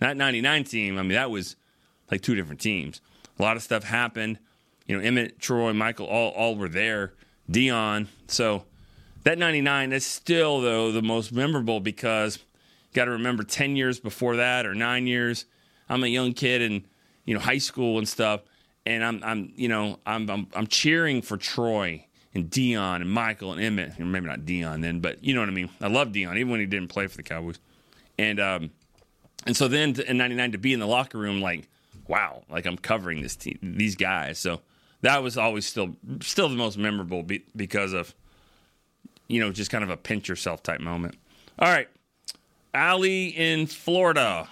That 0.00 0.16
'99 0.16 0.64
team, 0.64 0.98
I 0.98 1.02
mean, 1.02 1.12
that 1.12 1.30
was 1.30 1.54
like 2.10 2.22
two 2.22 2.34
different 2.34 2.60
teams. 2.60 3.00
A 3.38 3.42
lot 3.42 3.56
of 3.56 3.62
stuff 3.62 3.84
happened. 3.84 4.40
You 4.86 4.98
know, 4.98 5.08
Emmitt, 5.08 5.38
Troy, 5.38 5.72
Michael, 5.72 6.06
all 6.06 6.30
all 6.30 6.56
were 6.56 6.68
there. 6.68 7.12
Deion. 7.50 8.06
So 8.28 8.64
that 9.24 9.38
'99 9.38 9.92
is 9.92 10.06
still 10.06 10.60
though 10.60 10.92
the 10.92 11.02
most 11.02 11.32
memorable 11.32 11.80
because 11.80 12.36
you 12.36 12.94
got 12.94 13.06
to 13.06 13.12
remember 13.12 13.42
10 13.42 13.76
years 13.76 14.00
before 14.00 14.36
that 14.36 14.66
or 14.66 14.74
nine 14.74 15.06
years. 15.06 15.44
I'm 15.88 16.02
a 16.02 16.08
young 16.08 16.32
kid 16.32 16.62
in 16.62 16.84
you 17.24 17.34
know 17.34 17.40
high 17.40 17.58
school 17.58 17.98
and 17.98 18.08
stuff, 18.08 18.42
and 18.84 19.04
I'm 19.04 19.22
I'm 19.22 19.52
you 19.56 19.68
know 19.68 19.98
I'm 20.06 20.28
I'm, 20.30 20.46
I'm 20.54 20.66
cheering 20.66 21.22
for 21.22 21.36
Troy 21.36 22.04
and 22.34 22.50
Deion 22.50 22.96
and 22.96 23.10
Michael 23.10 23.52
and 23.52 23.60
Emmitt. 23.60 23.98
Maybe 23.98 24.26
not 24.26 24.40
Deion 24.40 24.82
then, 24.82 25.00
but 25.00 25.22
you 25.22 25.34
know 25.34 25.40
what 25.40 25.48
I 25.48 25.52
mean. 25.52 25.70
I 25.80 25.88
love 25.88 26.08
Deion 26.08 26.36
even 26.36 26.50
when 26.50 26.60
he 26.60 26.66
didn't 26.66 26.88
play 26.88 27.06
for 27.06 27.16
the 27.16 27.22
Cowboys, 27.22 27.58
and 28.18 28.40
um 28.40 28.70
and 29.46 29.56
so 29.56 29.68
then 29.68 30.00
in 30.00 30.18
'99 30.18 30.52
to 30.52 30.58
be 30.58 30.72
in 30.72 30.80
the 30.80 30.86
locker 30.86 31.18
room 31.18 31.40
like 31.40 31.68
wow 32.08 32.42
like 32.48 32.66
I'm 32.66 32.76
covering 32.78 33.22
this 33.22 33.36
team 33.36 33.58
these 33.62 33.96
guys 33.96 34.38
so. 34.38 34.60
That 35.02 35.22
was 35.22 35.36
always 35.36 35.66
still 35.66 35.96
still 36.20 36.48
the 36.48 36.56
most 36.56 36.78
memorable 36.78 37.22
be, 37.22 37.44
because 37.54 37.92
of 37.92 38.14
you 39.28 39.40
know 39.40 39.52
just 39.52 39.70
kind 39.70 39.84
of 39.84 39.90
a 39.90 39.96
pinch 39.96 40.28
yourself 40.28 40.62
type 40.62 40.80
moment. 40.80 41.16
All 41.58 41.68
right, 41.68 41.88
Ali 42.74 43.28
in 43.28 43.66
Florida. 43.66 44.48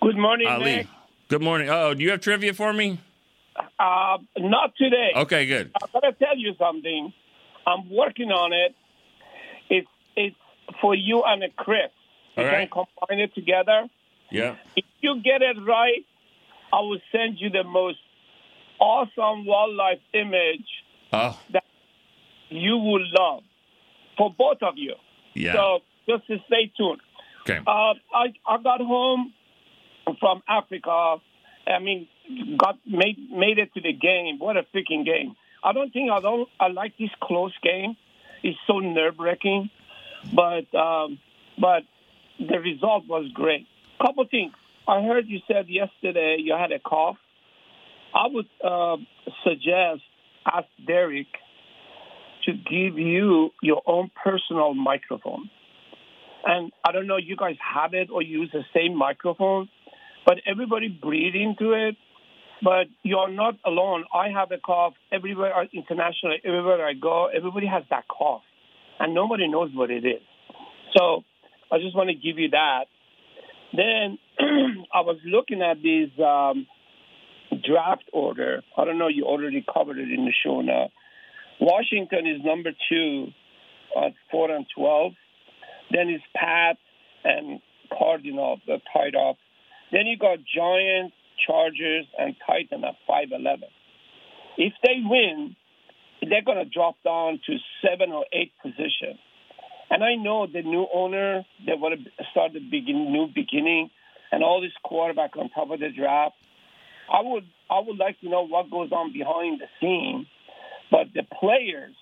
Good 0.00 0.16
morning, 0.16 0.46
Ali, 0.48 0.64
Nick. 0.76 0.86
good 1.28 1.42
morning. 1.42 1.68
Oh, 1.70 1.94
do 1.94 2.02
you 2.02 2.10
have 2.10 2.20
trivia 2.20 2.54
for 2.54 2.72
me? 2.72 3.00
Uh, 3.78 4.18
not 4.36 4.76
today. 4.76 5.10
Okay, 5.16 5.46
good. 5.46 5.70
I 5.82 5.86
gotta 5.92 6.12
tell 6.12 6.36
you 6.36 6.54
something. 6.58 7.12
I'm 7.66 7.90
working 7.90 8.30
on 8.30 8.52
it. 8.52 8.74
It's 9.70 9.88
it's 10.16 10.36
for 10.80 10.94
you 10.94 11.22
and 11.24 11.42
a 11.42 11.48
Chris. 11.50 11.90
We 12.36 12.44
All 12.44 12.50
right. 12.50 12.70
can 12.70 12.84
combine 12.98 13.20
it 13.20 13.34
together. 13.34 13.88
Yeah. 14.30 14.56
If 14.76 14.84
you 15.00 15.20
get 15.22 15.42
it 15.42 15.56
right, 15.66 16.04
I 16.72 16.80
will 16.80 17.00
send 17.10 17.40
you 17.40 17.50
the 17.50 17.64
most 17.64 17.98
awesome 18.80 19.46
wildlife 19.46 20.00
image 20.14 20.66
Oh, 21.12 21.38
you 22.50 22.76
will 22.76 23.04
love 23.18 23.42
for 24.16 24.34
both 24.36 24.58
of 24.62 24.74
you. 24.76 24.94
yeah. 25.34 25.52
So 25.54 25.78
just 26.08 26.26
to 26.26 26.36
stay 26.46 26.72
tuned. 26.76 27.00
okay. 27.42 27.58
Uh, 27.66 27.94
I 28.14 28.32
I 28.46 28.62
got 28.62 28.80
home 28.80 29.32
from 30.20 30.42
Africa. 30.48 31.16
I 31.66 31.78
mean, 31.80 32.08
got 32.56 32.78
made 32.86 33.18
made 33.30 33.58
it 33.58 33.72
to 33.74 33.80
the 33.80 33.92
game. 33.92 34.38
What 34.38 34.56
a 34.56 34.64
freaking 34.74 35.04
game! 35.04 35.36
I 35.62 35.72
don't 35.72 35.92
think 35.92 36.10
I 36.10 36.20
don't 36.20 36.48
I 36.60 36.68
like 36.68 36.96
this 36.98 37.10
close 37.22 37.52
game. 37.62 37.96
It's 38.42 38.58
so 38.66 38.78
nerve 38.78 39.18
wracking, 39.18 39.70
but 40.34 40.72
um, 40.78 41.18
but 41.60 41.82
the 42.38 42.58
result 42.60 43.06
was 43.08 43.26
great. 43.34 43.66
Couple 44.00 44.24
things. 44.30 44.52
I 44.86 45.02
heard 45.02 45.26
you 45.26 45.40
said 45.46 45.68
yesterday 45.68 46.36
you 46.38 46.54
had 46.54 46.72
a 46.72 46.78
cough. 46.78 47.16
I 48.14 48.26
would 48.28 48.46
uh, 48.64 48.96
suggest 49.44 50.02
ask 50.46 50.66
Derek 50.86 51.26
to 52.46 52.52
give 52.52 52.98
you 52.98 53.50
your 53.62 53.82
own 53.86 54.10
personal 54.22 54.74
microphone. 54.74 55.50
And 56.44 56.72
I 56.86 56.92
don't 56.92 57.06
know, 57.06 57.16
you 57.16 57.36
guys 57.36 57.56
have 57.74 57.94
it 57.94 58.08
or 58.10 58.22
use 58.22 58.50
the 58.52 58.62
same 58.74 58.96
microphone, 58.96 59.68
but 60.24 60.36
everybody 60.46 60.88
breathe 60.88 61.34
into 61.34 61.72
it. 61.72 61.96
But 62.62 62.86
you're 63.04 63.30
not 63.30 63.54
alone. 63.64 64.04
I 64.12 64.30
have 64.30 64.50
a 64.50 64.58
cough 64.58 64.94
everywhere, 65.12 65.54
I- 65.54 65.68
internationally, 65.72 66.38
everywhere 66.44 66.84
I 66.86 66.92
go. 66.94 67.26
Everybody 67.26 67.66
has 67.66 67.84
that 67.90 68.04
cough, 68.08 68.42
and 68.98 69.14
nobody 69.14 69.46
knows 69.46 69.70
what 69.74 69.90
it 69.90 70.04
is. 70.04 70.22
So 70.96 71.22
I 71.70 71.78
just 71.78 71.94
want 71.94 72.08
to 72.08 72.14
give 72.14 72.38
you 72.38 72.50
that. 72.50 72.86
Then 73.72 74.18
I 74.92 75.02
was 75.02 75.18
looking 75.24 75.62
at 75.62 75.80
these. 75.82 76.10
um, 76.18 76.66
draft 77.68 78.04
order. 78.12 78.62
I 78.76 78.84
don't 78.84 78.98
know, 78.98 79.08
you 79.08 79.24
already 79.24 79.64
covered 79.72 79.98
it 79.98 80.10
in 80.10 80.24
the 80.24 80.32
show 80.44 80.60
now. 80.60 80.90
Washington 81.60 82.26
is 82.26 82.44
number 82.44 82.70
two 82.88 83.28
at 83.96 84.12
4 84.30 84.50
and 84.50 84.66
12. 84.76 85.12
Then 85.90 86.08
it's 86.08 86.24
Pat 86.34 86.76
and 87.24 87.60
Cardinal 87.96 88.60
that 88.66 88.80
tied 88.92 89.16
up. 89.16 89.36
Then 89.90 90.06
you 90.06 90.18
got 90.18 90.38
Giants, 90.44 91.14
Chargers, 91.46 92.06
and 92.18 92.36
Titan 92.46 92.84
at 92.84 92.94
5 93.06 93.28
11. 93.32 93.68
If 94.56 94.72
they 94.82 95.00
win, 95.04 95.56
they're 96.20 96.42
going 96.44 96.58
to 96.58 96.70
drop 96.70 96.96
down 97.04 97.40
to 97.46 97.56
seven 97.82 98.12
or 98.12 98.24
eight 98.32 98.52
position. 98.62 99.18
And 99.90 100.04
I 100.04 100.16
know 100.16 100.46
the 100.46 100.62
new 100.62 100.86
owner, 100.92 101.44
they 101.64 101.72
want 101.74 101.98
to 102.04 102.24
start 102.30 102.52
the 102.52 102.60
begin, 102.60 103.12
new 103.12 103.28
beginning, 103.34 103.90
and 104.30 104.42
all 104.42 104.60
this 104.60 104.72
quarterback 104.84 105.36
on 105.36 105.48
top 105.50 105.70
of 105.70 105.80
the 105.80 105.88
draft. 105.90 106.34
I 107.12 107.22
would 107.22 107.44
I 107.70 107.80
would 107.80 107.98
like 107.98 108.20
to 108.20 108.28
know 108.28 108.46
what 108.46 108.70
goes 108.70 108.92
on 108.92 109.12
behind 109.12 109.60
the 109.60 109.66
scene, 109.80 110.26
but 110.90 111.08
the 111.14 111.22
players, 111.22 111.94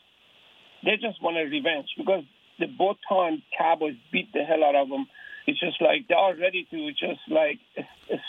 they 0.85 0.97
just 1.01 1.23
want 1.23 1.37
a 1.37 1.45
revenge 1.45 1.89
because 1.97 2.25
the 2.59 2.67
both 2.67 2.97
times 3.09 3.43
Cowboys 3.57 3.97
beat 4.13 4.33
the 4.33 4.45
hell 4.45 4.65
out 4.65 4.75
of 4.75 4.89
them. 4.89 5.07
It's 5.47 5.61
just 5.61 5.81
like 5.81 6.09
they 6.09 6.15
are 6.15 6.35
ready 6.35 6.67
to 6.71 6.91
just 6.93 7.21
like 7.29 7.61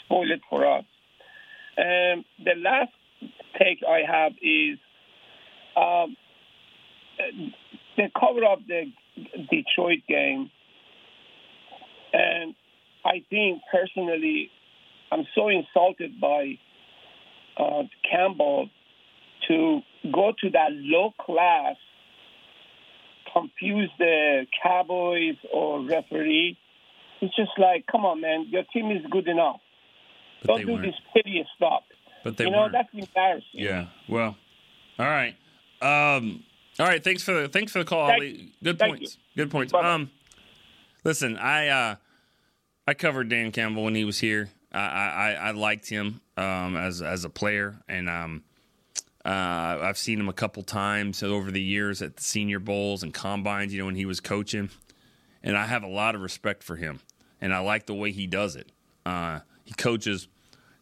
spoil 0.06 0.32
it 0.32 0.42
for 0.50 0.66
us. 0.66 0.86
And 1.78 2.26
the 2.44 2.56
last 2.58 2.92
take 3.60 3.80
I 3.88 4.02
have 4.08 4.34
is 4.42 4.78
um, 5.76 6.16
the 7.98 8.10
cover 8.20 8.46
of 8.46 8.60
the 8.68 8.92
Detroit 9.50 10.00
game, 10.08 10.52
and 12.14 12.56
I 13.06 13.24
think 13.30 13.62
personally, 13.72 14.50
I'm 15.12 15.26
so 15.36 15.50
insulted 15.50 16.20
by 16.20 16.58
uh, 17.58 17.84
Campbell 18.10 18.70
to 19.48 19.82
go 20.14 20.34
to 20.42 20.50
that 20.52 20.70
low 20.72 21.14
class, 21.20 21.76
confuse 23.34 23.90
the 23.98 24.46
Cowboys 24.64 25.36
or 25.54 25.82
referee. 25.82 26.58
It's 27.22 27.36
just 27.36 27.52
like, 27.58 27.86
come 27.92 28.06
on, 28.06 28.22
man, 28.22 28.48
your 28.50 28.64
team 28.74 28.92
is 28.92 29.04
good 29.10 29.28
enough. 29.28 29.60
But 30.42 30.58
Don't 30.58 30.66
do 30.66 30.74
weren't. 30.74 30.86
this 30.86 30.96
hideous 31.14 31.48
stuff. 31.56 31.84
But 32.24 32.38
they 32.38 32.46
you 32.46 32.52
know, 32.52 32.60
weren't. 32.60 32.74
that's 32.74 32.90
embarrassing. 32.94 33.46
Yeah. 33.54 33.88
Well. 34.08 34.36
All 35.00 35.06
right. 35.06 35.36
Um. 35.82 36.44
All 36.80 36.86
right. 36.86 37.04
Thanks 37.04 37.24
for 37.24 37.34
the 37.34 37.48
thanks 37.50 37.72
for 37.72 37.80
the 37.80 37.86
call, 37.86 38.08
Thank 38.08 38.22
Ali. 38.22 38.54
Good 38.64 38.80
points. 38.80 39.18
Good 39.36 39.50
points. 39.50 39.72
Bye-bye. 39.72 39.94
Um. 39.94 40.12
Listen, 41.04 41.38
I 41.38 41.68
uh, 41.70 41.96
I 42.88 42.94
covered 42.94 43.30
Dan 43.30 43.52
Campbell 43.52 43.84
when 43.84 43.96
he 43.96 44.06
was 44.06 44.20
here. 44.20 44.50
I 44.80 45.32
I, 45.32 45.48
I 45.48 45.52
liked 45.52 45.90
him 45.90 46.22
um 46.36 46.76
as 46.78 47.02
as 47.02 47.26
a 47.26 47.30
player, 47.30 47.80
and 47.88 48.10
um. 48.10 48.44
Uh, 49.26 49.80
I've 49.82 49.98
seen 49.98 50.22
him 50.22 50.30
a 50.30 50.34
couple 50.34 50.64
times 50.64 51.22
over 51.22 51.52
the 51.52 51.62
years 51.62 52.02
at 52.02 52.16
the 52.16 52.24
Senior 52.24 52.60
Bowls 52.60 53.04
and 53.04 53.14
combines. 53.14 53.74
You 53.74 53.80
know 53.80 53.86
when 53.86 53.96
he 53.96 54.06
was 54.06 54.22
coaching, 54.22 54.70
and 55.44 55.58
I 55.58 55.66
have 55.66 55.84
a 55.84 55.88
lot 55.88 56.16
of 56.16 56.22
respect 56.22 56.64
for 56.64 56.78
him, 56.78 57.02
and 57.42 57.54
I 57.54 57.60
like 57.60 57.88
the 57.88 57.94
way 57.94 58.14
he 58.14 58.26
does 58.26 58.56
it. 58.56 58.72
Uh, 59.06 59.40
he 59.66 59.74
coaches 59.74 60.30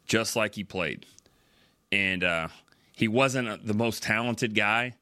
just 0.06 0.36
like 0.36 0.54
he 0.54 0.64
played, 0.64 1.08
and 1.92 2.24
uh, 2.24 2.50
he 2.92 3.08
wasn't 3.08 3.66
the 3.66 3.74
most 3.74 4.04
talented 4.04 4.54
guy, 4.54 4.94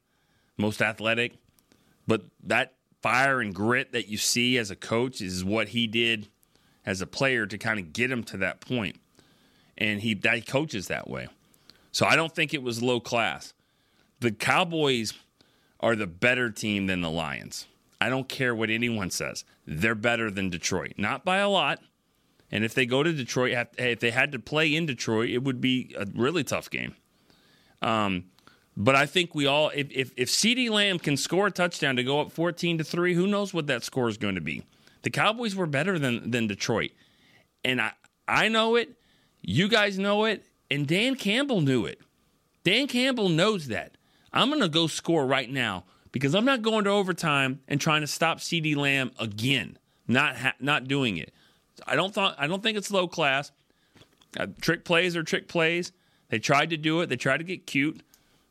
most 0.58 0.82
athletic, 0.82 1.34
but 2.08 2.24
that 2.44 2.76
fire 3.02 3.42
and 3.42 3.54
grit 3.54 3.92
that 3.92 4.08
you 4.08 4.18
see 4.18 4.58
as 4.58 4.72
a 4.72 4.76
coach 4.76 5.20
is 5.20 5.44
what 5.44 5.70
he 5.70 5.86
did 5.86 6.30
as 6.86 7.02
a 7.02 7.08
player 7.08 7.46
to 7.46 7.58
kind 7.58 7.80
of 7.80 7.94
get 7.94 8.12
him 8.12 8.24
to 8.24 8.38
that 8.38 8.60
point, 8.60 8.98
and 9.78 10.02
he 10.02 10.14
that 10.14 10.36
he 10.36 10.42
coaches 10.42 10.88
that 10.88 11.10
way. 11.10 11.28
So 11.92 12.06
I 12.06 12.16
don't 12.16 12.34
think 12.34 12.54
it 12.54 12.64
was 12.64 12.82
low 12.82 13.00
class. 13.00 13.54
The 14.20 14.32
Cowboys 14.32 15.14
are 15.80 15.96
the 15.96 16.08
better 16.08 16.50
team 16.50 16.88
than 16.88 17.02
the 17.02 17.12
Lions. 17.12 17.68
I 18.00 18.10
don't 18.10 18.28
care 18.28 18.54
what 18.56 18.70
anyone 18.70 19.10
says. 19.10 19.46
They're 19.66 19.96
better 19.96 20.32
than 20.32 20.50
Detroit, 20.50 20.94
not 20.98 21.24
by 21.24 21.38
a 21.38 21.50
lot. 21.50 21.80
And 22.52 22.64
if 22.64 22.74
they 22.74 22.86
go 22.86 23.02
to 23.02 23.12
Detroit, 23.12 23.68
if 23.78 24.00
they 24.00 24.12
had 24.12 24.32
to 24.34 24.40
play 24.40 24.76
in 24.76 24.86
Detroit, 24.86 25.30
it 25.30 25.44
would 25.44 25.60
be 25.60 25.96
a 25.98 26.06
really 26.14 26.44
tough 26.44 26.70
game. 26.70 26.96
Um, 27.82 28.26
but 28.78 28.96
I 28.96 29.06
think 29.06 29.34
we 29.34 29.46
all, 29.46 29.72
if 29.74 29.88
if, 29.92 30.12
if 30.18 30.30
Ceedee 30.30 30.70
Lamb 30.70 31.00
can 31.00 31.18
score 31.18 31.48
a 31.48 31.52
touchdown 31.52 31.96
to 31.96 32.04
go 32.04 32.22
up 32.22 32.32
fourteen 32.32 32.78
to 32.78 32.84
three, 32.84 33.14
who 33.14 33.28
knows 33.28 33.54
what 33.54 33.68
that 33.68 33.84
score 33.84 34.10
is 34.10 34.18
going 34.18 34.36
to 34.36 34.42
be? 34.42 34.64
The 35.04 35.10
Cowboys 35.10 35.56
were 35.56 35.68
better 35.68 36.00
than 36.00 36.32
than 36.32 36.48
Detroit, 36.48 36.92
and 37.64 37.80
I 37.82 37.92
I 38.28 38.48
know 38.48 38.76
it, 38.76 38.98
you 39.42 39.68
guys 39.68 40.00
know 40.00 40.26
it, 40.26 40.46
and 40.72 40.88
Dan 40.88 41.16
Campbell 41.16 41.62
knew 41.62 41.86
it. 41.86 42.00
Dan 42.64 42.88
Campbell 42.88 43.30
knows 43.30 43.68
that. 43.68 43.98
I'm 44.32 44.50
going 44.50 44.62
to 44.62 44.70
go 44.70 44.88
score 44.88 45.26
right 45.28 45.50
now 45.50 45.84
because 46.12 46.34
I'm 46.34 46.46
not 46.46 46.62
going 46.62 46.86
to 46.86 46.90
overtime 46.90 47.60
and 47.68 47.80
trying 47.80 48.02
to 48.02 48.08
stop 48.08 48.40
CeeDee 48.40 48.76
Lamb 48.76 49.12
again. 49.20 49.78
Not 50.08 50.38
ha- 50.38 50.56
not 50.60 50.88
doing 50.88 51.18
it. 51.18 51.34
I 51.86 51.96
don't 51.96 52.14
thought 52.14 52.36
I 52.38 52.48
don't 52.48 52.64
think 52.64 52.78
it's 52.78 52.92
low 52.92 53.08
class. 53.08 53.52
Uh, 54.40 54.48
trick 54.62 54.86
plays 54.86 55.16
are 55.16 55.24
trick 55.24 55.48
plays. 55.48 55.92
They 56.30 56.40
tried 56.40 56.72
to 56.72 56.78
do 56.78 57.02
it. 57.02 57.08
They 57.08 57.16
tried 57.16 57.38
to 57.38 57.44
get 57.44 57.68
cute. 57.68 58.02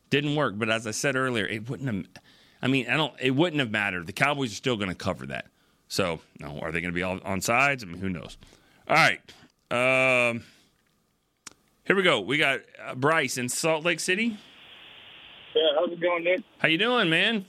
Didn't 0.09 0.35
work. 0.35 0.57
But 0.57 0.69
as 0.69 0.87
I 0.87 0.91
said 0.91 1.15
earlier, 1.15 1.45
it 1.45 1.69
wouldn't 1.69 1.93
have. 1.93 2.23
I 2.61 2.67
mean, 2.67 2.87
I 2.87 2.95
don't. 2.95 3.13
It 3.19 3.31
wouldn't 3.31 3.59
have 3.59 3.71
mattered. 3.71 4.07
The 4.07 4.13
Cowboys 4.13 4.51
are 4.51 4.55
still 4.55 4.77
going 4.77 4.89
to 4.89 4.95
cover 4.95 5.25
that. 5.27 5.47
So, 5.93 6.21
no, 6.39 6.57
are 6.59 6.71
they 6.71 6.81
going 6.81 6.91
to 6.91 6.95
be 6.95 7.03
all 7.03 7.19
on 7.23 7.39
sides? 7.39 7.83
I 7.83 7.85
mean, 7.85 8.01
who 8.01 8.09
knows? 8.09 8.39
All 8.87 8.95
right. 8.95 9.19
Um, 9.69 10.43
here 11.83 11.95
we 11.95 12.01
go. 12.01 12.19
We 12.19 12.39
got 12.39 12.61
uh, 12.83 12.95
Bryce 12.95 13.37
in 13.37 13.47
Salt 13.47 13.85
Lake 13.85 13.99
City. 13.99 14.35
Yeah, 15.53 15.61
how's 15.77 15.91
it 15.91 16.01
going, 16.01 16.23
Nick? 16.23 16.41
How 16.57 16.67
you 16.67 16.79
doing, 16.79 17.11
man? 17.11 17.45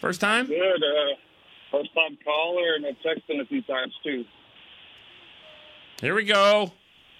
First 0.00 0.20
time? 0.20 0.48
Good. 0.48 0.58
Uh, 0.58 1.14
first 1.70 1.94
time 1.94 2.18
caller, 2.24 2.74
and 2.74 2.84
I've 2.84 2.96
texted 2.96 3.40
a 3.40 3.46
few 3.46 3.62
times 3.62 3.92
too. 4.02 4.24
Here 6.00 6.16
we 6.16 6.24
go. 6.24 6.72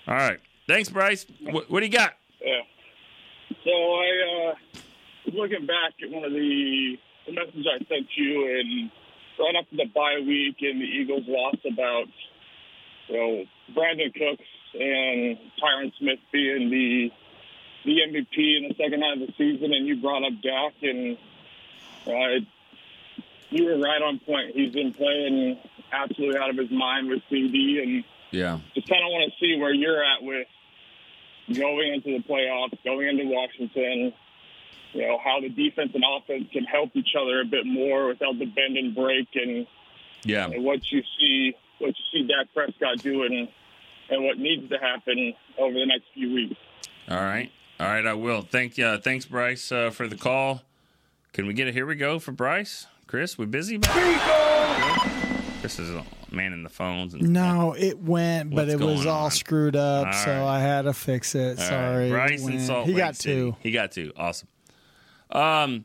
All 0.09 0.15
right. 0.15 0.41
Thanks, 0.67 0.89
Bryce. 0.89 1.25
What, 1.41 1.71
what 1.71 1.81
do 1.81 1.87
you 1.87 1.93
got? 1.93 2.15
Yeah. 2.45 2.63
So 3.63 3.71
I 3.71 4.51
uh, 4.51 4.55
was 5.27 5.35
looking 5.35 5.67
back 5.67 5.93
at 6.03 6.11
one 6.11 6.25
of 6.25 6.33
the, 6.33 6.97
the 7.27 7.33
messages 7.33 7.65
I 7.65 7.79
sent 7.85 8.09
you, 8.17 8.59
and 8.59 8.91
right 9.39 9.55
after 9.59 9.77
the 9.77 9.87
bye 9.95 10.21
week, 10.25 10.57
and 10.61 10.81
the 10.81 10.85
Eagles 10.85 11.25
lost 11.27 11.59
about, 11.71 12.05
you 13.09 13.17
know, 13.17 13.45
Brandin 13.75 14.13
Cooks 14.15 14.49
and 14.75 15.39
Tyron 15.63 15.93
Smith 15.99 16.19
being 16.33 16.71
the 16.71 17.11
the 17.85 17.97
MVP 18.01 18.57
in 18.57 18.69
the 18.69 18.75
second 18.83 19.03
half 19.03 19.21
of 19.21 19.27
the 19.27 19.35
season, 19.37 19.73
and 19.75 19.87
you 19.87 20.01
brought 20.01 20.25
up 20.25 20.33
Dak, 20.43 20.73
and 20.83 21.19
uh, 22.07 22.41
you 23.51 23.65
were 23.67 23.79
right 23.79 24.01
on 24.01 24.19
point. 24.21 24.53
He's 24.55 24.73
been 24.73 24.93
playing 24.95 25.59
absolutely 25.93 26.39
out 26.39 26.49
of 26.51 26.57
his 26.57 26.71
mind 26.71 27.09
with 27.09 27.23
CeeDee, 27.31 27.83
and 27.83 28.05
Yeah. 28.31 28.59
just 28.75 28.89
kind 28.89 29.03
of 29.05 29.11
want 29.11 29.31
to 29.31 29.39
see 29.39 29.61
where 29.61 29.73
you're 29.75 30.03
at 30.03 30.23
with 30.23 30.47
going 31.53 31.93
into 31.93 32.17
the 32.19 32.25
playoffs, 32.25 32.73
going 32.85 33.07
into 33.07 33.25
Washington. 33.27 34.15
You 34.95 35.03
know 35.09 35.19
how 35.23 35.41
the 35.41 35.49
defense 35.49 35.91
and 35.95 36.05
offense 36.17 36.45
can 36.53 36.65
help 36.65 36.91
each 36.95 37.15
other 37.21 37.41
a 37.41 37.45
bit 37.45 37.67
more 37.67 38.07
without 38.09 38.39
the 38.39 38.47
bend 38.47 38.77
and 38.79 38.95
break, 38.95 39.29
and, 39.35 39.67
Yeah. 40.25 40.47
and 40.47 40.63
what 40.65 40.81
you 40.91 41.03
see, 41.19 41.55
what 41.79 41.89
you 41.89 42.05
see 42.13 42.27
Dak 42.29 42.47
Prescott 42.55 42.99
doing, 43.03 43.49
and 44.11 44.25
what 44.25 44.39
needs 44.39 44.69
to 44.71 44.79
happen 44.79 45.35
over 45.59 45.75
the 45.75 45.87
next 45.87 46.05
few 46.15 46.33
weeks. 46.33 46.55
All 47.09 47.17
right. 47.17 47.51
All 47.81 47.87
right, 47.89 48.07
I 48.07 48.15
will. 48.15 48.43
Thank 48.43 48.79
you. 48.79 48.97
Thanks, 48.99 49.27
Bryce, 49.27 49.73
uh, 49.73 49.91
for 49.91 50.07
the 50.07 50.17
call. 50.17 50.63
Can 51.33 51.47
we 51.49 51.55
get 51.55 51.67
a 51.67 51.73
here 51.73 51.87
we 51.87 51.97
go 51.97 52.21
for 52.21 52.31
Bryce? 52.31 52.87
Chris, 53.09 53.37
we 53.37 53.47
busy? 53.47 53.79
This 55.63 55.79
is 55.79 55.91
a 55.91 56.05
man 56.31 56.53
in 56.53 56.63
the 56.63 56.69
phones. 56.69 57.15
And, 57.15 57.31
No, 57.33 57.75
it 57.77 57.99
went, 57.99 58.55
but 58.55 58.69
it 58.69 58.79
was 58.79 59.03
going 59.05 59.09
all 59.09 59.25
on? 59.27 59.31
screwed 59.31 59.77
up, 59.77 60.07
All 60.07 60.13
so 60.13 60.31
right. 60.31 60.57
I 60.57 60.61
had 60.61 60.83
to 60.83 60.93
fix 60.93 61.35
it. 61.35 61.59
All 61.59 61.65
right, 61.65 61.69
Sorry. 61.69 62.11
Bryce 62.11 62.47
It 62.47 62.55
in. 62.55 62.61
Salt 62.61 62.87
He 62.87 62.93
Lake 62.93 62.99
got 62.99 63.17
City. 63.17 63.35
two. 63.35 63.57
He 63.61 63.71
got 63.71 63.91
two. 63.93 64.13
Awesome. 64.17 64.49
Um, 65.35 65.85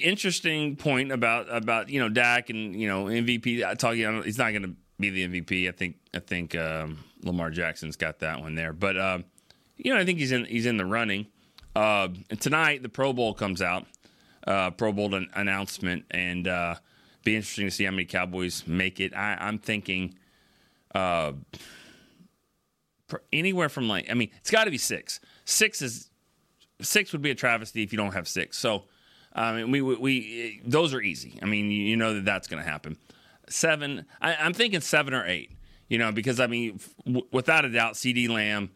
interesting 0.00 0.76
point 0.76 1.10
about 1.12 1.46
about 1.50 1.88
you 1.88 2.00
know 2.00 2.08
Dak 2.08 2.50
and 2.50 2.78
you 2.80 2.88
know 2.88 3.04
MVP. 3.06 3.64
I 3.64 3.74
talk 3.74 3.96
you 3.96 4.10
know 4.10 4.22
he's 4.22 4.38
not 4.38 4.50
going 4.50 4.62
to 4.62 4.74
be 4.98 5.10
the 5.10 5.28
MVP. 5.28 5.68
I 5.68 5.72
think 5.72 5.96
I 6.14 6.20
think 6.20 6.54
um, 6.54 6.98
Lamar 7.22 7.50
Jackson's 7.50 7.96
got 7.96 8.20
that 8.20 8.40
one 8.40 8.54
there, 8.54 8.72
but 8.72 8.98
um, 8.98 9.24
you 9.76 9.92
know 9.92 10.00
I 10.00 10.04
think 10.04 10.18
he's 10.18 10.32
in 10.32 10.44
he's 10.44 10.66
in 10.66 10.76
the 10.76 10.86
running. 10.86 11.26
Uh, 11.74 12.08
and 12.30 12.40
tonight 12.40 12.82
the 12.82 12.88
Pro 12.88 13.12
Bowl 13.12 13.34
comes 13.34 13.60
out, 13.60 13.86
uh, 14.46 14.70
Pro 14.70 14.92
Bowl 14.92 15.14
an- 15.14 15.28
announcement, 15.34 16.06
and 16.10 16.48
uh, 16.48 16.76
be 17.22 17.36
interesting 17.36 17.66
to 17.66 17.70
see 17.70 17.84
how 17.84 17.90
many 17.90 18.06
Cowboys 18.06 18.66
make 18.66 18.98
it. 18.98 19.14
I, 19.14 19.36
I'm 19.38 19.58
thinking 19.58 20.14
uh, 20.94 21.32
anywhere 23.32 23.68
from 23.68 23.88
like 23.88 24.10
I 24.10 24.14
mean 24.14 24.30
it's 24.38 24.50
got 24.50 24.64
to 24.64 24.70
be 24.70 24.78
six. 24.78 25.20
Six 25.44 25.82
is 25.82 26.10
six 26.80 27.12
would 27.12 27.22
be 27.22 27.30
a 27.30 27.34
travesty 27.34 27.82
if 27.82 27.92
you 27.92 27.96
don't 27.96 28.12
have 28.12 28.28
six. 28.28 28.58
So, 28.58 28.84
I 29.32 29.52
mean, 29.52 29.70
we 29.70 29.82
we, 29.82 29.96
we 29.96 30.60
those 30.64 30.94
are 30.94 31.00
easy. 31.00 31.38
I 31.42 31.46
mean, 31.46 31.70
you, 31.70 31.96
know 31.96 32.14
that 32.14 32.24
that's 32.24 32.48
going 32.48 32.62
to 32.62 32.68
happen. 32.68 32.96
seven. 33.48 34.06
I, 34.20 34.36
I'm 34.36 34.54
thinking 34.54 34.80
seven 34.80 35.14
or 35.14 35.26
eight. 35.26 35.52
You 35.88 35.98
know, 35.98 36.10
because 36.10 36.40
I 36.40 36.48
mean, 36.48 36.80
without 37.30 37.64
a 37.64 37.70
doubt, 37.70 37.94
CeeDee 37.94 38.28
Lamb 38.28 38.70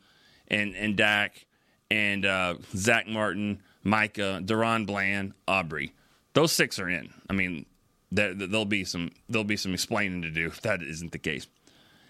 and 0.48 0.74
and 0.76 0.96
Dak 0.96 1.46
and 1.90 2.24
uh, 2.24 2.54
Zack 2.76 3.08
Martin, 3.08 3.62
Micah, 3.82 4.40
DaRon 4.44 4.86
Bland, 4.86 5.32
Aubrey. 5.48 5.92
Those 6.34 6.52
six 6.52 6.78
are 6.78 6.88
in. 6.88 7.12
I 7.28 7.32
mean, 7.32 7.66
there, 8.12 8.34
there'll 8.34 8.64
be 8.64 8.84
some 8.84 9.10
there'll 9.28 9.44
be 9.44 9.56
some 9.56 9.74
explaining 9.74 10.22
to 10.22 10.30
do 10.30 10.46
if 10.46 10.60
that 10.62 10.82
isn't 10.82 11.12
the 11.12 11.18
case. 11.18 11.46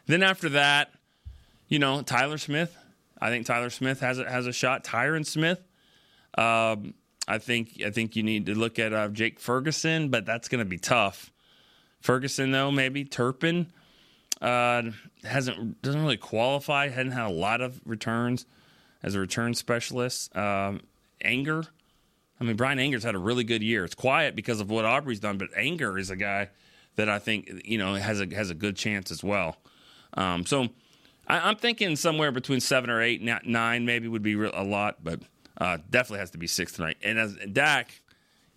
Then 0.07 0.22
after 0.22 0.50
that, 0.50 0.92
you 1.68 1.79
know, 1.79 2.03
Tyler 2.03 2.38
Smith. 2.38 2.76
I 3.20 3.29
think 3.29 3.46
Tyler 3.46 3.70
Smith 3.70 4.00
has 4.00 4.18
a, 4.18 4.29
has 4.29 4.46
a 4.46 4.53
shot. 4.53 4.83
Tyron 4.83 5.26
Smith. 5.26 5.61
Um, 6.36 6.94
I 7.26 7.38
think 7.38 7.80
I 7.84 7.90
think 7.90 8.16
you 8.16 8.22
need 8.22 8.46
to 8.46 8.54
look 8.54 8.78
at 8.78 8.92
uh, 8.92 9.08
Jake 9.08 9.38
Ferguson, 9.38 10.08
but 10.08 10.26
that's 10.26 10.48
going 10.48 10.60
to 10.60 10.68
be 10.68 10.78
tough. 10.78 11.32
Ferguson 12.00 12.50
though, 12.50 12.70
maybe 12.70 13.04
Turpin 13.04 13.72
uh, 14.40 14.82
hasn't 15.22 15.80
doesn't 15.82 16.00
really 16.00 16.16
qualify. 16.16 16.88
Hadn't 16.88 17.12
had 17.12 17.26
a 17.26 17.32
lot 17.32 17.60
of 17.60 17.80
returns 17.84 18.46
as 19.02 19.14
a 19.14 19.20
return 19.20 19.54
specialist. 19.54 20.34
Um, 20.36 20.80
Anger, 21.22 21.64
I 22.40 22.44
mean 22.44 22.56
Bryan 22.56 22.78
Anger's 22.78 23.04
had 23.04 23.14
a 23.14 23.18
really 23.18 23.44
good 23.44 23.62
year. 23.62 23.84
It's 23.84 23.94
quiet 23.94 24.34
because 24.34 24.60
of 24.60 24.70
what 24.70 24.84
Aubrey's 24.84 25.20
done, 25.20 25.38
but 25.38 25.48
Anger 25.56 25.98
is 25.98 26.10
a 26.10 26.16
guy 26.16 26.48
that 26.96 27.08
I 27.08 27.18
think 27.18 27.62
you 27.64 27.78
know 27.78 27.94
has 27.94 28.20
a 28.20 28.34
has 28.34 28.50
a 28.50 28.54
good 28.54 28.76
chance 28.76 29.10
as 29.10 29.22
well. 29.22 29.56
Um, 30.14 30.46
so 30.46 30.68
I, 31.28 31.48
am 31.48 31.56
thinking 31.56 31.94
somewhere 31.96 32.32
between 32.32 32.60
seven 32.60 32.90
or 32.90 33.00
eight, 33.00 33.22
nine 33.22 33.84
maybe 33.84 34.08
would 34.08 34.22
be 34.22 34.34
a 34.34 34.64
lot, 34.64 35.04
but 35.04 35.20
uh, 35.60 35.78
definitely 35.90 36.20
has 36.20 36.30
to 36.30 36.38
be 36.38 36.46
six 36.46 36.72
tonight. 36.72 36.96
And 37.02 37.18
as 37.18 37.36
Dak, 37.52 38.00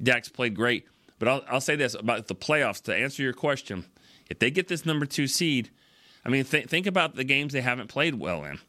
Dak's 0.01 0.29
played 0.29 0.55
great, 0.55 0.87
but 1.19 1.27
I'll, 1.27 1.43
I'll 1.49 1.61
say 1.61 1.75
this 1.75 1.93
about 1.93 2.27
the 2.27 2.35
playoffs 2.35 2.81
to 2.83 2.95
answer 2.95 3.21
your 3.21 3.33
question. 3.33 3.85
If 4.29 4.39
they 4.39 4.49
get 4.49 4.67
this 4.67 4.85
number 4.85 5.05
two 5.05 5.27
seed, 5.27 5.69
I 6.25 6.29
mean, 6.29 6.45
th- 6.45 6.67
think 6.67 6.87
about 6.87 7.15
the 7.15 7.23
games 7.23 7.53
they 7.53 7.61
haven't 7.61 7.87
played 7.87 8.15
well 8.15 8.43
in. 8.45 8.59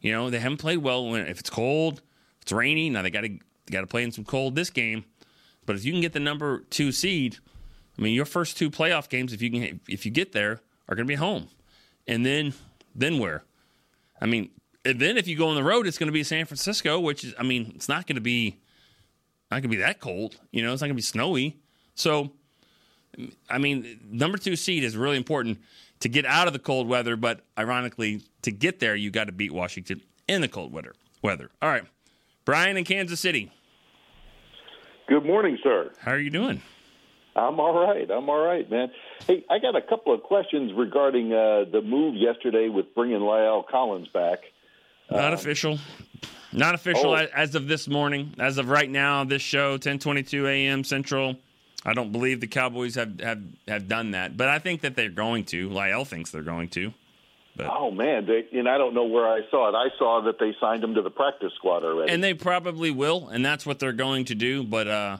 You 0.00 0.12
know, 0.12 0.30
they 0.30 0.40
haven't 0.40 0.58
played 0.58 0.78
well 0.78 1.08
when 1.08 1.26
if 1.26 1.38
it's 1.38 1.50
cold, 1.50 2.02
if 2.38 2.42
it's 2.42 2.52
rainy. 2.52 2.90
Now 2.90 3.02
they 3.02 3.10
got 3.10 3.20
to 3.20 3.38
got 3.70 3.82
to 3.82 3.86
play 3.86 4.02
in 4.02 4.10
some 4.10 4.24
cold 4.24 4.56
this 4.56 4.70
game. 4.70 5.04
But 5.64 5.76
if 5.76 5.84
you 5.84 5.92
can 5.92 6.00
get 6.00 6.12
the 6.12 6.20
number 6.20 6.60
two 6.70 6.90
seed, 6.90 7.38
I 7.96 8.02
mean, 8.02 8.14
your 8.14 8.24
first 8.24 8.56
two 8.56 8.70
playoff 8.70 9.08
games, 9.08 9.32
if 9.32 9.40
you 9.40 9.50
can, 9.50 9.80
if 9.88 10.04
you 10.04 10.10
get 10.10 10.32
there, 10.32 10.60
are 10.88 10.96
going 10.96 11.06
to 11.06 11.12
be 11.12 11.14
home, 11.14 11.48
and 12.08 12.26
then 12.26 12.54
then 12.94 13.18
where? 13.18 13.44
I 14.20 14.26
mean, 14.26 14.50
and 14.84 15.00
then 15.00 15.16
if 15.16 15.28
you 15.28 15.36
go 15.36 15.48
on 15.48 15.54
the 15.54 15.62
road, 15.62 15.86
it's 15.86 15.98
going 15.98 16.08
to 16.08 16.12
be 16.12 16.24
San 16.24 16.44
Francisco, 16.44 16.98
which 16.98 17.24
is, 17.24 17.34
I 17.38 17.42
mean, 17.42 17.72
it's 17.74 17.88
not 17.88 18.06
going 18.06 18.16
to 18.16 18.22
be 18.22 18.58
not 19.50 19.56
going 19.56 19.70
to 19.70 19.76
be 19.76 19.82
that 19.82 20.00
cold. 20.00 20.36
You 20.50 20.62
know, 20.62 20.72
it's 20.72 20.80
not 20.80 20.86
going 20.86 20.94
to 20.94 20.96
be 20.96 21.02
snowy. 21.02 21.58
So, 21.94 22.32
I 23.50 23.58
mean, 23.58 24.00
number 24.10 24.38
two 24.38 24.56
seed 24.56 24.82
is 24.82 24.96
really 24.96 25.18
important 25.18 25.58
to 26.00 26.08
get 26.08 26.24
out 26.24 26.46
of 26.46 26.52
the 26.52 26.58
cold 26.58 26.88
weather. 26.88 27.16
But 27.16 27.40
ironically, 27.58 28.22
to 28.42 28.50
get 28.50 28.80
there, 28.80 28.96
you 28.96 29.10
got 29.10 29.24
to 29.24 29.32
beat 29.32 29.52
Washington 29.52 30.00
in 30.26 30.40
the 30.40 30.48
cold 30.48 30.72
weather. 30.72 30.94
Weather. 31.22 31.50
All 31.60 31.68
right, 31.68 31.84
Brian 32.44 32.76
in 32.76 32.84
Kansas 32.84 33.20
City. 33.20 33.52
Good 35.06 35.24
morning, 35.24 35.58
sir. 35.62 35.92
How 36.00 36.12
are 36.12 36.18
you 36.18 36.30
doing? 36.30 36.62
I'm 37.36 37.60
all 37.60 37.86
right. 37.86 38.10
I'm 38.10 38.28
all 38.28 38.44
right, 38.44 38.68
man. 38.70 38.90
Hey, 39.26 39.44
I 39.50 39.58
got 39.58 39.76
a 39.76 39.82
couple 39.82 40.12
of 40.14 40.22
questions 40.22 40.72
regarding 40.76 41.32
uh, 41.32 41.64
the 41.70 41.80
move 41.82 42.14
yesterday 42.14 42.68
with 42.68 42.94
bringing 42.94 43.20
La'el 43.20 43.66
Collins 43.66 44.08
back. 44.08 44.40
Not 45.10 45.28
um, 45.28 45.34
official. 45.34 45.78
Not 46.52 46.74
official 46.74 47.10
oh. 47.10 47.26
as 47.34 47.54
of 47.54 47.66
this 47.66 47.88
morning. 47.88 48.34
As 48.38 48.58
of 48.58 48.68
right 48.68 48.90
now, 48.90 49.24
this 49.24 49.42
show, 49.42 49.78
10:22 49.78 50.48
a.m. 50.48 50.84
Central. 50.84 51.36
I 51.84 51.94
don't 51.94 52.12
believe 52.12 52.40
the 52.40 52.46
Cowboys 52.46 52.94
have, 52.94 53.18
have, 53.20 53.42
have 53.66 53.88
done 53.88 54.12
that, 54.12 54.36
but 54.36 54.48
I 54.48 54.60
think 54.60 54.82
that 54.82 54.94
they're 54.94 55.08
going 55.08 55.44
to. 55.46 55.68
La'el 55.68 56.06
thinks 56.06 56.30
they're 56.30 56.42
going 56.42 56.68
to. 56.70 56.92
But. 57.56 57.66
Oh 57.68 57.90
man, 57.90 58.26
they, 58.26 58.46
and 58.58 58.68
I 58.68 58.78
don't 58.78 58.94
know 58.94 59.04
where 59.04 59.28
I 59.28 59.40
saw 59.50 59.68
it. 59.68 59.74
I 59.74 59.88
saw 59.98 60.22
that 60.22 60.38
they 60.38 60.54
signed 60.60 60.82
him 60.82 60.94
to 60.94 61.02
the 61.02 61.10
practice 61.10 61.52
squad 61.56 61.84
already, 61.84 62.12
and 62.12 62.22
they 62.22 62.34
probably 62.34 62.90
will, 62.90 63.28
and 63.28 63.44
that's 63.44 63.66
what 63.66 63.78
they're 63.78 63.92
going 63.92 64.24
to 64.26 64.34
do. 64.34 64.62
But 64.62 64.88
uh, 64.88 65.18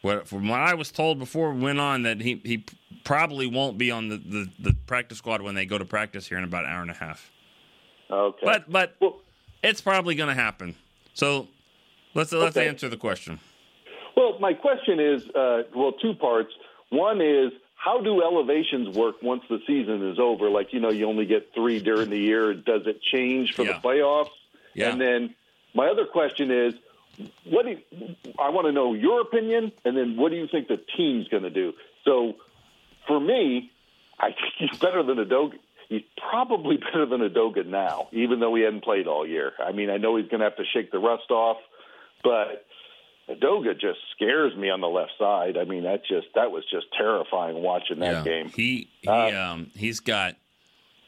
what, 0.00 0.26
from 0.26 0.48
what 0.48 0.60
I 0.60 0.74
was 0.74 0.90
told 0.90 1.18
before 1.18 1.52
we 1.52 1.60
went 1.60 1.78
on, 1.78 2.04
that 2.04 2.20
he 2.20 2.40
he 2.44 2.64
probably 3.04 3.46
won't 3.46 3.76
be 3.76 3.90
on 3.90 4.08
the, 4.08 4.16
the, 4.16 4.48
the 4.58 4.76
practice 4.86 5.18
squad 5.18 5.42
when 5.42 5.54
they 5.54 5.66
go 5.66 5.76
to 5.76 5.84
practice 5.84 6.26
here 6.26 6.38
in 6.38 6.44
about 6.44 6.64
an 6.64 6.70
hour 6.70 6.82
and 6.82 6.90
a 6.90 6.94
half. 6.94 7.30
Okay, 8.10 8.44
but 8.44 8.70
but 8.70 8.96
well, 9.00 9.20
it's 9.62 9.80
probably 9.80 10.14
going 10.14 10.34
to 10.34 10.40
happen. 10.40 10.74
So 11.14 11.48
let's 12.14 12.32
let's 12.32 12.56
okay. 12.56 12.68
answer 12.68 12.88
the 12.88 12.96
question. 12.96 13.38
Well, 14.16 14.38
my 14.40 14.54
question 14.54 15.00
is 15.00 15.28
uh, 15.30 15.62
well, 15.74 15.92
two 15.92 16.14
parts. 16.14 16.52
One 16.90 17.20
is 17.20 17.52
how 17.76 18.00
do 18.00 18.22
elevations 18.22 18.94
work 18.94 19.22
once 19.22 19.42
the 19.48 19.58
season 19.66 20.06
is 20.10 20.18
over? 20.18 20.50
Like, 20.50 20.72
you 20.72 20.80
know, 20.80 20.90
you 20.90 21.06
only 21.06 21.24
get 21.24 21.54
three 21.54 21.80
during 21.80 22.10
the 22.10 22.18
year. 22.18 22.52
Does 22.52 22.82
it 22.86 23.00
change 23.00 23.54
for 23.54 23.62
yeah. 23.62 23.72
the 23.72 23.88
playoffs? 23.88 24.28
Yeah. 24.74 24.90
And 24.90 25.00
then 25.00 25.34
my 25.74 25.86
other 25.86 26.04
question 26.04 26.50
is, 26.50 26.74
what 27.44 27.64
do 27.64 27.70
you, 27.70 28.16
I 28.38 28.50
want 28.50 28.66
to 28.66 28.72
know 28.72 28.92
your 28.92 29.22
opinion, 29.22 29.72
and 29.84 29.96
then 29.96 30.16
what 30.16 30.30
do 30.30 30.36
you 30.36 30.46
think 30.46 30.68
the 30.68 30.80
team's 30.96 31.28
going 31.28 31.42
to 31.42 31.50
do? 31.50 31.72
So, 32.04 32.34
for 33.06 33.18
me, 33.18 33.70
I 34.18 34.26
think 34.26 34.52
he's 34.58 34.78
better 34.78 35.02
than 35.02 35.16
Edoga. 35.16 35.54
He's 35.90 36.02
probably 36.30 36.76
better 36.92 37.04
than 37.04 37.20
Edoga 37.20 37.66
now, 37.66 38.08
even 38.12 38.40
though 38.40 38.54
he 38.54 38.62
hadn't 38.62 38.84
played 38.84 39.06
all 39.06 39.26
year. 39.26 39.52
I 39.62 39.72
mean, 39.72 39.90
I 39.90 39.98
know 39.98 40.16
he's 40.16 40.28
going 40.28 40.38
to 40.38 40.44
have 40.44 40.56
to 40.56 40.64
shake 40.72 40.90
the 40.92 41.00
rust 41.00 41.30
off, 41.30 41.58
but 42.22 42.64
Edoga 43.28 43.78
just 43.78 43.98
scares 44.14 44.56
me 44.56 44.70
on 44.70 44.80
the 44.80 44.88
left 44.88 45.12
side. 45.18 45.58
I 45.58 45.64
mean, 45.64 45.82
that 45.82 46.02
just 46.06 46.28
that 46.36 46.52
was 46.52 46.64
just 46.70 46.86
terrifying 46.96 47.60
watching 47.62 47.98
that 47.98 48.24
yeah. 48.24 48.24
game. 48.24 48.48
He 48.54 48.88
he 49.02 49.08
uh, 49.08 49.52
um 49.52 49.70
he's 49.74 50.00
got 50.00 50.36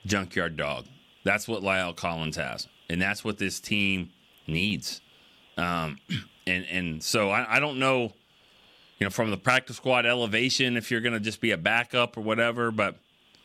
junkyard 0.05 0.57
dog. 0.57 0.87
That's 1.25 1.47
what 1.47 1.63
La'el 1.63 1.95
Collins 1.95 2.37
has, 2.37 2.67
and 2.91 3.01
that's 3.01 3.25
what 3.25 3.39
this 3.39 3.61
team 3.61 4.11
needs. 4.49 5.01
Um, 5.57 5.99
and 6.47 6.67
and 6.71 7.03
so 7.03 7.31
I, 7.31 7.57
I 7.57 7.61
don't 7.61 7.79
know, 7.79 8.13
you 8.99 9.07
know, 9.07 9.11
from 9.11 9.31
the 9.31 9.37
practice 9.37 9.77
squad 9.77 10.07
elevation, 10.07 10.77
if 10.77 10.91
you're 10.91 11.01
going 11.01 11.15
to 11.15 11.21
just 11.21 11.41
be 11.41 11.53
a 11.53 11.57
backup 11.57 12.17
or 12.17 12.21
whatever. 12.23 12.73
But 12.73 12.97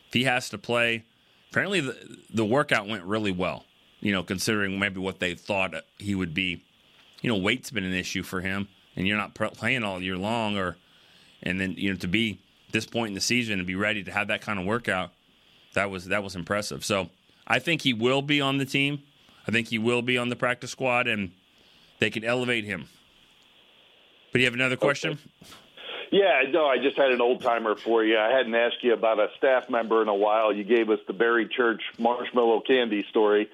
if 0.08 0.14
he 0.14 0.24
has 0.24 0.48
to 0.50 0.58
play, 0.58 1.04
apparently 1.50 1.80
the 1.80 2.18
the 2.32 2.44
workout 2.44 2.86
went 2.86 3.04
really 3.04 3.32
well. 3.32 3.64
You 4.00 4.12
know, 4.12 4.22
considering 4.22 4.78
maybe 4.78 5.00
what 5.00 5.18
they 5.18 5.34
thought 5.34 5.74
he 5.98 6.14
would 6.14 6.32
be 6.32 6.62
you 7.20 7.30
know, 7.30 7.36
weight's 7.36 7.70
been 7.70 7.84
an 7.84 7.94
issue 7.94 8.22
for 8.22 8.40
him, 8.40 8.68
and 8.96 9.06
you're 9.06 9.16
not 9.16 9.34
playing 9.34 9.84
all 9.84 10.02
year 10.02 10.16
long, 10.16 10.56
or 10.56 10.76
and 11.42 11.60
then 11.60 11.74
you 11.76 11.90
know 11.90 11.98
to 11.98 12.08
be 12.08 12.38
this 12.72 12.86
point 12.86 13.08
in 13.08 13.14
the 13.14 13.20
season 13.20 13.58
and 13.58 13.66
be 13.66 13.74
ready 13.74 14.04
to 14.04 14.12
have 14.12 14.28
that 14.28 14.40
kind 14.40 14.58
of 14.58 14.66
workout, 14.66 15.10
that 15.74 15.90
was 15.90 16.06
that 16.06 16.22
was 16.22 16.36
impressive. 16.36 16.84
So 16.84 17.10
I 17.46 17.58
think 17.58 17.82
he 17.82 17.92
will 17.92 18.22
be 18.22 18.40
on 18.40 18.58
the 18.58 18.64
team. 18.64 19.02
I 19.46 19.50
think 19.50 19.68
he 19.68 19.78
will 19.78 20.02
be 20.02 20.18
on 20.18 20.28
the 20.28 20.36
practice 20.36 20.70
squad, 20.70 21.08
and 21.08 21.32
they 21.98 22.10
can 22.10 22.24
elevate 22.24 22.64
him. 22.64 22.88
But 24.30 24.40
you 24.40 24.44
have 24.44 24.54
another 24.54 24.76
question? 24.76 25.12
Okay. 25.12 25.50
Yeah, 26.10 26.42
no, 26.50 26.66
I 26.66 26.78
just 26.78 26.96
had 26.96 27.10
an 27.10 27.20
old 27.20 27.42
timer 27.42 27.74
for 27.74 28.04
you. 28.04 28.18
I 28.18 28.30
hadn't 28.30 28.54
asked 28.54 28.82
you 28.82 28.92
about 28.94 29.18
a 29.18 29.28
staff 29.36 29.68
member 29.68 30.02
in 30.02 30.08
a 30.08 30.14
while. 30.14 30.52
You 30.52 30.64
gave 30.64 30.88
us 30.90 30.98
the 31.06 31.12
Barry 31.12 31.48
Church 31.48 31.82
marshmallow 31.98 32.62
candy 32.66 33.04
story. 33.10 33.48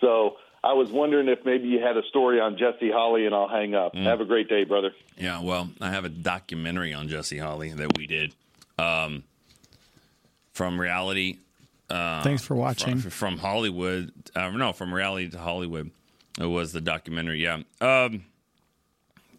So 0.00 0.36
I 0.62 0.74
was 0.74 0.90
wondering 0.90 1.28
if 1.28 1.44
maybe 1.44 1.68
you 1.68 1.80
had 1.80 1.96
a 1.96 2.02
story 2.04 2.40
on 2.40 2.58
Jesse 2.58 2.90
Holley, 2.90 3.26
and 3.26 3.34
I'll 3.34 3.48
hang 3.48 3.74
up. 3.74 3.94
Mm. 3.94 4.04
Have 4.04 4.20
a 4.20 4.24
great 4.24 4.48
day, 4.48 4.64
brother. 4.64 4.92
Yeah, 5.16 5.42
well, 5.42 5.70
I 5.80 5.90
have 5.90 6.04
a 6.04 6.08
documentary 6.08 6.92
on 6.92 7.08
Jesse 7.08 7.38
Holley 7.38 7.70
that 7.70 7.96
we 7.96 8.06
did 8.06 8.34
um, 8.78 9.24
from 10.52 10.80
reality. 10.80 11.38
Uh, 11.88 12.22
Thanks 12.22 12.42
for 12.42 12.54
watching. 12.54 12.98
From, 12.98 13.10
from 13.10 13.38
Hollywood. 13.38 14.12
Uh, 14.34 14.50
no, 14.50 14.72
from 14.72 14.92
reality 14.92 15.28
to 15.30 15.38
Hollywood. 15.38 15.90
It 16.38 16.46
was 16.46 16.72
the 16.72 16.80
documentary, 16.80 17.42
yeah. 17.42 17.62
Um, 17.80 18.24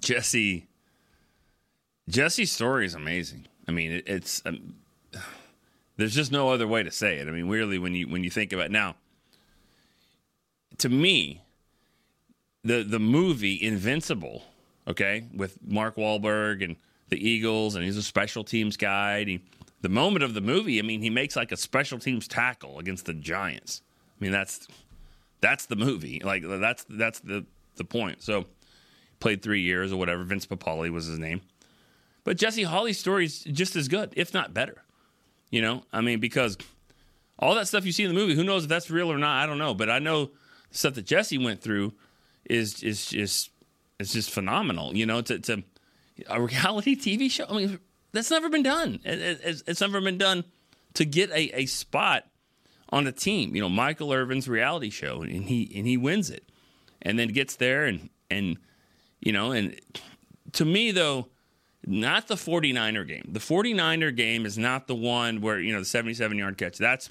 Jesse. 0.01 0.65
Jesse's 2.09 2.51
story 2.51 2.85
is 2.85 2.93
amazing. 2.93 3.47
I 3.67 3.71
mean, 3.71 3.91
it, 3.91 4.03
it's. 4.07 4.41
Um, 4.45 4.75
there's 5.97 6.13
just 6.13 6.31
no 6.31 6.49
other 6.49 6.67
way 6.67 6.83
to 6.83 6.91
say 6.91 7.17
it. 7.17 7.27
I 7.27 7.31
mean, 7.31 7.49
really, 7.49 7.79
when 7.79 7.93
you 7.93 8.07
when 8.07 8.23
you 8.23 8.29
think 8.29 8.53
about 8.53 8.67
it. 8.67 8.71
now 8.71 8.95
to 10.79 10.89
me, 10.89 11.41
the 12.63 12.83
the 12.83 12.99
movie 12.99 13.61
Invincible, 13.61 14.43
okay, 14.87 15.25
with 15.33 15.57
Mark 15.65 15.95
Wahlberg 15.95 16.63
and 16.63 16.75
the 17.09 17.27
Eagles, 17.27 17.75
and 17.75 17.83
he's 17.83 17.97
a 17.97 18.03
special 18.03 18.43
teams 18.43 18.77
guy. 18.77 19.23
He, 19.23 19.43
the 19.81 19.89
moment 19.89 20.23
of 20.23 20.33
the 20.33 20.41
movie, 20.41 20.79
I 20.79 20.81
mean, 20.81 21.01
he 21.01 21.09
makes 21.09 21.35
like 21.35 21.51
a 21.51 21.57
special 21.57 21.99
teams 21.99 22.27
tackle 22.27 22.79
against 22.79 23.05
the 23.05 23.13
Giants. 23.13 23.81
I 24.19 24.23
mean, 24.23 24.31
that's 24.31 24.67
that's 25.41 25.65
the 25.65 25.75
movie. 25.75 26.21
Like 26.23 26.43
that's 26.45 26.85
that's 26.89 27.19
the 27.19 27.45
the 27.75 27.83
point. 27.83 28.21
So 28.21 28.45
played 29.19 29.41
three 29.41 29.61
years 29.61 29.91
or 29.91 29.97
whatever. 29.97 30.23
Vince 30.23 30.45
Papale 30.45 30.91
was 30.91 31.05
his 31.05 31.19
name. 31.19 31.41
But 32.27 32.35
Jesse 32.35 32.63
Holley's 32.63 32.99
story 32.99 33.23
is 33.23 33.39
just 33.45 33.77
as 33.77 33.87
good, 33.87 34.11
if 34.17 34.33
not 34.33 34.53
better. 34.53 34.83
You 35.49 35.61
know, 35.61 35.83
I 35.93 36.01
mean, 36.01 36.19
because 36.19 36.57
all 37.39 37.55
that 37.55 37.69
stuff 37.69 37.85
you 37.85 37.93
see 37.93 38.03
in 38.03 38.09
the 38.09 38.19
movie, 38.19 38.35
who 38.35 38.43
knows 38.43 38.63
if 38.63 38.69
that's 38.69 38.91
real 38.91 39.09
or 39.09 39.17
not? 39.17 39.41
I 39.41 39.45
don't 39.45 39.57
know. 39.57 39.73
But 39.73 39.89
I 39.89 39.99
know 39.99 40.31
the 40.69 40.77
stuff 40.77 40.95
that 40.95 41.05
Jesse 41.05 41.37
went 41.37 41.61
through 41.61 41.93
is 42.43 42.83
is 42.83 43.05
just 43.05 43.51
it's 43.97 44.11
just 44.11 44.29
phenomenal. 44.29 44.93
You 44.93 45.05
know, 45.05 45.21
to, 45.21 45.39
to 45.39 45.63
a 46.29 46.41
reality 46.41 46.97
TV 46.97 47.31
show. 47.31 47.45
I 47.49 47.53
mean, 47.53 47.79
that's 48.11 48.29
never 48.29 48.49
been 48.49 48.63
done. 48.63 48.99
It, 49.05 49.19
it, 49.21 49.63
it's 49.65 49.79
never 49.79 50.01
been 50.01 50.17
done 50.17 50.43
to 50.95 51.05
get 51.05 51.29
a, 51.29 51.61
a 51.61 51.65
spot 51.65 52.25
on 52.89 53.07
a 53.07 53.13
team. 53.13 53.55
You 53.55 53.61
know, 53.61 53.69
Michael 53.69 54.11
Irvin's 54.11 54.49
reality 54.49 54.89
show, 54.89 55.21
and 55.21 55.45
he 55.45 55.71
and 55.73 55.87
he 55.87 55.95
wins 55.95 56.29
it, 56.29 56.43
and 57.01 57.17
then 57.17 57.29
gets 57.29 57.55
there 57.55 57.85
and 57.85 58.09
and 58.29 58.57
you 59.21 59.31
know, 59.31 59.53
and 59.53 59.79
to 60.51 60.65
me 60.65 60.91
though, 60.91 61.29
not 61.87 62.27
the 62.27 62.35
49er 62.35 63.07
game. 63.07 63.29
The 63.29 63.39
49er 63.39 64.15
game 64.15 64.45
is 64.45 64.57
not 64.57 64.87
the 64.87 64.95
one 64.95 65.41
where 65.41 65.59
you 65.59 65.73
know 65.73 65.79
the 65.79 65.85
77 65.85 66.37
yard 66.37 66.57
catch. 66.57 66.77
That's 66.77 67.09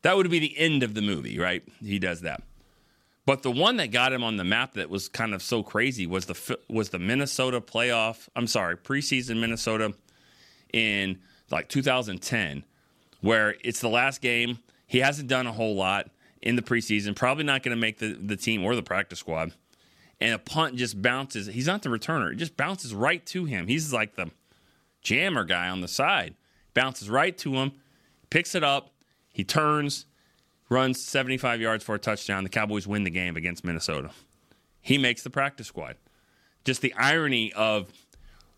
that 0.00 0.16
would 0.16 0.30
be 0.30 0.38
the 0.38 0.58
end 0.58 0.82
of 0.82 0.94
the 0.94 1.02
movie, 1.02 1.38
right? 1.38 1.62
He 1.80 1.98
does 1.98 2.22
that. 2.22 2.42
But 3.24 3.42
the 3.42 3.52
one 3.52 3.76
that 3.76 3.92
got 3.92 4.12
him 4.12 4.24
on 4.24 4.36
the 4.36 4.44
map 4.44 4.74
that 4.74 4.90
was 4.90 5.08
kind 5.08 5.32
of 5.32 5.42
so 5.42 5.62
crazy 5.62 6.06
was 6.06 6.26
the 6.26 6.58
was 6.68 6.88
the 6.88 6.98
Minnesota 6.98 7.60
playoff. 7.60 8.28
I'm 8.34 8.46
sorry, 8.46 8.76
preseason 8.76 9.40
Minnesota 9.40 9.94
in 10.72 11.20
like 11.50 11.68
2010, 11.68 12.64
where 13.20 13.54
it's 13.62 13.80
the 13.80 13.88
last 13.88 14.20
game. 14.20 14.58
He 14.86 14.98
hasn't 14.98 15.28
done 15.28 15.46
a 15.46 15.52
whole 15.52 15.76
lot 15.76 16.10
in 16.40 16.56
the 16.56 16.62
preseason. 16.62 17.14
Probably 17.14 17.44
not 17.44 17.62
going 17.62 17.74
to 17.74 17.80
make 17.80 17.98
the, 17.98 18.12
the 18.14 18.36
team 18.36 18.64
or 18.64 18.74
the 18.74 18.82
practice 18.82 19.20
squad. 19.20 19.52
And 20.22 20.34
a 20.34 20.38
punt 20.38 20.76
just 20.76 21.02
bounces. 21.02 21.48
He's 21.48 21.66
not 21.66 21.82
the 21.82 21.88
returner. 21.88 22.32
It 22.32 22.36
just 22.36 22.56
bounces 22.56 22.94
right 22.94 23.26
to 23.26 23.44
him. 23.44 23.66
He's 23.66 23.92
like 23.92 24.14
the 24.14 24.30
jammer 25.00 25.42
guy 25.42 25.68
on 25.68 25.80
the 25.80 25.88
side. 25.88 26.36
Bounces 26.74 27.10
right 27.10 27.36
to 27.38 27.54
him, 27.54 27.72
picks 28.30 28.54
it 28.54 28.62
up. 28.62 28.92
He 29.32 29.42
turns, 29.42 30.06
runs 30.68 31.02
75 31.02 31.60
yards 31.60 31.82
for 31.82 31.96
a 31.96 31.98
touchdown. 31.98 32.44
The 32.44 32.50
Cowboys 32.50 32.86
win 32.86 33.02
the 33.02 33.10
game 33.10 33.36
against 33.36 33.64
Minnesota. 33.64 34.10
He 34.80 34.96
makes 34.96 35.24
the 35.24 35.30
practice 35.30 35.66
squad. 35.66 35.96
Just 36.64 36.82
the 36.82 36.94
irony 36.94 37.52
of 37.54 37.90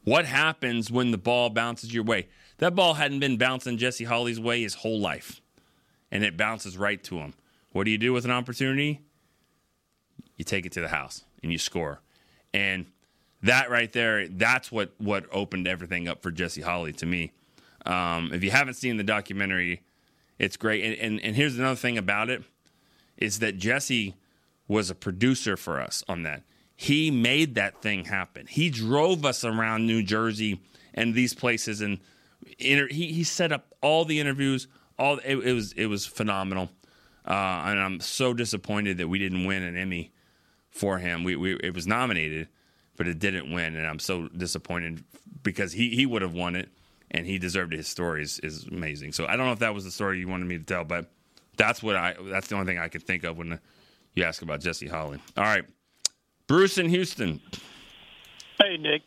what 0.05 0.27
happens 0.27 0.91
when 0.91 1.13
the 1.13 1.19
ball 1.19 1.49
bounces 1.49 1.95
your 1.95 2.05
way. 2.05 2.29
That 2.59 2.75
ball 2.75 2.93
hadn't 2.93 3.21
been 3.21 3.39
bouncing 3.39 3.79
Jesse 3.79 4.05
Holley's 4.05 4.39
way 4.39 4.61
his 4.61 4.75
whole 4.75 5.01
life, 5.01 5.41
and 6.11 6.23
it 6.23 6.37
bounces 6.37 6.77
right 6.77 7.03
to 7.05 7.21
him. 7.21 7.33
What 7.73 7.85
do 7.85 7.91
you 7.91 7.97
do 7.97 8.13
with 8.13 8.27
an 8.27 8.31
opportunity? 8.31 9.01
You 10.37 10.45
take 10.45 10.67
it 10.67 10.73
to 10.73 10.83
the 10.83 10.89
house 10.89 11.25
and 11.45 11.53
you 11.53 11.59
score. 11.59 12.01
And 12.53 12.87
that 13.43 13.71
right 13.71 13.93
there, 13.93 14.27
that's 14.27 14.73
what 14.73 14.95
what 14.99 15.27
opened 15.31 15.69
everything 15.69 16.09
up 16.09 16.23
for 16.23 16.33
Jesse 16.33 16.63
Holley 16.63 16.93
to 16.95 17.07
me. 17.07 17.33
Um, 17.87 18.33
if 18.33 18.43
you 18.43 18.51
haven't 18.51 18.75
seen 18.75 18.97
the 18.97 19.05
documentary, 19.05 19.83
it's 20.39 20.57
great. 20.57 20.83
And, 20.83 20.95
and 20.99 21.21
and 21.21 21.37
here's 21.37 21.57
another 21.57 21.77
thing 21.77 21.99
about 21.99 22.31
it 22.31 22.43
is 23.19 23.39
that 23.41 23.59
Jesse 23.59 24.15
was 24.67 24.91
a 24.91 24.95
producer 24.95 25.57
for 25.57 25.81
us 25.81 26.03
on 26.09 26.23
that. 26.23 26.43
He 26.75 27.11
made 27.11 27.55
that 27.55 27.81
thing 27.83 28.07
happen. 28.07 28.47
He 28.49 28.71
drove 28.71 29.25
us 29.25 29.45
around 29.45 29.87
New 29.87 30.03
Jersey 30.03 30.61
and 30.95 31.15
these 31.15 31.35
places, 31.35 31.81
and 31.81 32.01
inter- 32.59 32.89
he 32.89 33.13
he 33.13 33.23
set 33.23 33.53
up 33.53 33.75
all 33.83 34.05
the 34.05 34.19
interviews. 34.19 34.67
All 34.99 35.19
it, 35.19 35.37
it 35.37 35.53
was 35.53 35.73
it 35.73 35.87
was 35.87 36.07
phenomenal, 36.07 36.71
uh, 37.27 37.63
and 37.67 37.79
I'm 37.79 38.01
so 38.01 38.33
disappointed 38.33 38.99
that 38.99 39.09
we 39.09 39.19
didn't 39.19 39.45
win 39.45 39.63
an 39.63 39.77
Emmy 39.77 40.13
for 40.75 40.99
him. 40.99 41.25
We, 41.25 41.37
we 41.37 41.55
it 41.63 41.73
was 41.75 41.87
nominated, 41.87 42.49
but 42.97 43.09
it 43.09 43.19
didn't 43.19 43.51
win, 43.53 43.77
and 43.77 43.87
I'm 43.87 43.99
so 43.99 44.29
disappointed 44.29 45.03
because 45.43 45.73
he 45.73 45.91
he 45.91 46.05
would 46.05 46.21
have 46.23 46.35
won 46.35 46.57
it, 46.57 46.69
and 47.11 47.27
he 47.27 47.39
deserved 47.39 47.73
it. 47.73 47.79
His 47.79 47.89
story 47.89 48.23
is, 48.23 48.39
is 48.41 48.65
amazing. 48.67 49.13
So 49.13 49.27
I 49.27 49.37
don't 49.37 49.47
know 49.47 49.53
if 49.53 49.61
that 49.61 49.73
was 49.75 49.85
the 49.85 49.91
story 49.91 50.19
you 50.19 50.29
wanted 50.29 50.47
me 50.47 50.59
to 50.59 50.65
tell, 50.65 50.85
but 50.85 51.11
that's 51.57 51.83
what 51.83 51.97
I 51.97 52.15
that's 52.25 52.49
the 52.49 52.57
only 52.57 52.67
thing 52.67 52.79
I 52.79 52.89
could 52.89 53.05
think 53.05 53.25
of 53.25 53.39
when 53.39 53.59
you 54.15 54.25
ask 54.25 54.43
about 54.43 54.61
Jesse 54.61 54.89
Holley. 54.89 55.19
All 55.37 55.45
right, 55.45 55.65
Bruce 56.49 56.77
in 56.77 56.89
Houston. 56.89 57.41
Hey 58.61 58.77
Nick, 58.77 59.03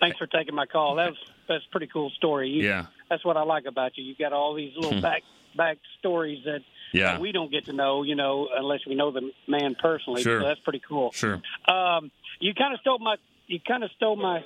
thanks 0.00 0.18
for 0.18 0.26
taking 0.26 0.54
my 0.54 0.66
call. 0.66 0.96
That 0.96 1.10
was 1.10 1.18
that's 1.48 1.64
a 1.66 1.70
pretty 1.70 1.88
cool 1.88 2.10
story. 2.10 2.48
You, 2.48 2.64
Yeah. 2.68 2.86
that's 3.10 3.24
what 3.24 3.36
I 3.36 3.42
like 3.42 3.64
about 3.66 3.96
you. 3.96 4.04
You 4.04 4.14
got 4.18 4.32
all 4.32 4.54
these 4.54 4.72
little 4.76 5.00
back 5.08 5.22
back 5.56 5.78
stories 5.98 6.42
that 6.44 6.60
Yeah. 6.92 7.18
we 7.18 7.32
don't 7.32 7.50
get 7.50 7.64
to 7.66 7.72
know, 7.72 8.02
you 8.02 8.14
know, 8.14 8.48
unless 8.54 8.80
we 8.86 8.94
know 8.94 9.10
the 9.10 9.30
man 9.48 9.74
personally. 9.80 10.22
Sure. 10.22 10.40
So 10.40 10.46
that's 10.46 10.60
pretty 10.60 10.82
cool. 10.86 11.12
Sure. 11.12 11.40
Um, 11.68 12.10
you 12.40 12.54
kind 12.54 12.74
of 12.74 12.80
stole 12.80 12.98
my 12.98 13.16
you 13.46 13.58
kind 13.66 13.84
of 13.84 13.90
stole 13.96 14.16
my 14.16 14.44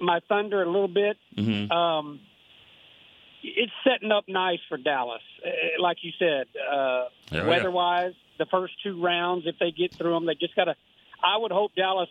my 0.00 0.20
thunder 0.28 0.62
a 0.62 0.66
little 0.66 0.88
bit. 0.88 1.16
Mm-hmm. 1.36 1.70
Um, 1.72 2.20
it's 3.42 3.72
setting 3.84 4.12
up 4.12 4.24
nice 4.28 4.58
for 4.68 4.76
Dallas, 4.76 5.22
Uh, 5.44 5.82
like 5.82 5.98
you 6.02 6.12
said. 6.18 6.46
Uh, 6.70 7.06
Oh, 7.32 7.36
yeah. 7.36 7.46
weather-wise, 7.46 8.14
the 8.38 8.46
first 8.46 8.74
two 8.82 9.00
rounds, 9.00 9.46
if 9.46 9.54
they 9.60 9.70
get 9.70 9.94
through 9.94 10.12
them, 10.14 10.26
they 10.26 10.34
just 10.34 10.56
got 10.56 10.64
to. 10.64 10.74
I 11.22 11.36
would 11.38 11.52
hope 11.52 11.74
Dallas 11.76 12.08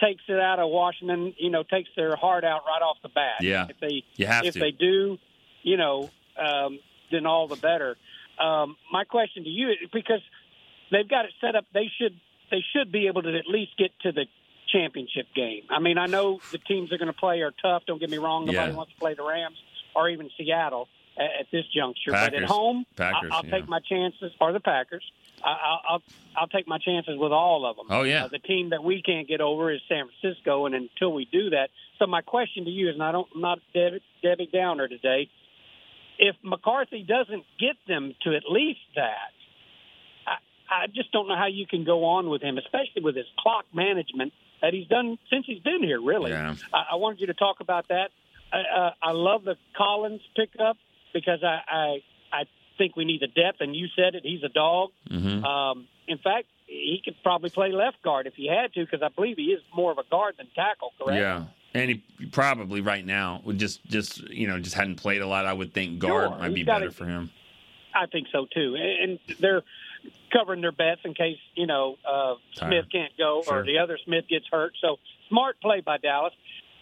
takes 0.00 0.22
it 0.28 0.38
out 0.38 0.58
of 0.60 0.70
Washington. 0.70 1.34
You 1.38 1.50
know, 1.50 1.62
takes 1.64 1.88
their 1.96 2.14
heart 2.14 2.44
out 2.44 2.62
right 2.66 2.82
off 2.82 2.98
the 3.02 3.08
bat. 3.08 3.40
Yeah. 3.40 3.66
If 3.68 3.80
they 3.80 4.04
You 4.16 4.26
have 4.26 4.44
if 4.44 4.54
to. 4.54 4.60
they 4.60 4.70
do, 4.70 5.18
you 5.62 5.76
know, 5.76 6.08
um, 6.38 6.78
then 7.10 7.26
all 7.26 7.48
the 7.48 7.56
better. 7.56 7.96
Um, 8.38 8.76
my 8.92 9.04
question 9.04 9.44
to 9.44 9.50
you, 9.50 9.70
is 9.70 9.76
because 9.92 10.20
they've 10.90 11.08
got 11.08 11.24
it 11.24 11.32
set 11.40 11.54
up, 11.56 11.64
they 11.72 11.90
should 11.98 12.14
they 12.50 12.62
should 12.72 12.92
be 12.92 13.06
able 13.08 13.22
to 13.22 13.36
at 13.36 13.46
least 13.48 13.72
get 13.76 13.90
to 14.02 14.12
the 14.12 14.26
championship 14.72 15.26
game. 15.34 15.62
I 15.70 15.80
mean, 15.80 15.98
I 15.98 16.06
know 16.06 16.40
the 16.52 16.58
teams 16.58 16.90
they're 16.90 16.98
going 16.98 17.12
to 17.12 17.18
play 17.18 17.40
are 17.40 17.52
tough. 17.62 17.82
Don't 17.86 17.98
get 18.00 18.10
me 18.10 18.18
wrong. 18.18 18.46
Nobody 18.46 18.70
Yeah. 18.70 18.76
wants 18.76 18.92
to 18.92 18.98
play 18.98 19.14
the 19.14 19.22
Rams 19.24 19.56
or 19.94 20.08
even 20.08 20.28
Seattle 20.36 20.88
at, 21.16 21.24
at 21.40 21.46
this 21.52 21.64
juncture. 21.74 22.10
but 22.12 22.34
at 22.34 22.42
home, 22.44 22.84
Packers, 22.96 23.30
I, 23.32 23.36
I'll 23.36 23.44
yeah. 23.46 23.50
take 23.58 23.68
my 23.68 23.80
chances. 23.80 24.32
Or 24.40 24.52
the 24.52 24.60
Packers. 24.60 25.04
I, 25.42 25.48
I'll, 25.50 25.80
I'll 25.88 26.02
I'll 26.38 26.48
take 26.48 26.66
my 26.68 26.78
chances 26.78 27.16
with 27.18 27.32
all 27.32 27.64
of 27.66 27.76
them. 27.76 27.86
Oh, 27.90 28.02
yeah. 28.02 28.24
Uh, 28.24 28.28
the 28.28 28.38
team 28.38 28.70
that 28.70 28.82
we 28.84 29.02
can't 29.02 29.26
get 29.26 29.40
over 29.40 29.72
is 29.72 29.80
San 29.88 30.08
Francisco, 30.20 30.66
and 30.66 30.74
until 30.74 31.12
we 31.12 31.24
do 31.24 31.50
that, 31.50 31.70
so 31.98 32.06
my 32.06 32.20
question 32.20 32.64
to 32.66 32.70
you 32.70 32.88
is, 32.90 32.94
and 32.94 33.02
I 33.02 33.10
don't 33.12 33.28
I'm 33.34 33.40
not 33.40 33.58
Debbie, 33.72 34.02
Debbie 34.22 34.48
Downer 34.52 34.88
today. 34.88 35.28
If 36.18 36.36
McCarthy 36.42 37.02
doesn't 37.02 37.44
get 37.58 37.76
them 37.86 38.14
to 38.22 38.34
at 38.34 38.42
least 38.48 38.80
that, 38.94 39.32
I, 40.26 40.84
I 40.84 40.86
just 40.86 41.12
don't 41.12 41.28
know 41.28 41.36
how 41.36 41.46
you 41.46 41.66
can 41.66 41.84
go 41.84 42.04
on 42.04 42.28
with 42.28 42.42
him, 42.42 42.58
especially 42.58 43.02
with 43.02 43.16
his 43.16 43.26
clock 43.38 43.64
management 43.74 44.32
that 44.62 44.72
he's 44.72 44.86
done 44.88 45.18
since 45.30 45.44
he's 45.46 45.60
been 45.62 45.82
here. 45.82 46.00
Really, 46.00 46.30
Yeah. 46.30 46.54
I, 46.72 46.92
I 46.92 46.94
wanted 46.96 47.20
you 47.20 47.26
to 47.28 47.34
talk 47.34 47.60
about 47.60 47.88
that. 47.88 48.10
I, 48.52 48.58
uh, 48.58 48.90
I 49.02 49.10
love 49.12 49.44
the 49.44 49.56
Collins 49.76 50.22
pickup 50.34 50.76
because 51.12 51.42
I, 51.42 51.60
I 51.68 52.02
I 52.32 52.44
think 52.78 52.96
we 52.96 53.04
need 53.04 53.20
the 53.20 53.26
depth, 53.26 53.60
and 53.60 53.74
you 53.74 53.88
said 53.96 54.14
it. 54.14 54.22
He's 54.24 54.42
a 54.42 54.48
dog. 54.48 54.90
Mm-hmm. 55.10 55.44
Um, 55.44 55.88
in 56.06 56.18
fact, 56.18 56.46
he 56.66 57.00
could 57.04 57.16
probably 57.22 57.50
play 57.50 57.72
left 57.72 58.02
guard 58.02 58.26
if 58.26 58.34
he 58.34 58.48
had 58.48 58.72
to, 58.74 58.80
because 58.84 59.02
I 59.02 59.08
believe 59.08 59.36
he 59.36 59.44
is 59.44 59.62
more 59.74 59.92
of 59.92 59.98
a 59.98 60.04
guard 60.10 60.34
than 60.38 60.46
tackle. 60.54 60.92
Correct? 60.98 61.18
Yeah. 61.18 61.44
And 61.74 61.90
he 61.90 62.26
probably 62.32 62.80
right 62.80 63.04
now 63.04 63.42
would 63.44 63.58
just 63.58 63.84
just 63.86 64.20
you 64.30 64.46
know 64.46 64.58
just 64.58 64.74
hadn't 64.74 64.96
played 64.96 65.20
a 65.20 65.26
lot. 65.26 65.44
I 65.46 65.52
would 65.52 65.72
think 65.74 65.98
guard 65.98 66.30
Sure. 66.30 66.38
might 66.38 66.54
be 66.54 66.62
better 66.64 66.90
for 66.90 67.04
him. 67.04 67.30
I 67.94 68.06
think 68.06 68.28
so 68.32 68.46
too. 68.52 68.76
And 68.76 69.10
and 69.28 69.36
they're 69.38 69.62
covering 70.32 70.60
their 70.60 70.72
bets 70.72 71.00
in 71.04 71.14
case 71.14 71.38
you 71.54 71.66
know 71.66 71.96
uh, 72.08 72.34
Smith 72.54 72.86
can't 72.90 73.12
go 73.18 73.42
Sure. 73.44 73.60
or 73.60 73.64
the 73.64 73.78
other 73.78 73.98
Smith 74.04 74.24
gets 74.28 74.46
hurt. 74.50 74.72
So 74.80 74.96
smart 75.28 75.60
play 75.60 75.80
by 75.80 75.98
Dallas. 75.98 76.32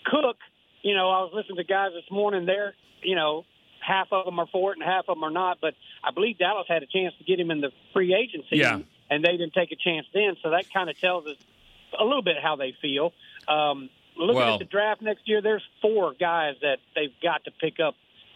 Cook, 0.05 0.37
you 0.83 0.95
know, 0.95 1.11
I 1.11 1.21
was 1.23 1.33
listening 1.35 1.57
to 1.57 1.65
guys 1.65 1.91
this 1.95 2.09
morning. 2.11 2.47
There, 2.47 2.75
you 3.03 3.17
know, 3.17 3.45
half 3.81 4.09
of 4.13 4.27
them 4.27 4.39
are 4.39 4.47
for 4.53 4.73
it 4.73 4.79
and 4.79 4.85
half 4.87 5.07
of 5.09 5.17
them 5.17 5.25
are 5.25 5.31
not. 5.31 5.59
But 5.61 5.75
I 6.05 6.11
believe 6.13 6.39
Dallas 6.39 6.67
had 6.69 6.83
a 6.83 6.87
chance 6.87 7.15
to 7.19 7.25
get 7.25 7.41
him 7.41 7.51
in 7.51 7.61
the 7.61 7.71
free 7.93 8.15
agency, 8.15 8.59
Yeah. 8.59 8.81
and 9.11 9.25
they 9.25 9.33
didn't 9.33 9.55
take 9.55 9.73
a 9.73 9.77
chance 9.77 10.07
then. 10.15 10.37
So 10.43 10.51
that 10.51 10.73
kind 10.73 10.89
of 10.91 11.01
tells 11.01 11.27
us 11.27 11.37
a 11.99 12.05
little 12.05 12.23
bit 12.23 12.37
how 12.43 12.57
they 12.57 12.73
feel. 12.83 13.13
Um, 13.49 13.89
looking 14.17 14.37
Well- 14.37 14.55
at 14.55 14.59
the 14.59 14.65
draft 14.65 15.03
next 15.03 15.29
year, 15.29 15.41
there's 15.41 15.63
four 15.83 16.15
guys 16.19 16.55
that 16.63 16.79
they've 16.95 17.15
got 17.23 17.45
to 17.45 17.51
pick 17.51 17.81
up 17.81 17.95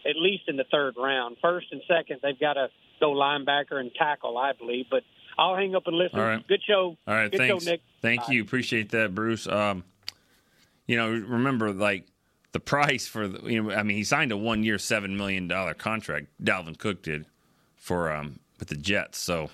at 0.09 0.17
least 0.17 0.45
in 0.49 0.57
the 0.57 0.65
third 0.65 0.95
round. 0.97 1.37
First 1.43 1.67
and 1.73 1.83
second, 1.89 2.21
they've 2.23 2.39
got 2.39 2.55
to 2.55 2.69
go 3.01 3.13
linebacker 3.13 3.73
and 3.79 3.93
tackle, 3.95 4.39
I 4.39 4.53
believe. 4.53 4.87
But 4.91 5.03
I'll 5.37 5.57
hang 5.57 5.75
up 5.75 5.87
and 5.87 5.97
listen. 5.97 6.19
All 6.19 6.25
right. 6.27 6.47
Good 6.47 6.63
show. 6.67 6.97
All 7.07 7.15
right, 7.15 7.31
Good 7.31 7.39
thanks. 7.39 7.65
show, 7.65 7.71
Nick. 7.71 7.81
Thank 8.01 8.23
Bye. 8.27 8.33
you. 8.35 8.43
Appreciate 8.43 8.91
that, 8.91 9.15
Bruce. 9.15 9.47
Um, 9.47 9.85
you 10.87 10.97
know, 10.97 11.11
remember 11.11 11.73
like 11.73 12.07
the 12.53 12.61
price 12.61 13.07
for 13.07 13.29
the, 13.29 13.51
you 13.51 13.63
know, 13.63 13.71
I 13.75 13.83
mean, 13.83 13.97
he 13.97 14.05
signed 14.05 14.33
a 14.33 14.37
one 14.37 14.63
year, 14.63 14.77
$7 14.77 15.11
million 15.17 15.49
contract. 15.75 16.29
Dalvin 16.43 16.79
Cook 16.79 17.03
did 17.03 17.27
for, 17.77 18.11
um, 18.13 18.39
with 18.59 18.69
the 18.69 18.77
Jets. 18.77 19.19
So 19.19 19.51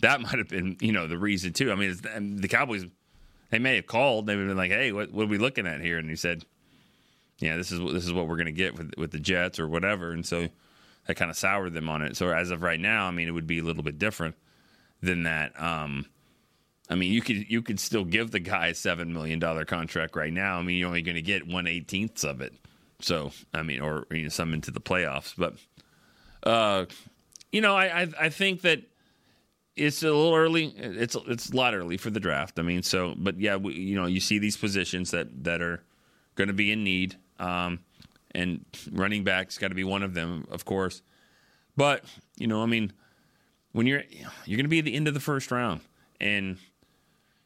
that 0.00 0.20
might 0.22 0.38
have 0.38 0.48
been, 0.48 0.76
you 0.80 0.92
know, 0.92 1.06
the 1.06 1.18
reason 1.18 1.52
too. 1.52 1.70
I 1.70 1.76
mean, 1.76 1.96
the 2.40 2.48
Cowboys, 2.48 2.86
they 3.50 3.58
may 3.58 3.76
have 3.76 3.86
called. 3.86 4.26
They 4.26 4.36
would 4.36 4.42
have 4.42 4.50
been 4.50 4.56
like, 4.56 4.70
Hey, 4.70 4.92
what, 4.92 5.12
what 5.12 5.24
are 5.24 5.28
we 5.28 5.38
looking 5.38 5.66
at 5.66 5.80
here? 5.80 5.98
And 5.98 6.08
he 6.08 6.16
said, 6.16 6.44
yeah, 7.40 7.56
this 7.56 7.72
is 7.72 7.80
this 7.92 8.04
is 8.04 8.12
what 8.12 8.28
we're 8.28 8.36
going 8.36 8.46
to 8.46 8.52
get 8.52 8.76
with 8.76 8.92
with 8.96 9.10
the 9.10 9.18
Jets 9.18 9.58
or 9.58 9.66
whatever. 9.66 10.12
And 10.12 10.24
so 10.24 10.48
that 11.06 11.14
kind 11.14 11.30
of 11.30 11.36
soured 11.36 11.72
them 11.72 11.88
on 11.88 12.02
it. 12.02 12.16
So 12.16 12.30
as 12.30 12.50
of 12.50 12.62
right 12.62 12.78
now, 12.78 13.06
I 13.06 13.10
mean, 13.10 13.28
it 13.28 13.32
would 13.32 13.46
be 13.46 13.58
a 13.58 13.64
little 13.64 13.82
bit 13.82 13.98
different 13.98 14.36
than 15.02 15.22
that. 15.24 15.60
Um, 15.60 16.06
I 16.88 16.96
mean, 16.96 17.12
you 17.12 17.22
could 17.22 17.50
you 17.50 17.62
could 17.62 17.80
still 17.80 18.04
give 18.04 18.30
the 18.30 18.40
guy 18.40 18.68
a 18.68 18.74
seven 18.74 19.12
million 19.12 19.38
dollar 19.38 19.64
contract 19.64 20.16
right 20.16 20.32
now. 20.32 20.58
I 20.58 20.62
mean, 20.62 20.76
you're 20.76 20.88
only 20.88 21.02
going 21.02 21.16
to 21.16 21.22
get 21.22 21.46
one 21.46 21.66
eighteenth 21.66 22.22
of 22.24 22.42
it. 22.42 22.52
So 23.00 23.32
I 23.54 23.62
mean, 23.62 23.80
or 23.80 24.06
you 24.10 24.24
know, 24.24 24.28
some 24.28 24.52
into 24.52 24.70
the 24.70 24.80
playoffs. 24.80 25.32
But 25.36 25.54
uh, 26.42 26.84
you 27.52 27.62
know, 27.62 27.74
I, 27.74 28.02
I 28.02 28.08
I 28.20 28.28
think 28.28 28.60
that 28.62 28.82
it's 29.80 30.02
a 30.02 30.06
little 30.06 30.34
early. 30.34 30.74
It's 30.76 31.16
it's 31.26 31.50
a 31.50 31.56
lot 31.56 31.74
early 31.74 31.96
for 31.96 32.10
the 32.10 32.20
draft. 32.20 32.58
I 32.58 32.62
mean, 32.62 32.82
so 32.82 33.14
but 33.16 33.40
yeah, 33.40 33.56
we, 33.56 33.74
you 33.74 33.96
know, 33.96 34.06
you 34.06 34.20
see 34.20 34.38
these 34.38 34.56
positions 34.56 35.10
that 35.12 35.44
that 35.44 35.62
are 35.62 35.82
going 36.34 36.48
to 36.48 36.54
be 36.54 36.70
in 36.70 36.84
need. 36.84 37.16
Um, 37.38 37.80
and 38.32 38.64
running 38.92 39.24
back's 39.24 39.58
got 39.58 39.68
to 39.68 39.74
be 39.74 39.82
one 39.82 40.02
of 40.02 40.14
them, 40.14 40.46
of 40.50 40.64
course. 40.64 41.02
But 41.76 42.04
you 42.36 42.46
know, 42.46 42.62
I 42.62 42.66
mean, 42.66 42.92
when 43.72 43.86
you're 43.86 44.02
you're 44.44 44.56
going 44.56 44.66
to 44.66 44.68
be 44.68 44.80
at 44.80 44.84
the 44.84 44.94
end 44.94 45.08
of 45.08 45.14
the 45.14 45.20
first 45.20 45.50
round, 45.50 45.80
and 46.20 46.58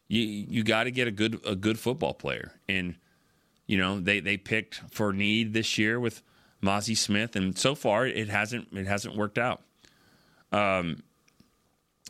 you 0.08 0.22
you 0.22 0.64
got 0.64 0.84
to 0.84 0.90
get 0.90 1.06
a 1.06 1.12
good 1.12 1.40
a 1.46 1.54
good 1.54 1.78
football 1.78 2.14
player, 2.14 2.52
and 2.68 2.96
you 3.66 3.78
know 3.78 4.00
they 4.00 4.20
they 4.20 4.36
picked 4.36 4.82
for 4.90 5.12
need 5.12 5.52
this 5.52 5.78
year 5.78 6.00
with 6.00 6.22
Mazi 6.60 6.96
Smith, 6.96 7.36
and 7.36 7.56
so 7.56 7.74
far 7.74 8.06
it 8.06 8.28
hasn't 8.28 8.68
it 8.72 8.86
hasn't 8.86 9.16
worked 9.16 9.38
out. 9.38 9.62
Um, 10.50 11.02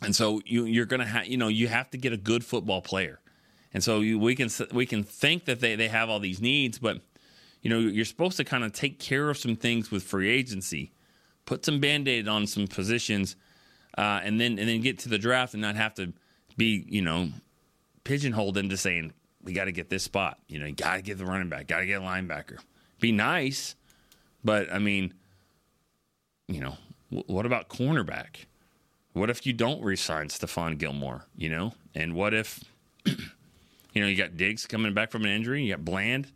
and 0.01 0.15
so 0.15 0.41
you 0.45 0.65
you're 0.65 0.85
gonna 0.85 1.05
have 1.05 1.27
you 1.27 1.37
know 1.37 1.47
you 1.47 1.67
have 1.67 1.89
to 1.91 1.97
get 1.97 2.13
a 2.13 2.17
good 2.17 2.43
football 2.43 2.81
player, 2.81 3.19
and 3.73 3.83
so 3.83 3.99
you, 4.01 4.19
we 4.19 4.35
can 4.35 4.49
we 4.73 4.85
can 4.85 5.03
think 5.03 5.45
that 5.45 5.59
they 5.59 5.75
they 5.75 5.87
have 5.87 6.09
all 6.09 6.19
these 6.19 6.41
needs, 6.41 6.79
but 6.79 7.01
you 7.61 7.69
know 7.69 7.79
you're 7.79 8.05
supposed 8.05 8.37
to 8.37 8.43
kind 8.43 8.63
of 8.63 8.73
take 8.73 8.99
care 8.99 9.29
of 9.29 9.37
some 9.37 9.55
things 9.55 9.91
with 9.91 10.03
free 10.03 10.29
agency, 10.29 10.91
put 11.45 11.65
some 11.65 11.79
band 11.79 12.07
aid 12.07 12.27
on 12.27 12.45
some 12.47 12.67
positions, 12.67 13.35
uh, 13.97 14.19
and 14.23 14.39
then 14.39 14.59
and 14.59 14.67
then 14.67 14.81
get 14.81 14.99
to 14.99 15.09
the 15.09 15.17
draft 15.17 15.53
and 15.53 15.61
not 15.61 15.75
have 15.75 15.93
to 15.95 16.13
be 16.57 16.85
you 16.89 17.01
know 17.01 17.29
pigeonholed 18.03 18.57
into 18.57 18.77
saying 18.77 19.13
we 19.43 19.53
got 19.53 19.65
to 19.65 19.71
get 19.71 19.89
this 19.89 20.03
spot. 20.03 20.39
You 20.47 20.59
know, 20.59 20.65
you 20.65 20.73
got 20.73 20.95
to 20.95 21.01
get 21.01 21.17
the 21.17 21.25
running 21.25 21.49
back, 21.49 21.67
got 21.67 21.79
to 21.79 21.85
get 21.85 22.01
a 22.01 22.03
linebacker. 22.03 22.59
Be 22.99 23.11
nice, 23.11 23.75
but 24.43 24.71
I 24.73 24.79
mean, 24.79 25.13
you 26.47 26.59
know, 26.59 26.77
w- 27.11 27.25
what 27.27 27.45
about 27.45 27.69
cornerback? 27.69 28.45
What 29.15 29.29
if 29.29 29.45
you 29.45 29.53
don't 29.53 29.81
resign 29.81 30.27
Stephon 30.27 30.77
Gilmore? 30.77 31.25
You 31.37 31.47
know, 31.47 31.73
and 31.95 32.15
what 32.15 32.33
if 32.33 32.61
you 33.05 33.15
know 33.95 34.07
you 34.07 34.17
got 34.17 34.35
Diggs 34.35 34.67
coming 34.67 34.93
back 34.93 35.09
from 35.09 35.23
an 35.23 35.29
injury, 35.31 35.63
you 35.63 35.73
got 35.73 35.85
Bland, 35.85 36.27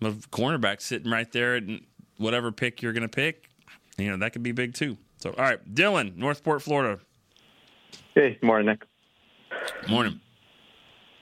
the 0.00 0.12
cornerback 0.32 0.80
sitting 0.80 1.10
right 1.10 1.30
there, 1.30 1.56
and 1.56 1.82
whatever 2.16 2.50
pick 2.52 2.80
you're 2.80 2.94
going 2.94 3.02
to 3.02 3.08
pick, 3.08 3.50
you 3.98 4.10
know 4.10 4.16
that 4.16 4.32
could 4.32 4.42
be 4.42 4.52
big 4.52 4.72
too. 4.72 4.96
So, 5.18 5.34
all 5.36 5.44
right, 5.44 5.74
Dylan, 5.74 6.16
Northport, 6.16 6.62
Florida. 6.62 7.00
Hey, 8.14 8.38
good 8.40 8.46
morning, 8.46 8.66
Nick. 8.66 8.84
Good 9.82 9.90
Morning. 9.90 10.20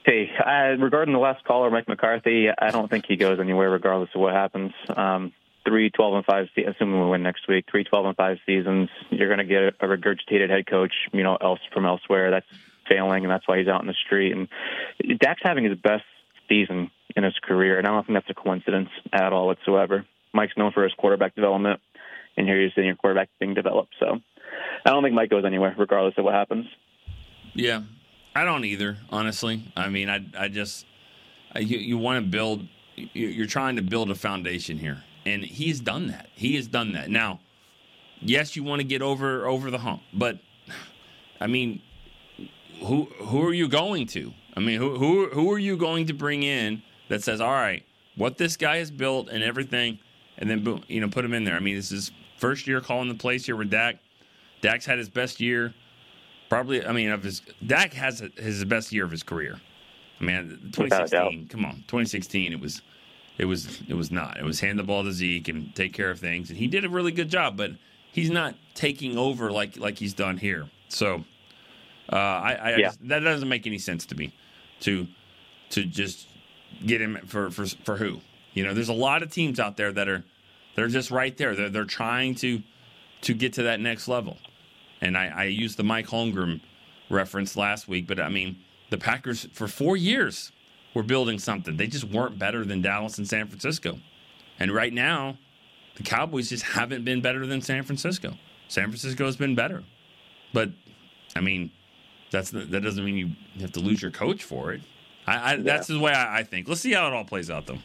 Hey, 0.05 0.31
uh, 0.39 0.81
regarding 0.81 1.13
the 1.13 1.19
last 1.19 1.43
caller, 1.45 1.73
Mike 1.73 1.89
McCarthy, 1.89 2.51
I 2.57 2.71
don't 2.71 2.89
think 2.89 3.07
he 3.09 3.17
goes 3.17 3.41
anywhere 3.41 3.69
regardless 3.69 4.11
of 4.15 4.21
what 4.21 4.33
happens. 4.33 4.73
Um, 4.95 5.33
three 5.67 5.91
12 5.91 6.15
and 6.15 6.25
5, 6.25 6.47
assuming 6.69 7.01
we 7.01 7.11
win 7.11 7.23
next 7.23 7.49
week, 7.49 7.65
three 7.71 7.85
12 7.85 8.07
and 8.07 8.17
5 8.17 8.39
seasons, 8.47 8.89
you're 9.11 9.29
going 9.29 9.39
to 9.39 9.45
get 9.45 9.75
a 9.81 9.87
regurgitated 9.87 10.51
head 10.51 10.67
coach, 10.67 10.93
you 11.13 11.23
know, 11.23 11.37
else 11.37 11.61
from 11.73 11.87
elsewhere. 11.87 12.31
That's 12.31 12.47
failing, 12.89 13.25
and 13.25 13.31
that's 13.31 13.47
why 13.49 13.59
he's 13.59 13.69
out 13.69 13.81
in 13.81 13.87
the 13.87 13.95
street. 14.07 14.33
And 14.33 14.49
Dak's 15.19 15.41
having 15.43 15.65
his 15.65 15.79
best 15.79 16.05
season 16.49 16.91
in 17.17 17.25
his 17.25 17.35
career, 17.43 17.79
and 17.79 17.87
I 17.87 17.91
don't 17.91 18.07
think 18.07 18.17
that's 18.17 18.31
a 18.31 18.35
coincidence 18.35 18.91
at 19.13 19.33
all 19.33 19.47
whatsoever. 19.47 20.07
Mike's 20.33 20.57
known 20.57 20.73
for 20.73 20.83
his 20.83 20.93
quarterback 20.95 21.35
development, 21.35 21.81
and 22.37 22.47
here 22.47 22.61
you're 22.61 22.71
seeing 22.75 22.87
your 22.87 22.97
quarterback 22.97 23.29
being 23.39 23.55
developed. 23.55 23.95
So 24.01 24.21
I 24.85 24.91
don't 24.91 25.03
think 25.03 25.15
Mike 25.15 25.31
goes 25.31 25.45
anywhere, 25.45 25.75
regardless 25.79 26.15
of 26.19 26.25
what 26.25 26.35
happens. 26.35 26.67
Yeah, 27.55 27.83
I 28.35 28.45
don't 28.45 28.65
either. 28.65 28.99
Honestly, 29.11 29.73
I 29.77 29.89
mean, 29.89 30.11
I 30.11 30.27
I 30.37 30.49
just 30.49 30.87
you, 31.57 31.79
you 31.79 31.99
want 31.99 32.25
to 32.25 32.31
build. 32.31 32.67
You're 32.97 33.47
trying 33.47 33.77
to 33.77 33.83
build 33.83 34.11
a 34.11 34.15
foundation 34.15 34.79
here, 34.79 35.03
and 35.27 35.45
he's 35.45 35.81
done 35.81 36.09
that. 36.09 36.29
He 36.35 36.57
has 36.57 36.67
done 36.67 36.93
that. 36.93 37.11
Now, 37.11 37.41
yes, 38.21 38.57
you 38.57 38.65
want 38.65 38.81
to 38.81 38.87
get 38.87 39.03
over 39.03 39.47
over 39.47 39.71
the 39.71 39.79
hump, 39.79 40.03
but 40.13 40.39
I 41.41 41.47
mean, 41.47 41.83
who 42.85 43.05
who 43.21 43.47
are 43.47 43.53
you 43.53 43.69
going 43.69 44.07
to? 44.09 44.33
I 44.57 44.61
mean, 44.61 44.79
who 44.79 44.97
who 44.97 45.29
who 45.31 45.51
are 45.53 45.59
you 45.59 45.77
going 45.77 46.07
to 46.07 46.13
bring 46.13 46.43
in 46.43 46.83
that 47.09 47.23
says, 47.23 47.41
all 47.41 47.51
right, 47.51 47.85
what 48.17 48.39
this 48.39 48.57
guy 48.57 48.79
has 48.79 48.91
built 48.91 49.29
and 49.29 49.43
everything, 49.43 49.99
and 50.39 50.49
then 50.49 50.65
boom, 50.65 50.83
you 50.89 51.01
know, 51.01 51.09
put 51.09 51.25
him 51.25 51.35
in 51.35 51.45
there. 51.45 51.55
I 51.55 51.61
mean, 51.61 51.77
this 51.77 51.93
is 51.93 52.13
first 52.39 52.67
year 52.67 52.81
calling 52.81 53.09
the 53.09 53.15
place 53.15 53.47
here 53.47 53.57
with 53.57 53.71
Dak. 53.71 53.97
Dak's 54.61 54.87
had 54.87 54.99
his 54.99 55.09
best 55.09 55.41
year. 55.41 55.75
Probably, 56.49 56.85
I 56.85 56.93
mean, 56.93 57.11
of 57.11 57.23
his 57.23 57.43
Dak 57.67 57.93
has 57.95 58.23
his 58.37 58.65
best 58.65 58.93
year 58.93 59.05
of 59.05 59.11
his 59.11 59.23
career. 59.23 59.61
I 60.21 60.25
mean, 60.25 60.71
2016. 60.73 61.49
Come 61.49 61.65
on, 61.65 61.77
2016. 61.89 62.53
It 62.53 62.61
was, 62.61 62.83
it 63.39 63.45
was, 63.47 63.83
it 63.89 63.95
was 63.95 64.11
not. 64.11 64.37
It 64.39 64.45
was 64.45 64.61
hand 64.61 64.79
the 64.79 64.83
ball 64.85 65.03
to 65.05 65.13
Zeke 65.13 65.49
and 65.49 65.75
take 65.75 65.93
care 65.93 66.11
of 66.11 66.21
things, 66.21 66.51
and 66.51 66.59
he 66.59 66.67
did 66.67 66.85
a 66.85 66.89
really 66.89 67.13
good 67.13 67.29
job. 67.29 67.57
But 67.57 67.73
he's 68.13 68.31
not 68.31 68.55
taking 68.75 69.19
over 69.19 69.51
like 69.51 69.77
like 69.77 69.99
he's 69.99 70.15
done 70.15 70.37
here. 70.37 70.69
So, 70.89 71.25
uh, 72.13 72.17
I, 72.17 72.53
I 72.55 72.71
Yeah. 72.77 72.89
just, 72.89 73.09
that 73.09 73.21
doesn't 73.21 73.49
make 73.49 73.67
any 73.67 73.79
sense 73.79 74.07
to 74.07 74.15
me. 74.15 74.33
To 74.81 75.07
to 75.71 75.85
just 75.85 76.29
get 76.85 77.01
him 77.01 77.19
for 77.27 77.51
for 77.51 77.67
for 77.67 77.97
who? 77.97 78.21
You 78.53 78.63
know, 78.65 78.75
there's 78.75 78.89
a 78.89 78.93
lot 78.93 79.23
of 79.23 79.31
teams 79.33 79.59
out 79.59 79.77
there 79.77 79.93
that 79.93 80.09
are 80.09 80.25
they're 80.77 80.89
just 80.89 81.11
right 81.11 81.37
there. 81.37 81.55
They're 81.55 81.71
they're 81.71 81.85
trying 81.85 82.35
to 82.37 82.63
to 83.23 83.35
get 83.35 83.55
to 83.55 83.63
that 83.65 83.81
next 83.81 84.07
level. 84.07 84.39
And 85.01 85.19
I, 85.19 85.27
I 85.29 85.45
used 85.45 85.77
the 85.77 85.83
Mike 85.83 86.07
Holmgren 86.07 86.61
reference 87.11 87.57
last 87.57 87.89
week, 87.89 88.07
but 88.07 88.21
I 88.21 88.29
mean, 88.29 88.57
the 88.91 88.99
Packers 88.99 89.47
for 89.53 89.67
four 89.69 89.97
years 89.97 90.53
were 90.95 91.03
building 91.03 91.39
something. 91.39 91.77
They 91.77 91.87
just 91.87 92.05
weren't 92.05 92.39
better 92.39 92.65
than 92.65 92.81
Dallas 92.83 93.19
and 93.19 93.29
San 93.29 93.49
Francisco. 93.49 93.99
And 94.59 94.73
right 94.73 94.93
now, 94.93 95.39
the 95.97 96.03
Cowboys 96.03 96.49
just 96.49 96.65
haven't 96.65 97.05
been 97.05 97.21
better 97.21 97.47
than 97.47 97.61
San 97.61 97.83
Francisco. 97.83 98.35
San 98.69 98.85
Francisco 98.85 99.27
has 99.27 99.37
been 99.37 99.55
better. 99.55 99.83
But 100.53 100.71
I 101.37 101.41
mean, 101.41 101.71
that's 102.31 102.51
the, 102.51 102.61
that 102.61 102.81
doesn't 102.83 103.05
mean 103.05 103.17
you 103.17 103.61
have 103.61 103.73
to 103.73 103.81
lose 103.81 104.01
your 104.01 104.11
coach 104.11 104.45
for 104.45 104.73
it. 104.73 104.83
I, 105.27 105.53
I 105.53 105.57
that's 105.57 105.89
the 105.89 105.99
way 105.99 106.13
I, 106.13 106.41
I 106.41 106.43
think. 106.43 106.69
Let's 106.69 106.81
see 106.81 106.93
how 106.93 107.07
it 107.07 107.13
all 107.13 107.25
plays 107.25 107.51
out, 107.51 107.67
though. 107.67 107.79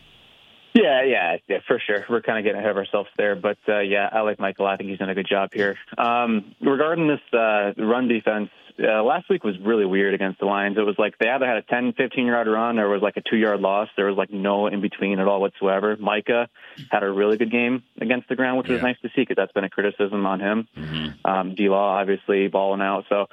Yeah, 0.73 1.03
yeah, 1.03 1.37
yeah, 1.47 1.57
for 1.67 1.79
sure. 1.79 2.05
We're 2.09 2.21
kind 2.21 2.37
of 2.37 2.43
getting 2.43 2.59
ahead 2.59 2.71
of 2.71 2.77
ourselves 2.77 3.09
there, 3.17 3.35
but 3.35 3.57
uh, 3.67 3.79
yeah, 3.79 4.07
I 4.11 4.21
like 4.21 4.39
Michael. 4.39 4.67
I 4.67 4.77
think 4.77 4.89
he's 4.89 4.99
done 4.99 5.09
a 5.09 5.15
good 5.15 5.27
job 5.27 5.49
here. 5.51 5.77
Um, 5.97 6.53
regarding 6.61 7.07
this 7.07 7.21
uh, 7.33 7.73
run 7.77 8.07
defense, 8.07 8.49
uh, 8.81 9.03
last 9.03 9.29
week 9.29 9.43
was 9.43 9.55
really 9.59 9.85
weird 9.85 10.13
against 10.13 10.39
the 10.39 10.45
Lions. 10.45 10.77
It 10.77 10.81
was 10.81 10.95
like 10.97 11.17
they 11.17 11.29
either 11.29 11.45
had 11.45 11.57
a 11.57 11.61
10, 11.63 11.93
15 11.93 12.25
yard 12.25 12.47
run 12.47 12.79
or 12.79 12.85
it 12.85 12.93
was 12.93 13.01
like 13.01 13.17
a 13.17 13.21
two 13.21 13.37
yard 13.37 13.59
loss. 13.59 13.89
There 13.95 14.05
was 14.05 14.17
like 14.17 14.31
no 14.31 14.67
in 14.67 14.81
between 14.81 15.19
at 15.19 15.27
all 15.27 15.41
whatsoever. 15.41 15.97
Micah 15.97 16.49
had 16.89 17.03
a 17.03 17.11
really 17.11 17.37
good 17.37 17.51
game 17.51 17.83
against 17.99 18.29
the 18.29 18.35
ground, 18.35 18.57
which 18.57 18.69
was 18.69 18.81
nice 18.81 18.97
to 19.01 19.09
see 19.09 19.21
because 19.21 19.35
that's 19.35 19.51
been 19.51 19.63
a 19.63 19.69
criticism 19.69 20.25
on 20.25 20.39
him. 20.39 20.67
Mm-hmm. 20.77 21.29
Um, 21.29 21.55
D 21.55 21.69
Law 21.69 21.99
obviously 21.99 22.47
balling 22.47 22.81
out. 22.81 23.05
So 23.09 23.27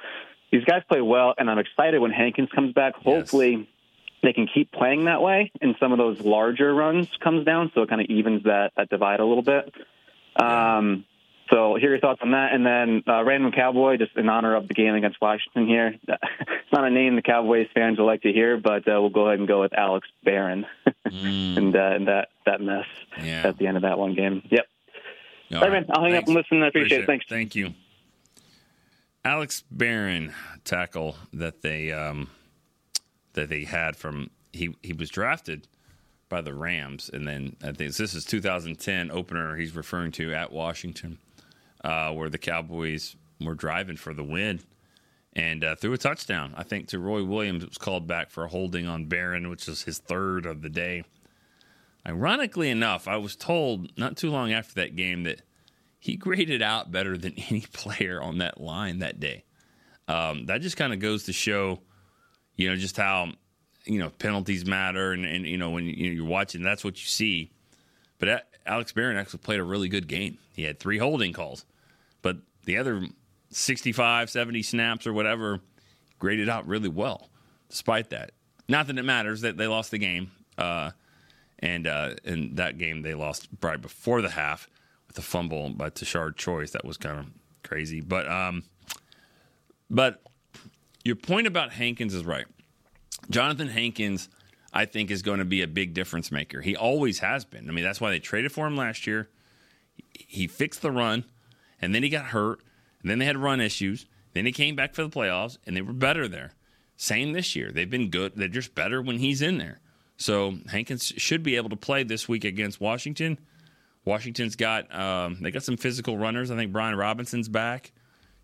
these 0.51 0.63
guys 0.63 0.81
play 0.87 1.01
well, 1.01 1.33
and 1.37 1.49
I'm 1.49 1.59
excited 1.59 1.99
when 1.99 2.11
Hankins 2.11 2.49
comes 2.53 2.73
back. 2.73 2.95
Hopefully 2.95 3.67
they 4.23 4.33
can 4.33 4.47
keep 4.53 4.71
playing 4.71 5.05
that 5.05 5.21
way, 5.21 5.51
and 5.61 5.75
some 5.79 5.91
of 5.91 5.97
those 5.97 6.19
larger 6.21 6.73
runs 6.73 7.07
comes 7.23 7.45
down, 7.45 7.71
so 7.73 7.83
it 7.83 7.89
kind 7.89 8.01
of 8.01 8.07
evens 8.07 8.43
that 8.43 8.71
that 8.77 8.89
divide 8.89 9.19
a 9.19 9.25
little 9.25 9.43
bit. 9.43 9.73
Um, 10.35 11.05
so 11.49 11.75
hear 11.75 11.89
your 11.91 11.99
thoughts 11.99 12.19
on 12.23 12.31
that, 12.31 12.53
and 12.53 12.65
then 12.65 13.03
uh, 13.07 13.23
random 13.23 13.51
cowboy, 13.51 13.97
just 13.97 14.15
in 14.17 14.27
honor 14.29 14.55
of 14.55 14.67
the 14.67 14.73
game 14.73 14.95
against 14.95 15.19
Washington 15.21 15.67
here. 15.67 15.95
it's 16.07 16.71
not 16.73 16.85
a 16.85 16.89
name 16.89 17.15
the 17.15 17.21
Cowboys 17.21 17.67
fans 17.73 17.97
will 17.99 18.05
like 18.05 18.21
to 18.23 18.31
hear, 18.31 18.57
but 18.57 18.87
uh, 18.87 18.99
we'll 19.01 19.09
go 19.09 19.27
ahead 19.27 19.39
and 19.39 19.47
go 19.47 19.61
with 19.61 19.73
Alex 19.77 20.07
Barron 20.23 20.65
and, 21.05 21.75
uh, 21.75 21.79
and 21.79 22.07
that 22.07 22.29
that 22.45 22.61
mess 22.61 22.85
Mm. 23.17 23.25
Yeah. 23.25 23.47
at 23.47 23.57
the 23.57 23.65
end 23.67 23.77
of 23.77 23.83
that 23.83 23.97
one 23.97 24.13
game. 24.13 24.43
Yep. 24.49 24.65
All 25.53 25.57
All 25.57 25.63
right, 25.63 25.71
man. 25.71 25.85
I'll 25.89 26.03
hang 26.03 26.15
up 26.15 26.25
and 26.27 26.35
listen. 26.35 26.61
I 26.61 26.67
appreciate 26.67 27.01
it. 27.01 27.07
Thanks. 27.07 27.25
Thank 27.27 27.55
you. 27.55 27.73
Alex 29.25 29.63
Barron 29.71 30.33
tackle 30.63 31.15
that 31.33 31.61
they 31.61 31.91
um, 31.91 32.29
that 33.33 33.49
they 33.49 33.63
had 33.63 33.95
from 33.95 34.29
he 34.53 34.75
he 34.83 34.93
was 34.93 35.09
drafted 35.09 35.67
by 36.29 36.41
the 36.41 36.53
Rams, 36.53 37.09
and 37.11 37.27
then 37.27 37.55
I 37.63 37.71
think 37.71 37.95
this 37.95 38.13
is 38.13 38.25
2010 38.25 39.11
opener 39.11 39.55
he's 39.55 39.75
referring 39.75 40.11
to 40.13 40.33
at 40.33 40.51
Washington, 40.51 41.17
uh, 41.83 42.11
where 42.11 42.29
the 42.29 42.37
Cowboys 42.37 43.15
were 43.41 43.55
driving 43.55 43.97
for 43.97 44.13
the 44.13 44.23
win 44.23 44.59
and 45.33 45.63
uh, 45.63 45.75
threw 45.75 45.93
a 45.93 45.97
touchdown. 45.97 46.53
I 46.57 46.63
think 46.63 46.87
to 46.89 46.99
Roy 46.99 47.23
Williams. 47.23 47.63
It 47.63 47.69
was 47.69 47.77
called 47.77 48.07
back 48.07 48.31
for 48.31 48.45
a 48.45 48.49
holding 48.49 48.87
on 48.87 49.05
Barron, 49.05 49.49
which 49.49 49.67
was 49.67 49.83
his 49.83 49.99
third 49.99 50.45
of 50.45 50.61
the 50.61 50.69
day. 50.69 51.03
Ironically 52.05 52.69
enough, 52.69 53.07
I 53.07 53.17
was 53.17 53.35
told 53.35 53.95
not 53.97 54.17
too 54.17 54.31
long 54.31 54.51
after 54.51 54.75
that 54.75 54.95
game 54.95 55.23
that 55.23 55.41
he 55.99 56.15
graded 56.15 56.61
out 56.61 56.91
better 56.91 57.17
than 57.17 57.33
any 57.49 57.61
player 57.61 58.21
on 58.21 58.39
that 58.39 58.59
line 58.59 58.99
that 58.99 59.19
day. 59.19 59.43
Um, 60.07 60.45
that 60.45 60.61
just 60.61 60.77
kind 60.77 60.93
of 60.93 60.99
goes 60.99 61.23
to 61.23 61.33
show, 61.33 61.81
you 62.55 62.69
know, 62.69 62.75
just 62.75 62.97
how 62.97 63.33
you 63.85 63.99
know 63.99 64.09
penalties 64.09 64.65
matter, 64.65 65.11
and, 65.11 65.25
and 65.25 65.45
you 65.45 65.57
know 65.57 65.69
when 65.69 65.85
you, 65.85 66.11
you're 66.11 66.25
watching, 66.25 66.63
that's 66.63 66.83
what 66.83 66.99
you 66.99 67.07
see. 67.07 67.51
But 68.19 68.47
Alex 68.67 68.91
Barron 68.91 69.17
actually 69.17 69.39
played 69.39 69.59
a 69.59 69.63
really 69.63 69.89
good 69.89 70.07
game. 70.07 70.37
He 70.53 70.63
had 70.63 70.79
three 70.79 70.97
holding 70.97 71.33
calls, 71.33 71.65
but 72.21 72.37
the 72.65 72.77
other 72.77 73.07
65, 73.49 74.29
70 74.29 74.61
snaps 74.63 75.07
or 75.07 75.13
whatever 75.13 75.61
graded 76.19 76.49
out 76.49 76.67
really 76.67 76.89
well. 76.89 77.29
Despite 77.69 78.09
that, 78.11 78.31
not 78.67 78.87
that 78.87 78.97
it 78.97 79.03
matters 79.03 79.41
that 79.41 79.57
they 79.57 79.67
lost 79.67 79.91
the 79.91 79.97
game. 79.97 80.31
Uh, 80.57 80.91
and 81.59 81.87
uh, 81.87 82.15
in 82.23 82.55
that 82.55 82.77
game 82.77 83.01
they 83.01 83.13
lost 83.13 83.47
right 83.61 83.81
before 83.81 84.21
the 84.21 84.29
half 84.29 84.69
with 85.07 85.17
a 85.17 85.21
fumble 85.21 85.69
by 85.69 85.89
Tashard 85.89 86.37
Choice. 86.37 86.71
That 86.71 86.85
was 86.85 86.97
kind 86.97 87.19
of 87.19 87.25
crazy, 87.63 88.01
but 88.01 88.29
um, 88.29 88.63
but 89.89 90.21
your 91.03 91.15
point 91.15 91.47
about 91.47 91.71
Hankins 91.71 92.13
is 92.13 92.25
right. 92.25 92.45
Jonathan 93.29 93.69
Hankins, 93.69 94.29
I 94.77 94.85
think 94.85 95.09
is 95.09 95.23
going 95.23 95.39
to 95.39 95.45
be 95.45 95.63
a 95.63 95.67
big 95.67 95.95
difference 95.95 96.31
maker. 96.31 96.61
He 96.61 96.75
always 96.75 97.17
has 97.17 97.45
been. 97.45 97.67
I 97.67 97.73
mean, 97.73 97.83
that's 97.83 97.99
why 97.99 98.11
they 98.11 98.19
traded 98.19 98.51
for 98.51 98.67
him 98.67 98.77
last 98.77 99.07
year. 99.07 99.27
He 100.13 100.45
fixed 100.45 100.83
the 100.83 100.91
run, 100.91 101.23
and 101.81 101.95
then 101.95 102.03
he 102.03 102.09
got 102.09 102.25
hurt, 102.25 102.59
and 103.01 103.09
then 103.09 103.17
they 103.17 103.25
had 103.25 103.37
run 103.37 103.59
issues. 103.59 104.05
Then 104.33 104.45
he 104.45 104.51
came 104.51 104.75
back 104.75 104.93
for 104.93 105.01
the 105.01 105.09
playoffs, 105.09 105.57
and 105.65 105.75
they 105.75 105.81
were 105.81 105.93
better 105.93 106.27
there. 106.27 106.51
Same 106.95 107.33
this 107.33 107.55
year. 107.55 107.71
They've 107.71 107.89
been 107.89 108.11
good. 108.11 108.33
They're 108.35 108.47
just 108.47 108.75
better 108.75 109.01
when 109.01 109.17
he's 109.17 109.41
in 109.41 109.57
there. 109.57 109.79
So 110.15 110.53
Hankins 110.69 111.11
should 111.17 111.41
be 111.41 111.55
able 111.55 111.69
to 111.69 111.75
play 111.75 112.03
this 112.03 112.29
week 112.29 112.45
against 112.45 112.79
Washington. 112.79 113.39
Washington's 114.05 114.55
got 114.55 114.93
um, 114.95 115.39
they 115.41 115.49
got 115.49 115.63
some 115.63 115.77
physical 115.77 116.19
runners. 116.19 116.51
I 116.51 116.55
think 116.55 116.71
Brian 116.71 116.95
Robinson's 116.95 117.49
back. 117.49 117.93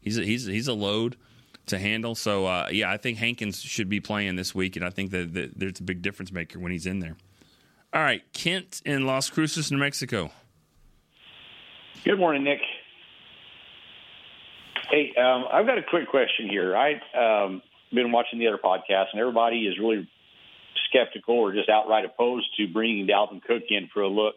He's 0.01 0.17
a, 0.17 0.23
he's 0.23 0.45
he's 0.47 0.67
a 0.67 0.73
load 0.73 1.15
to 1.68 1.80
handle. 1.80 2.16
So 2.16 2.45
uh, 2.45 2.70
yeah, 2.72 2.91
I 2.91 2.97
think 2.97 3.18
Hankins 3.18 3.61
should 3.61 3.89
be 3.89 3.99
playing 3.99 4.36
this 4.36 4.53
week, 4.53 4.76
and 4.76 4.86
I 4.86 4.89
think 4.89 5.11
that, 5.11 5.34
that 5.34 5.51
there's 5.57 5.80
a 5.80 5.84
big 5.84 6.01
difference 6.01 6.32
maker 6.32 6.59
when 6.59 6.72
he's 6.72 6.86
in 6.86 6.99
there. 6.99 7.16
All 7.93 8.01
right, 8.01 8.24
Kent 8.34 8.82
in 8.86 9.05
Las 9.05 9.30
Cruces, 9.30 9.72
New 9.72 9.78
Mexico. 9.78 10.32
Good 12.03 12.18
morning, 12.18 12.43
Nick. 12.43 12.59
Hey, 14.89 15.14
um, 15.18 15.45
I've 15.51 15.66
got 15.66 15.78
a 15.78 15.84
quick 15.84 16.09
question 16.09 16.49
here. 16.49 16.76
I've 16.76 17.01
um, 17.18 17.61
been 17.93 18.11
watching 18.11 18.39
the 18.39 18.47
other 18.47 18.57
podcasts, 18.57 19.07
and 19.14 19.22
everybody 19.22 19.68
is 19.68 19.78
really 19.80 20.09
skeptical 20.89 21.36
or 21.36 21.53
just 21.53 21.70
outright 21.70 22.05
opposed 22.05 22.47
to 22.57 22.68
bringing 22.68 23.07
Dalvin 23.07 23.41
Cook 23.41 23.64
in 23.70 23.89
for 23.93 24.01
a 24.01 24.07
look. 24.07 24.36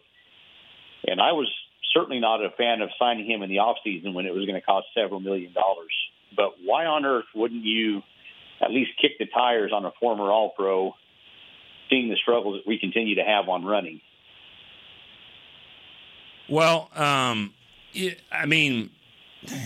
And 1.07 1.20
I 1.20 1.33
was 1.33 1.51
certainly 1.93 2.20
not 2.20 2.45
a 2.45 2.51
fan 2.51 2.83
of 2.83 2.91
signing 2.99 3.27
him 3.29 3.43
in 3.43 3.51
the 3.51 3.57
offseason 3.57 4.14
when 4.14 4.27
it 4.27 4.35
was 4.35 4.47
going 4.47 4.59
to 4.61 4.64
cost 4.64 4.87
several 4.95 5.20
million 5.20 5.53
dollars. 5.53 5.93
But 6.37 6.55
why 6.62 6.87
on 6.87 7.05
earth 7.05 7.26
wouldn't 7.34 7.64
you 7.64 8.03
at 8.61 8.70
least 8.70 8.91
kick 9.01 9.12
the 9.18 9.26
tires 9.26 9.72
on 9.72 9.84
a 9.84 9.93
former 10.01 10.30
All 10.30 10.51
Pro, 10.57 10.95
seeing 11.91 12.09
the 12.09 12.16
struggles 12.16 12.61
that 12.61 12.68
we 12.68 12.78
continue 12.78 13.16
to 13.16 13.24
have 13.24 13.49
on 13.49 13.64
running? 13.64 14.01
Well, 16.49 16.91
um, 16.95 17.55
I 18.30 18.47
mean, 18.47 18.91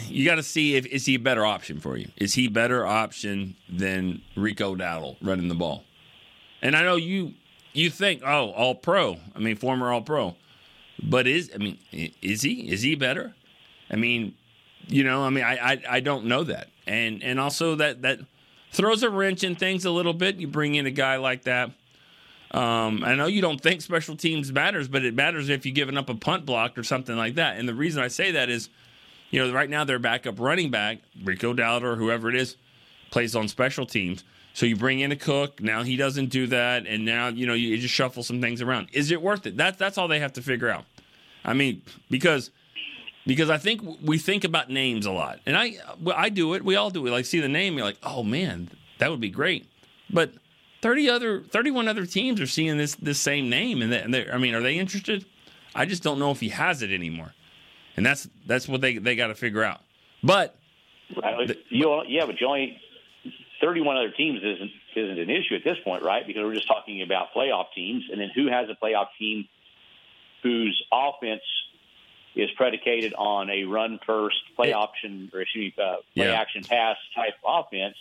you 0.09 0.25
got 0.25 0.37
to 0.37 0.43
see 0.43 0.77
if 0.77 0.87
is 0.87 1.07
he 1.07 1.17
a 1.17 1.19
better 1.19 1.45
option 1.45 1.81
for 1.81 1.97
you? 1.97 2.09
Is 2.17 2.35
he 2.35 2.49
better 2.49 2.87
option 2.87 3.57
than 3.69 4.23
Rico 4.37 4.75
Dowdle 4.75 5.17
running 5.21 5.49
the 5.49 5.55
ball? 5.55 5.85
And 6.63 6.77
I 6.77 6.83
know 6.83 6.97
you 6.97 7.35
you 7.73 7.91
think, 7.91 8.23
oh, 8.25 8.51
all 8.51 8.75
pro. 8.75 9.19
I 9.35 9.39
mean, 9.39 9.57
former 9.57 9.93
all 9.93 10.03
pro. 10.03 10.37
But 11.03 11.27
is 11.27 11.51
I 11.55 11.59
mean, 11.59 11.79
is 11.93 12.43
he 12.43 12.71
is 12.71 12.83
he 12.83 12.95
better? 12.95 13.35
I 13.91 13.97
mean, 13.97 14.35
you 14.91 15.05
know, 15.05 15.23
I 15.23 15.31
mean, 15.31 15.45
I 15.45 15.73
I, 15.73 15.83
I 15.89 16.01
don't 16.01 16.27
know 16.27 16.45
that, 16.45 16.69
and 16.87 17.23
and 17.23 17.41
also 17.41 17.77
that 17.77 18.03
that 18.03 18.19
throws 18.73 19.03
a 19.03 19.11
wrench 19.11 19.45
in 19.45 19.55
things 19.57 19.85
a 19.85 19.91
little 19.91 20.13
bit. 20.13 20.37
You 20.37 20.49
bring 20.49 20.75
in 20.75 20.87
a 20.87 20.91
guy 20.91 21.17
like 21.17 21.45
that. 21.45 21.71
Um, 22.53 23.05
I 23.05 23.15
know 23.15 23.27
you 23.27 23.41
don't 23.41 23.61
think 23.61 23.81
special 23.81 24.17
teams 24.17 24.53
matters, 24.53 24.89
but 24.89 25.05
it 25.05 25.15
matters 25.15 25.49
if 25.49 25.65
you're 25.65 25.75
giving 25.75 25.97
up 25.97 26.09
a 26.09 26.15
punt 26.15 26.45
block 26.45 26.77
or 26.77 26.83
something 26.83 27.17
like 27.17 27.37
that. 27.37 27.59
And 27.59 27.69
the 27.69 27.75
reason 27.75 28.03
I 28.03 28.09
say 28.09 28.33
that 28.33 28.51
is, 28.51 28.69
you 29.31 29.45
know, 29.45 29.53
right 29.53 29.71
now 29.71 29.85
their 29.85 30.01
backup 30.01 30.41
running 30.41 30.71
back, 30.71 30.99
Rico 31.23 31.55
Dowdle 31.55 31.83
or 31.83 31.97
whoever 31.97 32.29
it 32.29 32.35
is, 32.35 32.57
plays 33.11 33.37
on 33.37 33.47
special 33.47 33.87
teams. 33.87 34.25
So 34.53 34.67
you 34.67 34.75
bring 34.75 34.99
in 34.99 35.13
a 35.13 35.17
cook. 35.17 35.63
Now 35.63 35.85
he 35.85 35.97
doesn't 35.97 36.31
do 36.31 36.49
that, 36.49 36.87
and 36.87 37.05
now 37.05 37.29
you 37.29 37.47
know 37.47 37.55
you 37.55 37.79
just 37.79 37.95
shuffle 37.95 38.25
some 38.25 38.41
things 38.41 38.61
around. 38.61 38.89
Is 38.93 39.13
it 39.13 39.23
worth 39.23 39.47
it? 39.47 39.57
That's 39.57 39.79
that's 39.79 39.97
all 39.97 40.09
they 40.09 40.19
have 40.19 40.33
to 40.33 40.43
figure 40.43 40.69
out. 40.69 40.85
I 41.45 41.55
mean, 41.55 41.83
because 42.11 42.51
because 43.27 43.51
I 43.51 43.59
think 43.59 43.83
we 44.03 44.19
think 44.19 44.45
about 44.45 44.71
names 44.71 45.07
a 45.07 45.13
lot, 45.13 45.41
and 45.47 45.57
I 45.57 45.75
I 46.15 46.29
do 46.29 46.55
it. 46.55 46.65
We 46.65 46.77
all 46.77 46.91
do 46.91 47.07
it. 47.07 47.11
Like 47.11 47.27
see 47.27 47.41
the 47.41 47.49
name, 47.49 47.77
you're 47.77 47.85
like, 47.85 47.99
oh 48.03 48.23
man, 48.23 48.71
that 48.99 49.11
would 49.11 49.21
be 49.21 49.31
great. 49.31 49.69
But 50.11 50.33
thirty 50.83 51.09
other, 51.09 51.41
thirty-one 51.41 51.89
other 51.89 52.07
teams 52.07 52.41
are 52.41 52.47
seeing 52.47 52.77
this 52.77 52.95
this 52.97 53.21
same 53.21 53.51
name, 53.51 53.83
and, 53.83 53.95
I 53.95 54.39
mean, 54.39 54.55
are 54.55 54.63
they 54.63 54.79
interested? 54.79 55.25
I 55.75 55.87
just 55.87 56.03
don't 56.03 56.19
know 56.19 56.31
if 56.31 56.41
he 56.41 56.49
has 56.49 56.83
it 56.83 56.91
anymore, 56.91 57.33
and 57.97 58.05
that's 58.05 58.29
that's 58.47 58.69
what 58.69 58.81
they 58.81 58.99
they 58.99 59.17
got 59.17 59.29
to 59.29 59.35
figure 59.35 59.63
out. 59.63 59.81
But 60.23 60.57
the, 61.15 61.57
you 61.69 62.03
yeah, 62.09 62.27
but 62.27 62.41
you 62.41 62.47
only 62.47 62.81
31 63.61 63.97
other 63.97 64.11
teams 64.11 64.41
isn't 64.43 64.71
isn't 64.97 65.19
an 65.19 65.31
issue 65.31 65.55
at 65.55 65.65
this 65.65 65.77
point, 65.85 66.03
right? 66.03 66.27
Because 66.27 66.43
we're 66.43 66.55
just 66.55 66.67
talking 66.67 67.03
about 67.03 67.29
playoff 67.37 67.67
teams, 67.75 68.05
and 68.11 68.21
then 68.21 68.31
who 68.35 68.49
has 68.49 68.69
a 68.69 68.85
playoff 68.85 69.07
team 69.19 69.47
whose 70.43 70.83
offense 70.93 71.43
is 72.35 72.51
predicated 72.57 73.15
on 73.15 73.51
a 73.51 73.65
run 73.65 73.99
first 74.07 74.37
play 74.57 74.73
option 74.73 75.31
or 75.35 75.41
excuse 75.41 75.73
me, 75.77 75.83
uh, 75.83 75.97
play 76.15 76.27
Yeah. 76.27 76.41
action 76.41 76.63
pass 76.63 76.97
type 77.15 77.35
offense, 77.45 77.97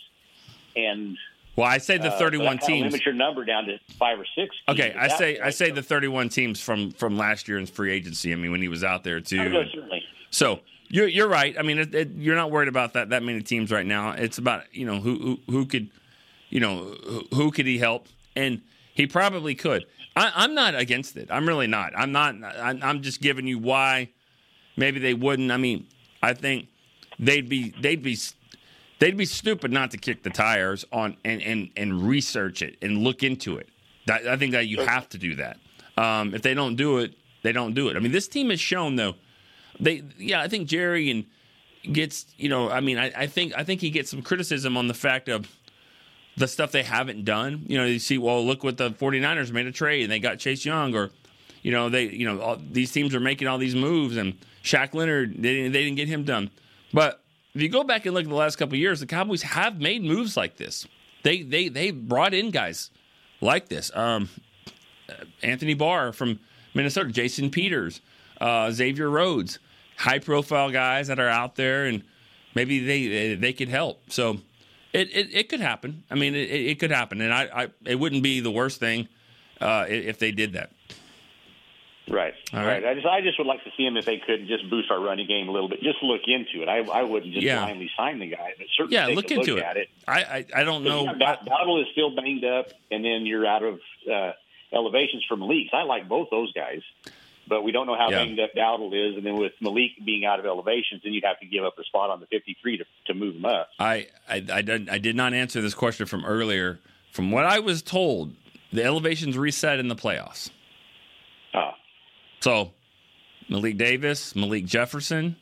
and 0.76 1.16
well, 1.56 1.66
I 1.66 1.78
say 1.78 1.98
the 1.98 2.12
uh, 2.12 2.18
thirty-one 2.18 2.60
so 2.60 2.66
teams. 2.68 2.92
Limit 2.92 3.04
your 3.04 3.14
number 3.14 3.44
down 3.44 3.66
to 3.66 3.78
five 3.98 4.18
or 4.18 4.26
six. 4.34 4.54
Okay, 4.68 4.94
I 4.96 5.08
say. 5.08 5.40
I 5.40 5.50
say 5.50 5.70
the 5.70 5.82
31 5.82 6.28
teams 6.28 6.60
from 6.60 6.92
from 6.92 7.18
last 7.18 7.48
year 7.48 7.58
in 7.58 7.66
free 7.66 7.92
agency. 7.92 8.32
I 8.32 8.36
mean, 8.36 8.52
when 8.52 8.62
he 8.62 8.68
was 8.68 8.84
out 8.84 9.04
there 9.04 9.20
too. 9.20 9.40
Oh, 9.40 9.64
certainly. 9.74 10.02
So 10.30 10.60
you're 10.88 11.08
you're 11.08 11.28
right. 11.28 11.58
I 11.58 11.62
mean, 11.62 11.78
it, 11.78 11.94
it, 11.94 12.10
you're 12.14 12.36
not 12.36 12.50
worried 12.50 12.68
about 12.68 12.92
that 12.94 13.10
that 13.10 13.22
many 13.22 13.42
teams 13.42 13.70
right 13.72 13.84
now. 13.84 14.12
It's 14.12 14.38
about 14.38 14.62
you 14.72 14.86
know 14.86 15.00
who 15.00 15.18
who, 15.18 15.52
who 15.52 15.66
could, 15.66 15.90
you 16.50 16.60
know, 16.60 16.94
who, 17.04 17.26
who 17.34 17.50
could 17.50 17.66
he 17.66 17.78
help, 17.78 18.06
and 18.36 18.62
he 18.94 19.06
probably 19.06 19.54
could. 19.54 19.86
I, 20.16 20.32
I'm 20.34 20.54
not 20.54 20.74
against 20.74 21.16
it. 21.16 21.28
I'm 21.30 21.46
really 21.46 21.66
not. 21.66 21.92
I'm 21.96 22.12
not. 22.12 22.36
I'm, 22.42 22.80
I'm 22.82 23.02
just 23.02 23.20
giving 23.20 23.46
you 23.46 23.58
why 23.58 24.10
maybe 24.80 24.98
they 24.98 25.14
wouldn't. 25.14 25.52
I 25.52 25.58
mean, 25.58 25.86
I 26.22 26.32
think 26.32 26.66
they'd 27.20 27.48
be 27.48 27.72
they'd 27.80 28.02
be 28.02 28.18
they'd 28.98 29.16
be 29.16 29.26
stupid 29.26 29.70
not 29.70 29.92
to 29.92 29.98
kick 29.98 30.24
the 30.24 30.30
tires 30.30 30.84
on 30.90 31.16
and 31.24 31.40
and 31.42 31.70
and 31.76 32.02
research 32.02 32.62
it 32.62 32.76
and 32.82 32.98
look 32.98 33.22
into 33.22 33.58
it. 33.58 33.68
That, 34.06 34.26
I 34.26 34.36
think 34.36 34.52
that 34.52 34.66
you 34.66 34.80
have 34.80 35.08
to 35.10 35.18
do 35.18 35.36
that. 35.36 35.58
Um, 35.96 36.34
if 36.34 36.42
they 36.42 36.54
don't 36.54 36.74
do 36.74 36.98
it, 36.98 37.14
they 37.42 37.52
don't 37.52 37.74
do 37.74 37.88
it. 37.88 37.96
I 37.96 38.00
mean, 38.00 38.12
this 38.12 38.26
team 38.26 38.50
has 38.50 38.58
shown 38.58 38.96
though. 38.96 39.14
They 39.78 40.02
yeah, 40.18 40.40
I 40.40 40.48
think 40.48 40.66
Jerry 40.66 41.10
and 41.10 41.26
gets 41.92 42.26
you 42.36 42.48
know. 42.48 42.70
I 42.70 42.80
mean, 42.80 42.98
I, 42.98 43.12
I 43.16 43.26
think 43.26 43.52
I 43.56 43.62
think 43.62 43.80
he 43.80 43.90
gets 43.90 44.10
some 44.10 44.22
criticism 44.22 44.76
on 44.76 44.88
the 44.88 44.94
fact 44.94 45.28
of 45.28 45.46
the 46.36 46.48
stuff 46.48 46.72
they 46.72 46.82
haven't 46.82 47.24
done. 47.24 47.64
You 47.66 47.78
know, 47.78 47.84
you 47.84 47.98
see, 47.98 48.16
well, 48.16 48.44
look 48.44 48.64
what 48.64 48.78
the 48.78 48.90
49ers 48.90 49.52
made 49.52 49.66
a 49.66 49.72
trade 49.72 50.04
and 50.04 50.10
they 50.10 50.18
got 50.18 50.38
Chase 50.38 50.64
Young, 50.64 50.94
or 50.94 51.10
you 51.62 51.72
know, 51.72 51.88
they 51.88 52.04
you 52.04 52.26
know 52.26 52.40
all, 52.40 52.56
these 52.70 52.92
teams 52.92 53.14
are 53.14 53.20
making 53.20 53.48
all 53.48 53.58
these 53.58 53.74
moves 53.74 54.16
and 54.16 54.36
Shaq 54.62 54.94
Leonard 54.94 55.34
they 55.36 55.54
didn't, 55.54 55.72
they 55.72 55.84
didn't 55.84 55.96
get 55.96 56.08
him 56.08 56.24
done. 56.24 56.50
But 56.92 57.22
if 57.54 57.60
you 57.60 57.68
go 57.68 57.84
back 57.84 58.06
and 58.06 58.14
look 58.14 58.24
at 58.24 58.30
the 58.30 58.34
last 58.36 58.56
couple 58.56 58.74
of 58.74 58.80
years, 58.80 59.00
the 59.00 59.06
Cowboys 59.06 59.42
have 59.42 59.80
made 59.80 60.02
moves 60.02 60.36
like 60.36 60.56
this. 60.56 60.86
They 61.22 61.42
they 61.42 61.68
they 61.68 61.90
brought 61.90 62.34
in 62.34 62.50
guys 62.50 62.90
like 63.40 63.68
this. 63.68 63.94
Um, 63.94 64.28
Anthony 65.42 65.74
Barr 65.74 66.12
from 66.12 66.38
Minnesota, 66.74 67.10
Jason 67.10 67.50
Peters, 67.50 68.00
uh, 68.40 68.70
Xavier 68.70 69.10
Rhodes, 69.10 69.58
high 69.96 70.18
profile 70.18 70.70
guys 70.70 71.08
that 71.08 71.18
are 71.18 71.28
out 71.28 71.56
there, 71.56 71.86
and 71.86 72.02
maybe 72.54 72.84
they 72.84 73.34
they 73.34 73.52
could 73.52 73.68
help. 73.68 74.10
So 74.10 74.38
it 74.92 75.14
it, 75.14 75.28
it 75.32 75.48
could 75.48 75.60
happen. 75.60 76.04
I 76.10 76.14
mean, 76.14 76.34
it, 76.34 76.50
it 76.50 76.78
could 76.78 76.90
happen, 76.90 77.20
and 77.20 77.32
I, 77.32 77.48
I 77.64 77.68
it 77.84 77.96
wouldn't 77.96 78.22
be 78.22 78.40
the 78.40 78.50
worst 78.50 78.80
thing 78.80 79.08
uh, 79.60 79.86
if 79.88 80.18
they 80.18 80.32
did 80.32 80.54
that. 80.54 80.70
Right, 82.08 82.34
All 82.52 82.58
right. 82.60 82.82
right. 82.82 82.84
I 82.86 82.94
just, 82.94 83.06
I 83.06 83.20
just 83.20 83.38
would 83.38 83.46
like 83.46 83.62
to 83.62 83.70
see 83.76 83.84
him 83.86 83.96
if 83.96 84.04
they 84.04 84.18
could 84.18 84.48
just 84.48 84.68
boost 84.68 84.90
our 84.90 84.98
running 85.00 85.28
game 85.28 85.48
a 85.48 85.52
little 85.52 85.68
bit. 85.68 85.80
Just 85.80 86.02
look 86.02 86.22
into 86.26 86.60
it. 86.62 86.68
I, 86.68 86.78
I 86.78 87.02
wouldn't 87.04 87.32
just 87.32 87.44
Yeah. 87.44 87.60
blindly 87.64 87.88
sign 87.96 88.18
the 88.18 88.26
guy, 88.26 88.54
but 88.58 88.66
certainly 88.76 88.96
Yeah, 88.96 89.06
look 89.14 89.30
into 89.30 89.54
look 89.54 89.58
it. 89.58 89.64
at 89.64 89.76
it. 89.76 89.88
I 90.08 90.22
I, 90.22 90.46
I 90.56 90.64
don't 90.64 90.82
know. 90.82 91.06
Dow- 91.14 91.38
Dowdle 91.46 91.80
is 91.82 91.86
still 91.92 92.14
banged 92.16 92.44
up, 92.44 92.66
and 92.90 93.04
then 93.04 93.26
you're 93.26 93.46
out 93.46 93.62
of 93.62 93.78
uh, 94.12 94.32
elevations 94.72 95.24
for 95.28 95.36
Malik. 95.36 95.68
I 95.72 95.82
like 95.84 96.08
both 96.08 96.30
those 96.30 96.52
guys, 96.52 96.80
but 97.46 97.62
we 97.62 97.70
don't 97.70 97.86
know 97.86 97.96
how 97.96 98.10
Yeah. 98.10 98.24
banged 98.24 98.40
up 98.40 98.54
Dowdle 98.56 98.92
is. 99.10 99.16
And 99.16 99.24
then 99.24 99.36
with 99.36 99.52
Malik 99.60 99.92
being 100.04 100.24
out 100.24 100.40
of 100.40 100.46
elevations, 100.46 101.02
then 101.04 101.12
you'd 101.12 101.24
have 101.24 101.38
to 101.40 101.46
give 101.46 101.62
up 101.64 101.78
a 101.78 101.84
spot 101.84 102.10
on 102.10 102.18
the 102.18 102.26
53 102.26 102.78
to, 102.78 102.84
to 103.06 103.14
move 103.14 103.36
him 103.36 103.44
up. 103.44 103.68
I, 103.78 104.08
I, 104.28 104.44
I, 104.52 104.62
did, 104.62 104.88
I 104.88 104.98
did 104.98 105.14
not 105.14 105.32
answer 105.32 105.60
this 105.60 105.74
question 105.74 106.06
from 106.06 106.24
earlier. 106.24 106.80
From 107.12 107.30
what 107.30 107.44
I 107.46 107.60
was 107.60 107.82
told, 107.82 108.34
the 108.72 108.82
elevations 108.82 109.38
reset 109.38 109.78
in 109.78 109.86
the 109.86 109.96
playoffs. 109.96 110.50
Oh. 111.54 111.70
So 112.40 112.72
Malik 113.48 113.76
Davis, 113.76 114.34
Malik 114.34 114.64
Jefferson, 114.64 115.36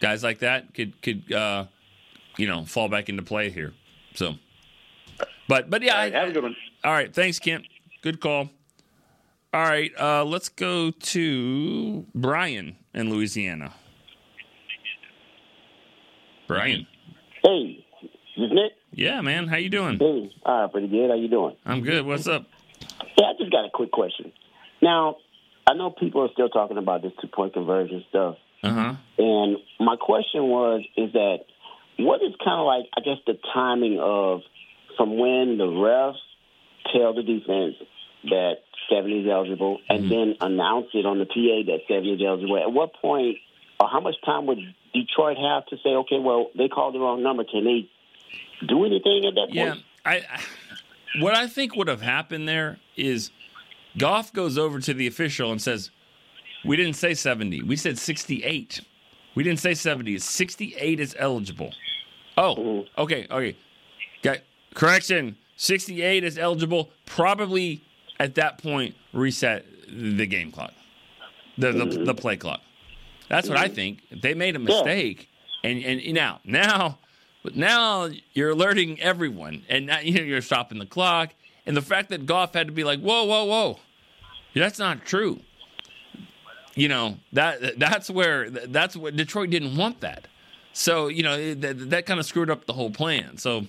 guys 0.00 0.22
like 0.22 0.38
that 0.38 0.74
could 0.74 1.00
could 1.02 1.30
uh, 1.32 1.66
you 2.36 2.46
know 2.46 2.64
fall 2.64 2.88
back 2.88 3.08
into 3.08 3.22
play 3.22 3.50
here. 3.50 3.74
So, 4.14 4.34
but 5.48 5.68
but 5.68 5.82
yeah, 5.82 5.98
I, 5.98 6.10
have 6.10 6.28
a 6.28 6.32
good 6.32 6.42
one. 6.42 6.56
All 6.82 6.92
right, 6.92 7.14
thanks, 7.14 7.38
Kent. 7.38 7.66
Good 8.02 8.20
call. 8.20 8.50
All 9.52 9.62
right, 9.62 9.92
uh, 10.00 10.24
let's 10.24 10.48
go 10.48 10.90
to 10.90 12.06
Brian 12.14 12.76
in 12.92 13.10
Louisiana. 13.10 13.72
Brian. 16.48 16.86
Hey, 17.42 17.84
is 18.02 18.10
this 18.36 18.50
Nick? 18.52 18.72
Yeah, 18.92 19.20
man. 19.20 19.48
How 19.48 19.56
you 19.56 19.68
doing? 19.68 19.98
Hey, 19.98 20.32
all 20.44 20.62
right, 20.62 20.72
pretty 20.72 20.88
good. 20.88 21.10
How 21.10 21.16
you 21.16 21.28
doing? 21.28 21.56
I'm 21.64 21.82
good. 21.82 22.04
What's 22.04 22.26
up? 22.26 22.46
Yeah, 23.16 23.26
I 23.26 23.32
just 23.38 23.52
got 23.52 23.64
a 23.64 23.70
quick 23.72 23.92
question. 23.92 24.32
Now, 24.82 25.16
I 25.66 25.74
know 25.74 25.90
people 25.90 26.22
are 26.22 26.28
still 26.32 26.48
talking 26.48 26.76
about 26.78 27.02
this 27.02 27.12
two 27.20 27.28
point 27.28 27.54
conversion 27.54 28.04
stuff, 28.08 28.36
Uh 28.62 28.70
huh. 28.70 28.94
and 29.18 29.56
my 29.80 29.96
question 29.96 30.44
was, 30.44 30.82
is 30.96 31.12
that 31.12 31.38
what 31.98 32.20
is 32.22 32.34
kind 32.44 32.60
of 32.60 32.66
like, 32.66 32.86
I 32.96 33.00
guess, 33.00 33.18
the 33.26 33.38
timing 33.52 33.98
of 34.00 34.40
from 34.96 35.18
when 35.18 35.58
the 35.58 35.64
refs 35.64 36.16
tell 36.92 37.14
the 37.14 37.22
defense, 37.22 37.74
that 38.24 38.54
Seventy 38.90 39.20
is 39.20 39.28
eligible, 39.30 39.78
and 39.88 40.10
then 40.10 40.34
announce 40.40 40.88
it 40.92 41.06
on 41.06 41.18
the 41.18 41.24
PA 41.26 41.72
that 41.72 41.80
Seventy 41.88 42.12
is 42.12 42.20
eligible? 42.24 42.58
At 42.58 42.72
what 42.72 42.92
point, 42.94 43.38
or 43.80 43.88
how 43.88 44.00
much 44.00 44.16
time 44.24 44.46
would 44.46 44.58
Detroit 44.92 45.38
have 45.38 45.66
to 45.66 45.76
say, 45.82 45.90
okay, 45.90 46.18
well, 46.18 46.50
they 46.56 46.68
called 46.68 46.94
the 46.94 46.98
wrong 46.98 47.22
number? 47.22 47.44
Can 47.44 47.64
they 47.64 47.88
do 48.66 48.84
anything 48.84 49.24
at 49.26 49.34
that 49.34 49.46
point? 49.46 49.54
Yeah, 49.54 49.74
I 50.04 50.22
what 51.20 51.34
I 51.34 51.46
think 51.46 51.76
would 51.76 51.88
have 51.88 52.02
happened 52.02 52.48
there 52.48 52.78
is 52.96 53.30
Goff 53.98 54.32
goes 54.32 54.58
over 54.58 54.80
to 54.80 54.94
the 54.94 55.06
official 55.06 55.52
and 55.52 55.60
says, 55.60 55.90
"We 56.64 56.76
didn't 56.76 56.94
say 56.94 57.14
70. 57.14 57.62
We 57.62 57.76
said 57.76 57.98
68. 57.98 58.80
We 59.34 59.42
didn't 59.42 59.60
say 59.60 59.74
70. 59.74 60.18
68 60.18 61.00
is 61.00 61.14
eligible." 61.18 61.72
Oh, 62.36 62.56
mm-hmm. 62.56 63.00
okay, 63.00 63.26
okay. 63.30 63.56
Got 64.22 64.38
correction. 64.74 65.36
68 65.56 66.24
is 66.24 66.38
eligible. 66.38 66.90
Probably 67.06 67.82
at 68.18 68.34
that 68.36 68.58
point 68.58 68.94
reset 69.12 69.66
the 69.88 70.26
game 70.26 70.50
clock, 70.50 70.72
the 71.58 71.72
the, 71.72 71.84
mm-hmm. 71.84 72.04
the 72.04 72.14
play 72.14 72.36
clock. 72.36 72.60
That's 73.28 73.48
what 73.48 73.58
I 73.58 73.66
mm-hmm. 73.66 73.74
think. 73.74 74.02
They 74.22 74.34
made 74.34 74.56
a 74.56 74.58
mistake, 74.58 75.28
and 75.62 75.82
and 75.84 76.14
now 76.14 76.40
now 76.44 76.98
but 77.44 77.54
now 77.54 78.08
you're 78.32 78.50
alerting 78.50 79.00
everyone, 79.00 79.62
and 79.68 79.86
now 79.86 79.98
you 80.02 80.14
know, 80.14 80.22
you're 80.22 80.40
stopping 80.40 80.78
the 80.78 80.86
clock. 80.86 81.32
And 81.66 81.76
the 81.76 81.82
fact 81.82 82.10
that 82.10 82.26
Goff 82.26 82.54
had 82.54 82.66
to 82.66 82.72
be 82.72 82.84
like, 82.84 83.00
"Whoa, 83.00 83.24
whoa, 83.24 83.44
whoa, 83.44 83.78
that's 84.54 84.78
not 84.78 85.04
true." 85.04 85.40
You 86.74 86.88
know 86.88 87.16
that 87.32 87.78
that's 87.78 88.10
where 88.10 88.50
that's 88.50 88.96
what 88.96 89.16
Detroit 89.16 89.50
didn't 89.50 89.76
want 89.76 90.00
that. 90.00 90.26
So 90.72 91.06
you 91.08 91.22
know 91.22 91.54
that, 91.54 91.90
that 91.90 92.06
kind 92.06 92.18
of 92.18 92.26
screwed 92.26 92.50
up 92.50 92.66
the 92.66 92.72
whole 92.72 92.90
plan. 92.90 93.38
So 93.38 93.66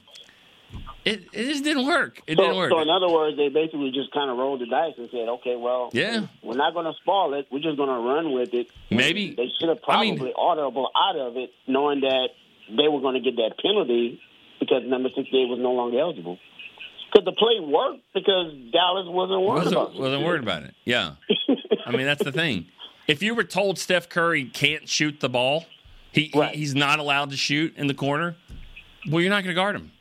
it 1.06 1.24
it 1.32 1.46
just 1.46 1.64
didn't 1.64 1.86
work. 1.86 2.22
It 2.26 2.36
so, 2.38 2.42
didn't 2.44 2.58
work. 2.58 2.72
So 2.72 2.82
in 2.82 2.90
other 2.90 3.08
words, 3.08 3.38
they 3.38 3.50
basically 3.50 3.92
just 3.92 4.12
kind 4.12 4.32
of 4.32 4.38
rolled 4.38 4.60
the 4.62 4.66
dice 4.66 4.96
and 4.98 5.08
said, 5.12 5.30
okay, 5.38 5.56
well, 5.56 5.92
Yeah. 5.94 6.26
we're 6.42 6.58
not 6.58 6.74
going 6.74 6.86
to 6.88 6.94
spoil 7.02 7.36
it. 7.36 7.46
We're 7.52 7.60
just 7.62 7.78
going 7.78 7.90
to 7.90 8.00
run 8.02 8.34
with 8.34 8.54
it. 8.56 8.68
Maybe 8.90 9.36
They 9.36 9.50
should 9.60 9.70
have 9.70 9.78
I 9.84 9.86
probably 9.86 10.12
mean- 10.14 10.34
audible 10.36 10.90
out 10.98 11.16
of 11.16 11.38
it, 11.38 11.52
knowing 11.68 12.02
that 12.02 12.30
they 12.76 12.88
were 12.88 13.02
going 13.02 13.14
to 13.14 13.20
get 13.22 13.36
that 13.36 13.54
penalty 13.62 14.20
because 14.60 14.82
number 14.88 15.10
68 15.16 15.48
was 15.48 15.60
no 15.60 15.74
longer 15.74 16.00
eligible. 16.00 16.40
Because 17.16 17.26
the 17.26 17.32
play 17.32 17.62
worked 17.62 18.04
because 18.14 18.52
Dallas 18.74 19.08
wasn't 19.08 19.42
worried 19.42 19.68
about 19.68 19.94
wasn't, 19.94 19.96
it. 19.96 20.02
wasn't 20.02 20.26
worried 20.26 20.44
about 20.44 20.64
it. 20.64 20.76
Yeah. 20.84 21.14
I 21.86 21.92
mean, 21.92 22.06
that's 22.06 22.22
the 22.22 22.32
thing. 22.34 22.66
If 23.08 23.24
you 23.24 23.34
were 23.36 23.46
told 23.46 23.80
Steph 23.80 24.10
Curry 24.10 24.44
can't 24.44 24.90
shoot 24.90 25.22
the 25.22 25.30
ball, 25.30 25.66
he, 26.12 26.26
he 26.34 26.48
he's 26.48 26.76
not 26.76 27.00
allowed 27.00 27.30
to 27.30 27.38
shoot 27.38 27.74
in 27.78 27.88
the 27.88 27.94
corner, 27.94 28.36
well, 29.10 29.22
you're 29.22 29.30
not 29.30 29.46
going 29.46 29.56
to 29.56 29.62
guard 29.62 29.78
him. 29.78 29.94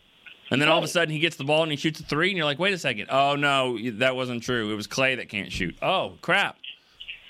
And 0.51 0.61
then 0.61 0.69
all 0.69 0.79
of 0.79 0.85
a 0.85 0.89
sudden 0.89 1.13
he 1.13 1.21
gets 1.21 1.37
the 1.37 1.45
ball 1.45 1.63
and 1.63 1.71
he 1.71 1.77
shoots 1.77 2.01
a 2.01 2.03
three, 2.03 2.31
and 2.31 2.37
you're 2.37 2.47
like, 2.47 2.59
wait 2.59 2.75
a 2.75 2.79
second. 2.79 3.07
Oh, 3.11 3.37
no, 3.37 3.79
that 3.99 4.17
wasn't 4.17 4.43
true. 4.43 4.73
It 4.73 4.75
was 4.75 4.89
Clay 4.89 5.15
that 5.15 5.29
can't 5.29 5.53
shoot. 5.53 5.77
Oh, 5.83 6.19
crap. 6.21 6.57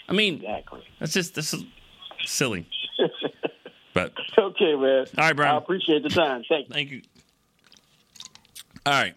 I 0.08 0.14
mean, 0.14 0.36
exactly. 0.36 0.82
that's 0.98 1.12
just 1.12 1.34
this 1.34 1.52
is 1.52 1.64
silly. 2.24 2.66
But 3.94 4.12
okay, 4.36 4.74
man. 4.74 5.06
All 5.16 5.24
right, 5.24 5.36
Brian. 5.36 5.54
I 5.54 5.58
appreciate 5.58 6.02
the 6.02 6.08
time. 6.08 6.42
Thank 6.48 6.68
you. 6.68 6.74
Thank 6.74 6.90
you. 6.90 7.02
All 8.84 8.92
right. 8.92 9.14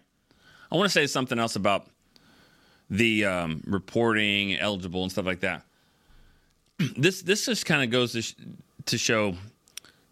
I 0.70 0.76
want 0.76 0.86
to 0.86 0.92
say 0.92 1.06
something 1.06 1.38
else 1.38 1.56
about 1.56 1.86
the 2.90 3.24
um, 3.24 3.62
reporting 3.66 4.56
eligible 4.58 5.02
and 5.02 5.12
stuff 5.12 5.26
like 5.26 5.40
that. 5.40 5.62
This 6.96 7.22
this 7.22 7.46
just 7.46 7.66
kind 7.66 7.82
of 7.82 7.90
goes 7.90 8.12
to, 8.12 8.22
sh- 8.22 8.36
to 8.86 8.98
show 8.98 9.34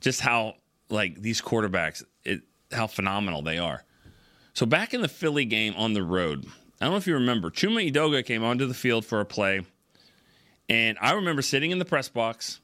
just 0.00 0.20
how 0.20 0.56
like 0.90 1.20
these 1.22 1.40
quarterbacks 1.40 2.02
it 2.24 2.42
how 2.72 2.88
phenomenal 2.88 3.42
they 3.42 3.58
are. 3.58 3.84
So 4.52 4.66
back 4.66 4.92
in 4.92 5.00
the 5.00 5.08
Philly 5.08 5.44
game 5.44 5.74
on 5.76 5.92
the 5.92 6.02
road, 6.02 6.44
I 6.80 6.84
don't 6.84 6.92
know 6.92 6.96
if 6.96 7.06
you 7.06 7.14
remember, 7.14 7.50
Chuma 7.50 7.90
Edoga 7.90 8.24
came 8.24 8.42
onto 8.42 8.66
the 8.66 8.74
field 8.74 9.04
for 9.04 9.20
a 9.20 9.24
play, 9.24 9.60
and 10.68 10.98
I 11.00 11.12
remember 11.12 11.40
sitting 11.42 11.70
in 11.70 11.78
the 11.78 11.84
press 11.84 12.08
box. 12.08 12.60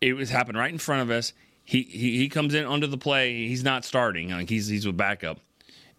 It 0.00 0.14
was 0.14 0.30
happened 0.30 0.56
right 0.56 0.72
in 0.72 0.78
front 0.78 1.02
of 1.02 1.10
us. 1.10 1.32
He 1.62 1.82
he, 1.82 2.16
he 2.16 2.28
comes 2.28 2.54
in 2.54 2.64
onto 2.64 2.86
the 2.86 2.98
play. 2.98 3.46
He's 3.48 3.64
not 3.64 3.84
starting. 3.84 4.30
Like 4.30 4.48
he's 4.48 4.66
he's 4.66 4.86
with 4.86 4.96
backup, 4.96 5.40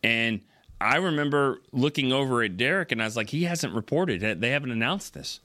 and 0.01 0.41
I 0.79 0.97
remember 0.97 1.61
looking 1.71 2.11
over 2.11 2.43
at 2.43 2.57
Derek, 2.57 2.91
and 2.91 3.01
I 3.01 3.05
was 3.05 3.17
like, 3.17 3.29
he 3.29 3.45
hasn't 3.45 3.73
reported. 3.73 4.41
They 4.41 4.49
haven't 4.51 4.71
announced 4.71 5.13
this. 5.13 5.39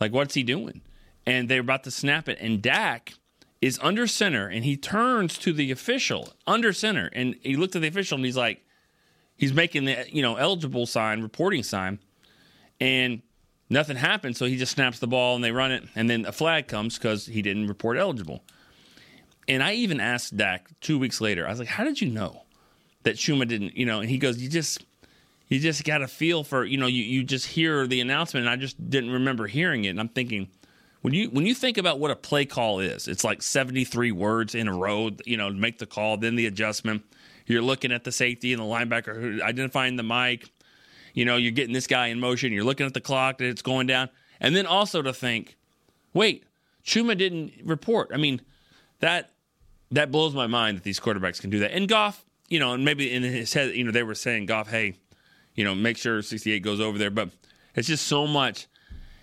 Like, 0.00 0.12
what's 0.12 0.34
he 0.34 0.42
doing? 0.42 0.80
And 1.26 1.48
they're 1.48 1.60
about 1.60 1.84
to 1.84 1.90
snap 1.90 2.28
it, 2.28 2.38
and 2.40 2.60
Dak 2.60 3.14
is 3.62 3.78
under 3.80 4.06
center, 4.06 4.46
and 4.46 4.64
he 4.64 4.76
turns 4.76 5.38
to 5.38 5.52
the 5.52 5.70
official 5.70 6.34
under 6.46 6.72
center, 6.72 7.08
and 7.14 7.36
he 7.42 7.56
looked 7.56 7.74
at 7.76 7.82
the 7.82 7.88
official, 7.88 8.16
and 8.16 8.24
he's 8.24 8.36
like, 8.36 8.62
he's 9.36 9.54
making 9.54 9.84
the 9.84 10.04
you 10.10 10.20
know 10.20 10.36
eligible 10.36 10.86
sign, 10.86 11.22
reporting 11.22 11.62
sign, 11.62 11.98
and 12.80 13.22
nothing 13.70 13.96
happens. 13.96 14.38
So 14.38 14.46
he 14.46 14.56
just 14.56 14.72
snaps 14.72 14.98
the 14.98 15.06
ball, 15.06 15.34
and 15.36 15.42
they 15.42 15.52
run 15.52 15.72
it, 15.72 15.84
and 15.94 16.10
then 16.10 16.26
a 16.26 16.32
flag 16.32 16.66
comes 16.66 16.98
because 16.98 17.26
he 17.26 17.40
didn't 17.40 17.68
report 17.68 17.96
eligible. 17.96 18.44
And 19.48 19.62
I 19.62 19.74
even 19.74 20.00
asked 20.00 20.36
Dak 20.36 20.68
two 20.80 20.98
weeks 20.98 21.20
later. 21.20 21.46
I 21.46 21.50
was 21.50 21.58
like, 21.58 21.68
"How 21.68 21.84
did 21.84 22.00
you 22.02 22.10
know 22.10 22.42
that 23.04 23.16
Chuma 23.16 23.46
didn't?" 23.46 23.76
You 23.76 23.86
know, 23.86 24.00
and 24.00 24.10
he 24.10 24.18
goes, 24.18 24.38
"You 24.38 24.48
just." 24.48 24.84
You 25.48 25.60
just 25.60 25.84
got 25.84 26.00
a 26.00 26.08
feel 26.08 26.42
for, 26.42 26.64
you 26.64 26.78
know, 26.78 26.86
you, 26.86 27.02
you 27.04 27.22
just 27.22 27.46
hear 27.46 27.86
the 27.86 28.00
announcement, 28.00 28.46
and 28.46 28.50
I 28.50 28.56
just 28.56 28.88
didn't 28.88 29.10
remember 29.10 29.46
hearing 29.46 29.84
it. 29.84 29.90
And 29.90 30.00
I'm 30.00 30.08
thinking, 30.08 30.48
when 31.04 31.12
you 31.12 31.28
when 31.28 31.44
you 31.44 31.54
think 31.54 31.76
about 31.76 31.98
what 32.00 32.10
a 32.10 32.16
play 32.16 32.46
call 32.46 32.80
is, 32.80 33.08
it's 33.08 33.24
like 33.24 33.42
73 33.42 34.10
words 34.10 34.54
in 34.54 34.68
a 34.68 34.72
row, 34.72 35.10
you 35.26 35.36
know, 35.36 35.50
make 35.50 35.76
the 35.76 35.84
call, 35.84 36.16
then 36.16 36.34
the 36.34 36.46
adjustment. 36.46 37.04
You're 37.44 37.60
looking 37.60 37.92
at 37.92 38.04
the 38.04 38.10
safety 38.10 38.54
and 38.54 38.62
the 38.62 38.64
linebacker 38.64 39.42
identifying 39.42 39.96
the 39.96 40.02
mic. 40.02 40.50
You 41.12 41.26
know, 41.26 41.36
you're 41.36 41.52
getting 41.52 41.74
this 41.74 41.86
guy 41.86 42.06
in 42.06 42.20
motion. 42.20 42.54
You're 42.54 42.64
looking 42.64 42.86
at 42.86 42.94
the 42.94 43.02
clock 43.02 43.36
that 43.38 43.48
it's 43.48 43.60
going 43.60 43.86
down, 43.86 44.08
and 44.40 44.56
then 44.56 44.64
also 44.64 45.02
to 45.02 45.12
think, 45.12 45.58
wait, 46.14 46.44
Chuma 46.82 47.18
didn't 47.18 47.52
report. 47.64 48.10
I 48.14 48.16
mean, 48.16 48.40
that 49.00 49.32
that 49.90 50.10
blows 50.10 50.34
my 50.34 50.46
mind 50.46 50.78
that 50.78 50.84
these 50.84 51.00
quarterbacks 51.00 51.38
can 51.38 51.50
do 51.50 51.58
that. 51.58 51.72
And 51.72 51.86
Goff, 51.86 52.24
you 52.54 52.60
know, 52.60 52.72
and 52.72 52.84
maybe 52.84 53.12
in 53.12 53.24
his 53.24 53.52
head, 53.52 53.74
you 53.74 53.82
know, 53.82 53.90
they 53.90 54.04
were 54.04 54.14
saying 54.14 54.46
Goff, 54.46 54.70
hey, 54.70 54.94
you 55.56 55.64
know, 55.64 55.74
make 55.74 55.96
sure 55.96 56.22
68 56.22 56.62
goes 56.62 56.78
over 56.78 56.98
there. 56.98 57.10
But 57.10 57.30
it's 57.74 57.88
just 57.88 58.06
so 58.06 58.28
much. 58.28 58.68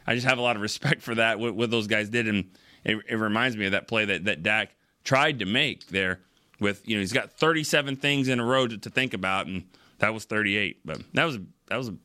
I 0.05 0.15
just 0.15 0.27
have 0.27 0.37
a 0.37 0.41
lot 0.41 0.57
of 0.57 0.61
respect 0.61 1.01
for 1.01 1.15
that, 1.15 1.39
what, 1.39 1.55
what 1.55 1.71
those 1.71 1.87
guys 1.87 2.09
did. 2.09 2.27
And 2.27 2.51
it, 2.83 2.97
it 3.07 3.15
reminds 3.15 3.55
me 3.55 3.67
of 3.67 3.71
that 3.71 3.87
play 3.87 4.03
that, 4.03 4.25
that 4.25 4.43
Dak 4.43 4.75
tried 5.05 5.39
to 5.39 5.45
make 5.45 5.87
there 5.87 6.19
with, 6.59 6.85
you 6.85 6.97
know, 6.97 6.99
he's 6.99 7.13
got 7.13 7.31
37 7.31 7.95
things 7.95 8.27
in 8.27 8.41
a 8.41 8.45
row 8.45 8.67
to, 8.67 8.77
to 8.77 8.89
think 8.89 9.13
about. 9.13 9.47
And 9.47 9.63
that 9.99 10.13
was 10.13 10.25
38. 10.25 10.81
But 10.83 11.01
that 11.13 11.23
was, 11.23 11.37
that 11.67 11.77
was 11.77 11.87
a 11.87 11.95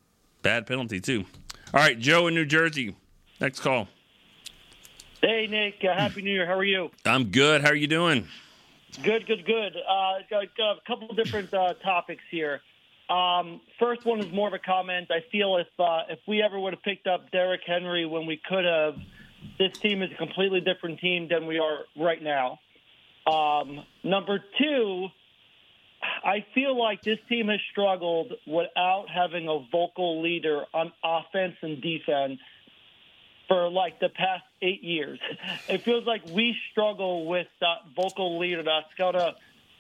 bad 0.43 0.69
penalty, 0.69 1.01
too. 1.01 1.25
All 1.75 1.81
right, 1.81 1.99
Joe 1.99 2.29
in 2.29 2.37
New 2.37 2.47
Jersey. 2.47 2.95
Next 3.41 3.59
call. 3.59 3.89
Hey, 5.21 5.49
Nick. 5.51 5.83
Uh, 5.83 5.93
Happy 5.93 6.23
New 6.23 6.31
Year. 6.31 6.47
How 6.47 6.57
are 6.57 6.63
you? 6.63 6.93
I'm 7.05 7.25
good. 7.33 7.63
How 7.63 7.71
are 7.71 7.75
you 7.75 7.89
doing? 7.89 8.29
Good, 9.03 9.27
good, 9.27 9.45
good. 9.45 9.77
Uh, 9.77 10.21
a 10.33 10.75
couple 10.87 11.11
of 11.11 11.17
different 11.17 11.53
uh, 11.53 11.75
topics 11.75 12.23
here. 12.31 12.61
Um, 13.11 13.61
first 13.79 14.05
one 14.05 14.21
is 14.21 14.33
more 14.33 14.49
of 14.49 14.55
a 14.55 14.59
comment. 14.59 15.09
I 15.11 15.21
feel 15.31 15.57
if 15.59 15.69
uh, 15.79 16.05
if 16.09 16.19
we 16.27 16.43
ever 16.43 16.59
would 16.59 16.73
have 16.73 16.83
picked 16.83 17.07
up 17.07 17.31
Derrick 17.31 17.61
Henry 17.67 18.07
when 18.07 18.27
we 18.27 18.41
could 18.49 18.65
have, 18.65 18.97
this 19.59 19.77
team 19.79 20.03
is 20.03 20.11
a 20.13 20.17
completely 20.17 20.61
different 20.61 20.99
team 21.01 21.29
than 21.29 21.47
we 21.47 21.59
are 21.59 21.81
right 21.97 22.23
now. 22.23 22.59
Um, 23.31 23.85
number 24.03 24.43
two, 24.59 25.09
I 26.25 26.45
feel 26.55 26.77
like 26.77 27.03
this 27.03 27.19
team 27.29 27.49
has 27.49 27.61
struggled 27.71 28.33
without 28.47 29.07
having 29.15 29.49
a 29.49 29.59
vocal 29.71 30.23
leader 30.23 30.65
on 30.73 30.93
offense 31.05 31.57
and 31.63 31.83
defense 31.83 32.41
for 33.49 33.69
like 33.71 34.01
the 34.01 34.09
past 34.09 34.45
eight 34.63 34.83
years. 34.83 35.19
It 35.69 35.83
feels 35.83 36.05
like 36.07 36.23
we 36.27 36.57
struggle 36.73 37.27
with 37.27 37.47
that 37.61 37.79
vocal 37.95 38.39
leader 38.39 38.63
that's 38.63 38.93
got 38.99 39.13
to, 39.13 39.35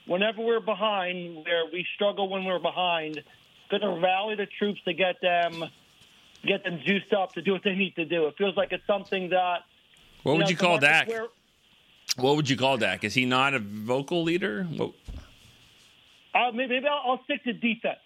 whenever 0.06 0.42
we're 0.42 0.60
behind, 0.60 1.44
where 1.44 1.64
we 1.72 1.86
struggle 1.94 2.28
when 2.28 2.44
we're 2.44 2.58
behind, 2.60 3.22
going 3.70 3.82
to 3.82 4.00
rally 4.00 4.36
the 4.36 4.46
troops 4.46 4.80
to 4.84 4.92
get 4.92 5.16
them, 5.20 5.64
get 6.44 6.62
them 6.64 6.80
juiced 6.84 7.12
up 7.12 7.32
to 7.32 7.42
do 7.42 7.52
what 7.52 7.64
they 7.64 7.74
need 7.74 7.96
to 7.96 8.04
do. 8.04 8.26
It 8.26 8.36
feels 8.38 8.56
like 8.56 8.72
it's 8.72 8.86
something 8.86 9.30
that. 9.30 9.64
What 10.22 10.36
would 10.36 10.42
know, 10.42 10.50
you 10.50 10.56
call 10.56 10.78
Dak? 10.78 11.08
What 12.16 12.36
would 12.36 12.48
you 12.48 12.56
call 12.56 12.76
Dak? 12.76 13.04
Is 13.04 13.14
he 13.14 13.26
not 13.26 13.54
a 13.54 13.58
vocal 13.58 14.22
leader? 14.22 14.66
Uh, 16.34 16.52
maybe 16.52 16.74
maybe 16.74 16.86
I'll, 16.86 17.12
I'll 17.12 17.24
stick 17.24 17.42
to 17.44 17.52
defense. 17.52 17.98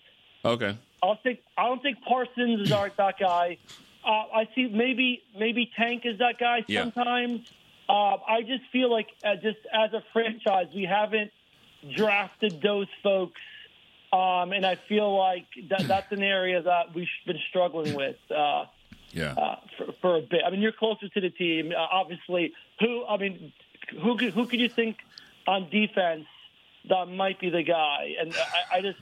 Okay. 0.45 0.77
I'll 1.03 1.19
think. 1.23 1.41
I 1.57 1.65
don't 1.67 1.83
think 1.83 1.99
Parsons 2.03 2.61
is 2.61 2.73
our, 2.73 2.91
that 2.97 3.19
guy. 3.19 3.59
Uh, 4.05 4.09
I 4.34 4.48
see 4.55 4.66
maybe 4.68 5.22
maybe 5.38 5.70
Tank 5.76 6.03
is 6.07 6.18
that 6.18 6.38
guy 6.38 6.64
Yeah. 6.66 6.82
sometimes. 6.84 7.40
Uh, 7.88 8.16
I 8.26 8.42
just 8.42 8.62
feel 8.72 8.90
like 8.90 9.09
uh, 9.24 9.34
just 9.36 9.59
as 9.72 9.92
a 9.92 10.03
franchise, 10.12 10.66
we 10.74 10.84
haven't 10.84 11.32
drafted 11.96 12.61
those 12.62 12.86
folks, 13.03 13.40
um, 14.12 14.53
and 14.53 14.64
I 14.64 14.76
feel 14.76 15.16
like 15.16 15.46
that 15.70 15.86
that's 15.88 16.12
an 16.12 16.22
area 16.22 16.62
that 16.62 16.94
we've 16.94 17.09
been 17.26 17.38
struggling 17.48 17.94
with. 17.94 18.16
Uh, 18.30 18.66
Yeah. 19.12 19.32
uh, 19.32 19.57
for, 19.76 19.92
for 20.01 20.16
a 20.18 20.20
bit. 20.20 20.42
I 20.46 20.51
mean, 20.51 20.61
you're 20.62 20.70
closer 20.72 21.09
to 21.09 21.20
the 21.20 21.30
team, 21.30 21.72
uh, 21.76 21.78
obviously. 21.90 22.53
Who? 22.78 23.05
I 23.07 23.16
mean, 23.16 23.53
who? 24.01 24.16
could- 24.16 24.32
Who 24.34 24.46
could 24.46 24.61
you 24.61 24.68
think 24.68 24.98
on 25.48 25.68
defense 25.68 26.26
that 26.88 27.07
might 27.07 27.40
be 27.40 27.51
the 27.51 27.64
guy? 27.64 28.14
And 28.20 28.32
I, 28.32 28.76
I 28.76 28.80
just, 28.82 29.01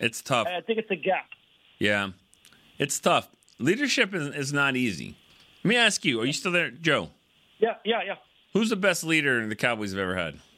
It's 0.00 0.20
tough. 0.22 0.48
I 0.48 0.60
think 0.60 0.80
it's 0.80 0.90
a 0.90 0.96
gap. 0.96 1.28
Yeah, 1.78 2.10
it's 2.78 2.98
tough. 2.98 3.28
Leadership 3.58 4.14
is, 4.14 4.34
is 4.34 4.52
not 4.52 4.76
easy. 4.76 5.16
Let 5.64 5.68
me 5.68 5.76
ask 5.76 6.04
you: 6.04 6.20
Are 6.20 6.26
you 6.26 6.32
still 6.32 6.52
there, 6.52 6.70
Joe? 6.70 7.10
Yeah, 7.58 7.74
yeah, 7.84 8.02
yeah. 8.06 8.14
Who's 8.52 8.70
the 8.70 8.76
best 8.76 9.04
leader 9.04 9.46
the 9.46 9.56
Cowboys 9.56 9.92
have 9.92 10.00
ever 10.00 10.16
had? 10.16 10.38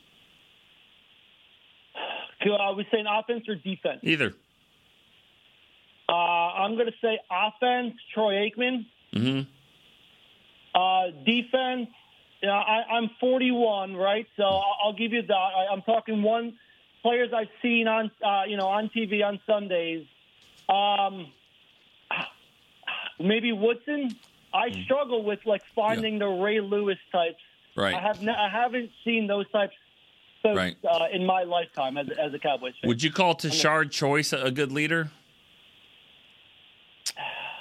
So, 2.42 2.54
uh, 2.54 2.72
we 2.74 2.86
saying 2.90 3.04
offense 3.06 3.46
or 3.48 3.54
defense? 3.56 4.00
Either. 4.02 4.32
Uh, 6.08 6.12
I'm 6.12 6.74
going 6.74 6.86
to 6.86 6.94
say 7.02 7.18
offense, 7.30 7.94
Troy 8.14 8.32
Aikman. 8.48 8.86
Mm-hmm. 9.14 9.40
Uh, 10.74 11.10
defense, 11.24 11.88
know, 12.48 12.54
I, 12.54 12.82
I'm 12.94 13.10
41, 13.20 13.94
right? 13.94 14.26
So 14.36 14.44
I'll, 14.44 14.76
I'll 14.84 14.92
give 14.92 15.12
you 15.12 15.22
that. 15.22 15.34
I, 15.34 15.66
I'm 15.70 15.82
talking 15.82 16.22
one 16.22 16.56
players 17.02 17.30
I've 17.34 17.48
seen 17.62 17.86
on, 17.86 18.10
uh, 18.24 18.44
you 18.46 18.56
know, 18.56 18.68
on 18.68 18.90
TV 18.96 19.24
on 19.24 19.38
Sundays. 19.46 20.06
Um, 20.68 21.32
maybe 23.20 23.52
Woodson. 23.52 24.16
I 24.52 24.70
struggle 24.84 25.22
with 25.22 25.40
like 25.46 25.62
finding 25.74 26.18
the 26.18 26.26
Ray 26.26 26.60
Lewis 26.60 26.98
types. 27.12 27.36
Right. 27.76 27.94
I 27.94 28.00
have 28.00 28.26
I 28.26 28.48
haven't 28.48 28.90
seen 29.04 29.26
those 29.28 29.48
types 29.50 29.74
folks, 30.42 30.56
Right. 30.56 30.76
uh, 30.88 31.06
in 31.12 31.24
my 31.24 31.44
lifetime 31.44 31.96
as, 31.96 32.08
as 32.18 32.34
a 32.34 32.38
Cowboys 32.38 32.72
fan. 32.80 32.88
Would 32.88 33.02
you 33.02 33.12
call 33.12 33.34
Tashard 33.34 33.92
Choice 33.92 34.32
a 34.32 34.50
good 34.50 34.72
leader? 34.72 35.10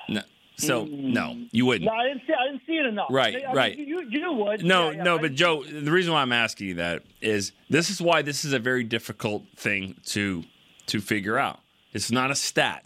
No. 0.10 0.22
So 0.58 0.86
no, 0.86 1.38
you 1.52 1.66
wouldn't. 1.68 1.86
No, 1.90 1.96
I 1.96 2.08
didn't 2.08 2.24
see. 2.28 2.34
I 2.34 2.48
didn't 2.52 2.62
see 2.68 2.74
it 2.78 2.86
enough. 2.86 3.08
Right, 3.12 3.36
I 3.36 3.48
mean, 3.48 3.56
right. 3.56 3.78
You, 3.78 4.02
you 4.10 4.34
would. 4.34 4.66
No, 4.66 4.90
Yeah, 4.90 4.98
yeah, 4.98 5.04
no, 5.04 5.18
I- 5.18 5.22
but 5.22 5.34
Joe, 5.36 5.64
the 5.64 5.92
reason 5.92 6.12
why 6.12 6.22
I'm 6.22 6.34
asking 6.34 6.68
you 6.68 6.74
that 6.76 7.04
is 7.22 7.54
this 7.70 7.90
is 7.90 8.02
why 8.02 8.24
this 8.24 8.44
is 8.44 8.52
a 8.52 8.60
very 8.60 8.84
difficult 8.84 9.44
thing 9.56 9.96
to 10.08 10.44
to 10.88 11.00
figure 11.00 11.38
out. 11.38 11.60
It's 11.94 12.12
not 12.12 12.30
a 12.32 12.36
stat. 12.36 12.84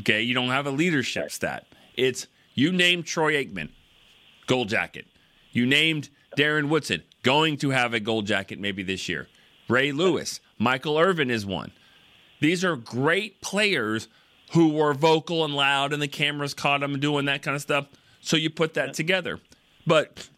Okay, 0.00 0.20
you 0.22 0.34
don't 0.34 0.48
have 0.50 0.66
a 0.66 0.70
leadership 0.70 1.30
stat. 1.30 1.66
It's 1.96 2.26
you 2.54 2.72
named 2.72 3.06
Troy 3.06 3.34
Aikman, 3.34 3.70
gold 4.46 4.68
jacket. 4.68 5.06
You 5.52 5.66
named 5.66 6.08
Darren 6.36 6.68
Woodson, 6.68 7.02
going 7.22 7.56
to 7.58 7.70
have 7.70 7.94
a 7.94 8.00
gold 8.00 8.26
jacket 8.26 8.58
maybe 8.58 8.82
this 8.82 9.08
year. 9.08 9.28
Ray 9.68 9.92
Lewis, 9.92 10.40
Michael 10.58 10.98
Irvin 10.98 11.30
is 11.30 11.44
one. 11.44 11.72
These 12.40 12.64
are 12.64 12.76
great 12.76 13.40
players 13.40 14.08
who 14.52 14.68
were 14.68 14.94
vocal 14.94 15.44
and 15.44 15.54
loud, 15.54 15.92
and 15.92 16.00
the 16.00 16.08
cameras 16.08 16.54
caught 16.54 16.80
them 16.80 17.00
doing 17.00 17.24
that 17.24 17.42
kind 17.42 17.54
of 17.54 17.62
stuff. 17.62 17.86
So 18.20 18.36
you 18.36 18.50
put 18.50 18.74
that 18.74 18.94
together. 18.94 19.40
But 19.86 20.28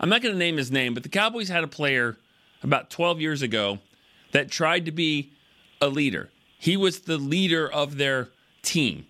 I'm 0.00 0.08
not 0.08 0.22
going 0.22 0.34
to 0.34 0.38
name 0.38 0.56
his 0.56 0.70
name, 0.70 0.94
but 0.94 1.02
the 1.02 1.08
Cowboys 1.08 1.48
had 1.48 1.64
a 1.64 1.68
player 1.68 2.16
about 2.62 2.90
12 2.90 3.20
years 3.20 3.42
ago 3.42 3.78
that 4.32 4.50
tried 4.50 4.84
to 4.86 4.92
be 4.92 5.32
a 5.80 5.88
leader. 5.88 6.30
He 6.58 6.76
was 6.76 7.00
the 7.00 7.18
leader 7.18 7.70
of 7.70 7.96
their 7.96 8.28
team 8.62 9.06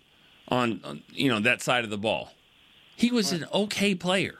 on, 0.47 0.81
on 0.83 1.03
you 1.09 1.29
know 1.29 1.39
that 1.39 1.61
side 1.61 1.83
of 1.83 1.89
the 1.89 1.97
ball. 1.97 2.31
He 2.95 3.11
was 3.11 3.31
an 3.31 3.45
okay 3.53 3.93
player. 3.93 4.39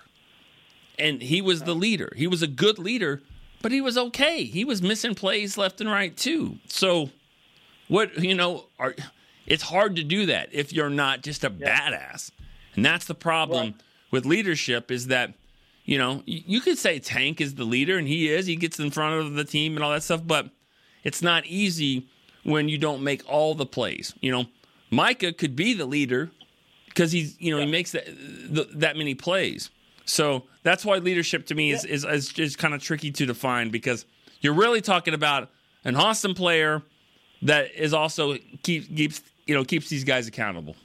And 1.00 1.22
he 1.22 1.44
was 1.44 1.62
the 1.62 1.76
leader. 1.76 2.12
He 2.16 2.26
was 2.26 2.42
a 2.42 2.48
good 2.48 2.80
leader, 2.80 3.22
but 3.62 3.72
he 3.72 3.82
was 3.82 4.00
okay. 4.00 4.46
He 4.46 4.66
was 4.66 4.82
missing 4.82 5.14
plays 5.14 5.56
left 5.56 5.80
and 5.80 5.92
right 5.92 6.18
too. 6.18 6.58
So 6.68 7.12
what 7.88 8.18
you 8.22 8.36
know 8.36 8.66
are 8.80 8.96
it's 9.46 9.64
hard 9.64 9.96
to 9.96 10.04
do 10.04 10.26
that 10.26 10.50
if 10.52 10.74
you're 10.74 10.90
not 10.90 11.24
just 11.24 11.44
a 11.44 11.50
badass 11.50 12.32
and 12.76 12.86
that's 12.86 13.06
the 13.06 13.16
problem 13.16 13.76
with 14.12 14.26
leadership 14.26 14.92
is 14.92 15.08
that 15.08 15.34
you 15.86 15.98
know 15.98 16.22
you 16.26 16.60
could 16.62 16.78
say 16.78 17.00
tank 17.00 17.40
is 17.40 17.56
the 17.56 17.64
leader 17.64 17.98
and 17.98 18.08
he 18.08 18.30
is 18.30 18.46
he 18.46 18.56
gets 18.56 18.80
in 18.80 18.92
front 18.92 19.20
of 19.26 19.34
the 19.34 19.46
team 19.46 19.76
and 19.76 19.84
all 19.84 19.92
that 19.92 20.04
stuff 20.04 20.22
but 20.26 20.50
it's 21.04 21.22
not 21.22 21.46
easy 21.46 22.08
when 22.44 22.70
you 22.70 22.78
don't 22.78 23.04
make 23.04 23.24
all 23.28 23.56
the 23.56 23.66
plays 23.66 24.14
you 24.22 24.32
know 24.32 24.46
micah 24.90 25.34
could 25.34 25.56
be 25.56 25.74
the 25.74 25.86
leader 25.86 26.30
because 26.88 27.12
he's 27.12 27.40
you 27.40 27.52
know 27.52 27.60
he 27.60 27.70
makes 27.70 27.92
that 27.92 28.06
th- 28.06 28.70
that 28.74 28.96
many 28.98 29.16
plays 29.16 29.70
so 30.06 30.44
that's 30.64 30.86
why 30.86 30.98
leadership 30.98 31.46
to 31.48 31.56
me 31.56 31.72
is 31.72 31.84
is, 31.86 32.06
is, 32.06 32.34
is 32.40 32.56
kind 32.56 32.74
of 32.74 32.82
tricky 32.82 33.12
to 33.12 33.26
define 33.26 33.70
because 33.70 34.06
you're 34.42 34.54
really 34.54 34.82
talking 34.82 35.14
about 35.14 35.50
an 35.84 35.96
awesome 35.96 36.34
player 36.34 36.82
that 37.42 37.74
is 37.76 37.94
also 37.94 38.36
keeps 38.64 38.88
keeps 38.88 39.22
you 39.46 39.56
know 39.56 39.64
keeps 39.64 39.90
these 39.90 40.04
guys 40.04 40.28
accountable. 40.28 40.76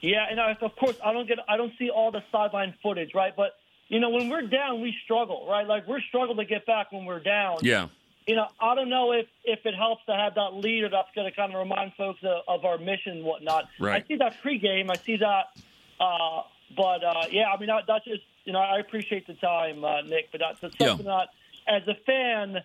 Yeah, 0.00 0.26
and 0.28 0.40
I, 0.40 0.56
of 0.60 0.76
course 0.76 0.96
I 1.04 1.12
don't 1.12 1.28
get 1.28 1.38
I 1.48 1.56
don't 1.56 1.72
see 1.78 1.90
all 1.90 2.10
the 2.10 2.22
sideline 2.32 2.74
footage, 2.82 3.14
right? 3.14 3.34
But 3.36 3.56
you 3.88 4.00
know 4.00 4.10
when 4.10 4.28
we're 4.28 4.46
down, 4.46 4.80
we 4.80 4.94
struggle, 5.04 5.46
right? 5.48 5.66
Like 5.66 5.86
we're 5.86 6.00
struggle 6.00 6.36
to 6.36 6.44
get 6.44 6.66
back 6.66 6.90
when 6.92 7.04
we're 7.04 7.20
down. 7.20 7.58
Yeah. 7.62 7.88
You 8.26 8.36
know, 8.36 8.46
I 8.60 8.74
don't 8.74 8.88
know 8.88 9.12
if 9.12 9.26
if 9.44 9.66
it 9.66 9.74
helps 9.74 10.04
to 10.06 10.14
have 10.14 10.34
that 10.36 10.54
leader 10.54 10.88
that's 10.88 11.08
going 11.14 11.28
to 11.28 11.34
kind 11.34 11.52
of 11.52 11.58
remind 11.58 11.92
folks 11.94 12.20
of, 12.22 12.42
of 12.46 12.64
our 12.64 12.78
mission 12.78 13.16
and 13.18 13.24
whatnot. 13.24 13.68
Right. 13.80 14.02
I 14.04 14.06
see 14.06 14.16
that 14.16 14.36
pregame. 14.44 14.90
I 14.90 14.96
see 14.96 15.16
that. 15.16 15.46
Uh, 15.98 16.42
but 16.76 17.02
uh, 17.04 17.24
yeah, 17.30 17.50
I 17.54 17.58
mean 17.58 17.66
that, 17.68 17.84
that's 17.88 18.04
just 18.04 18.22
you 18.44 18.52
know 18.52 18.60
I 18.60 18.78
appreciate 18.78 19.26
the 19.26 19.34
time, 19.34 19.84
uh, 19.84 20.02
Nick, 20.02 20.30
but 20.30 20.40
that's, 20.40 20.60
that's 20.60 20.76
Yeah. 20.78 20.94
that 21.04 21.28
as 21.68 21.82
a 21.88 21.94
fan, 22.06 22.58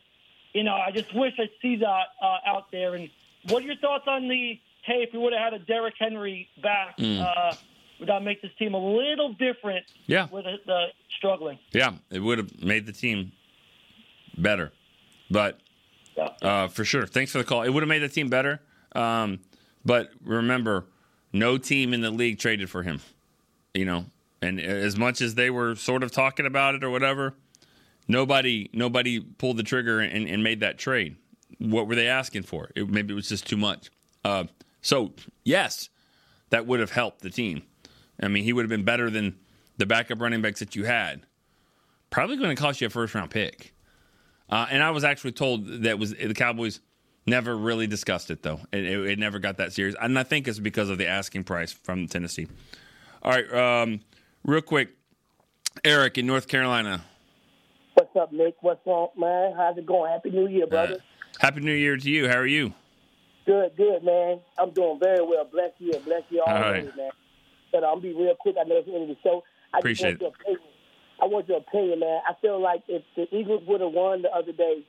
you 0.54 0.64
know, 0.64 0.74
I 0.76 0.92
just 0.92 1.14
wish 1.16 1.34
I'd 1.40 1.50
see 1.62 1.78
that 1.78 2.08
uh, 2.22 2.38
out 2.46 2.72
there. 2.72 2.96
And 2.96 3.10
what 3.50 3.64
are 3.64 3.66
your 3.66 3.76
thoughts 3.78 4.06
on 4.08 4.28
the 4.28 4.60
hey, 4.86 5.04
if 5.04 5.12
we 5.12 5.20
would 5.20 5.34
have 5.34 5.54
had 5.54 5.62
a 5.62 5.66
Derrick 5.66 5.96
Henry 6.00 6.48
back, 6.62 6.98
Mm. 6.98 7.20
uh, 7.22 7.54
would 8.00 8.10
that 8.10 8.22
make 8.24 8.42
this 8.44 8.52
team 8.60 8.74
a 8.76 8.78
little 8.78 9.34
different? 9.34 9.86
Yeah. 10.06 10.28
with 10.32 10.46
the 10.46 10.86
struggling. 11.18 11.58
Yeah, 11.74 11.94
it 12.12 12.20
would 12.20 12.38
have 12.38 12.64
made 12.64 12.86
the 12.86 12.92
team 12.94 13.32
better, 14.38 14.72
but 15.30 15.60
uh, 16.42 16.68
for 16.68 16.84
sure. 16.84 17.06
Thanks 17.06 17.32
for 17.32 17.38
the 17.40 17.44
call. 17.44 17.64
It 17.64 17.70
would 17.70 17.84
have 17.84 17.90
made 17.90 18.00
the 18.00 18.10
team 18.10 18.30
better, 18.30 18.62
um, 18.94 19.40
but 19.86 20.12
remember, 20.24 20.86
no 21.34 21.58
team 21.58 21.94
in 21.94 22.02
the 22.02 22.12
league 22.12 22.40
traded 22.40 22.70
for 22.70 22.84
him. 22.84 23.02
You 23.74 23.86
know, 23.86 24.06
and 24.42 24.60
as 24.60 24.98
much 24.98 25.22
as 25.22 25.36
they 25.36 25.50
were 25.50 25.76
sort 25.76 26.04
of 26.04 26.12
talking 26.12 26.46
about 26.46 26.76
it 26.76 26.84
or 26.84 26.90
whatever, 26.90 27.34
nobody 28.08 28.70
nobody 28.74 29.20
pulled 29.20 29.58
the 29.58 29.64
trigger 29.64 30.00
and, 30.00 30.28
and 30.28 30.44
made 30.44 30.62
that 30.62 30.78
trade. 30.78 31.16
What 31.60 31.88
were 31.88 31.96
they 31.96 32.08
asking 32.08 32.44
for? 32.44 32.72
It, 32.76 32.90
maybe 32.90 33.14
it 33.14 33.16
was 33.16 33.30
just 33.30 33.48
too 33.48 33.58
much. 33.58 33.90
Uh, 34.24 34.46
so 34.82 35.14
yes, 35.44 35.90
that 36.50 36.66
would 36.66 36.80
have 36.80 36.92
helped 36.92 37.22
the 37.22 37.30
team. 37.30 37.64
I 38.22 38.28
mean, 38.28 38.44
he 38.44 38.54
would 38.54 38.64
have 38.64 38.70
been 38.70 38.84
better 38.86 39.10
than 39.10 39.38
the 39.78 39.86
backup 39.86 40.20
running 40.20 40.42
backs 40.42 40.60
that 40.60 40.76
you 40.76 40.86
had. 40.86 41.22
Probably 42.10 42.38
going 42.38 42.56
to 42.56 42.62
cost 42.62 42.82
you 42.82 42.88
a 42.88 42.90
first 42.90 43.14
round 43.14 43.30
pick. 43.30 43.74
Uh, 44.50 44.66
and 44.70 44.82
I 44.82 44.92
was 44.92 45.04
actually 45.04 45.34
told 45.34 45.68
that 45.84 46.00
was 46.00 46.14
the 46.14 46.34
Cowboys 46.34 46.80
never 47.26 47.56
really 47.56 47.88
discussed 47.88 48.32
it 48.32 48.42
though. 48.44 48.60
It, 48.72 48.86
it, 48.86 49.06
it 49.12 49.20
never 49.20 49.40
got 49.40 49.58
that 49.58 49.74
serious, 49.74 49.96
and 50.00 50.18
I 50.18 50.24
think 50.24 50.48
it's 50.48 50.60
because 50.60 50.90
of 50.90 50.98
the 50.98 51.08
asking 51.08 51.44
price 51.44 51.72
from 51.72 52.08
Tennessee. 52.08 52.48
All 53.24 53.32
right, 53.32 53.54
um, 53.54 54.00
real 54.46 54.62
quick, 54.62 54.90
Eric 55.84 56.18
in 56.18 56.26
North 56.26 56.48
Carolina. 56.48 57.04
What's 57.96 58.16
up, 58.16 58.32
Nick? 58.32 58.56
What's 58.62 58.88
up, 58.88 59.18
man? 59.18 59.54
How's 59.58 59.78
it 59.78 59.86
going? 59.86 60.12
Happy 60.12 60.30
New 60.30 60.48
Year, 60.48 60.68
brother. 60.68 61.00
Happy 61.40 61.60
New 61.62 61.74
Year 61.74 61.98
to 61.98 62.10
you. 62.10 62.30
How 62.30 62.38
are 62.38 62.48
you? 62.48 62.74
Good, 63.46 63.76
good, 63.76 64.04
man. 64.04 64.40
I'm 64.58 64.72
doing 64.72 65.00
very 65.00 65.22
well. 65.22 65.46
Bless 65.52 65.72
you, 65.80 65.94
bless 66.06 66.24
you 66.30 66.42
all, 66.46 66.54
All 66.54 66.62
right. 66.62 66.96
man. 66.96 67.10
But 67.72 67.84
I'm 67.84 68.00
be 68.00 68.14
real 68.14 68.36
quick. 68.36 68.56
I 68.60 68.64
know 68.64 68.76
it's 68.78 68.88
the 68.88 68.94
end 68.94 69.04
of 69.04 69.10
the 69.10 69.18
show. 69.24 69.44
I 69.74 69.80
Appreciate 69.80 70.20
just 70.20 70.22
want 70.22 70.36
opinion. 70.42 70.62
I 71.22 71.26
want 71.26 71.48
your 71.48 71.58
opinion, 71.58 72.00
man. 72.00 72.22
I 72.28 72.34
feel 72.42 72.62
like 72.62 72.84
if 72.88 73.04
the 73.16 73.28
Eagles 73.36 73.64
would 73.68 73.82
have 73.82 73.92
won 73.92 74.22
the 74.22 74.30
other 74.30 74.52
day, 74.52 74.86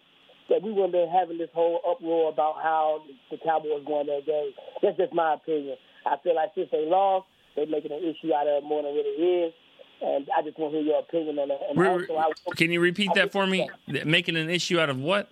that 0.49 0.63
we 0.63 0.73
wouldn't 0.73 0.93
been 0.93 1.09
having 1.11 1.37
this 1.37 1.51
whole 1.53 1.81
uproar 1.89 2.31
about 2.31 2.57
how 2.63 3.03
the 3.31 3.37
Cowboys 3.37 3.85
won 3.87 4.07
that 4.07 4.25
game. 4.25 4.53
That's 4.83 4.97
just 4.97 5.13
my 5.13 5.35
opinion. 5.35 5.77
I 6.07 6.17
feel 6.23 6.35
like 6.35 6.53
since 6.55 6.71
they 6.73 6.87
lost, 6.87 7.27
they're 7.55 7.67
making 7.67 7.93
an 7.93 7.99
issue 7.99 8.33
out 8.33 8.47
of 8.47 8.65
it 8.65 8.67
more 8.67 8.83
than 8.83 8.93
it 8.93 8.95
really 8.95 9.45
is. 9.45 9.55
And 10.01 10.27
I 10.37 10.43
just 10.43 10.59
want 10.59 10.73
to 10.73 10.79
hear 10.79 10.87
your 10.87 11.01
opinion 11.01 11.39
on 11.39 11.49
that. 11.49 11.59
And 11.69 11.79
Re- 11.79 11.89
also, 11.89 12.17
I, 12.17 12.55
Can 12.57 12.71
you 12.71 12.81
repeat 12.81 13.11
that 13.15 13.31
for 13.31 13.47
me? 13.47 13.69
Making 14.07 14.37
an 14.37 14.49
issue 14.49 14.81
out 14.81 14.89
of 14.89 14.99
what? 14.99 15.29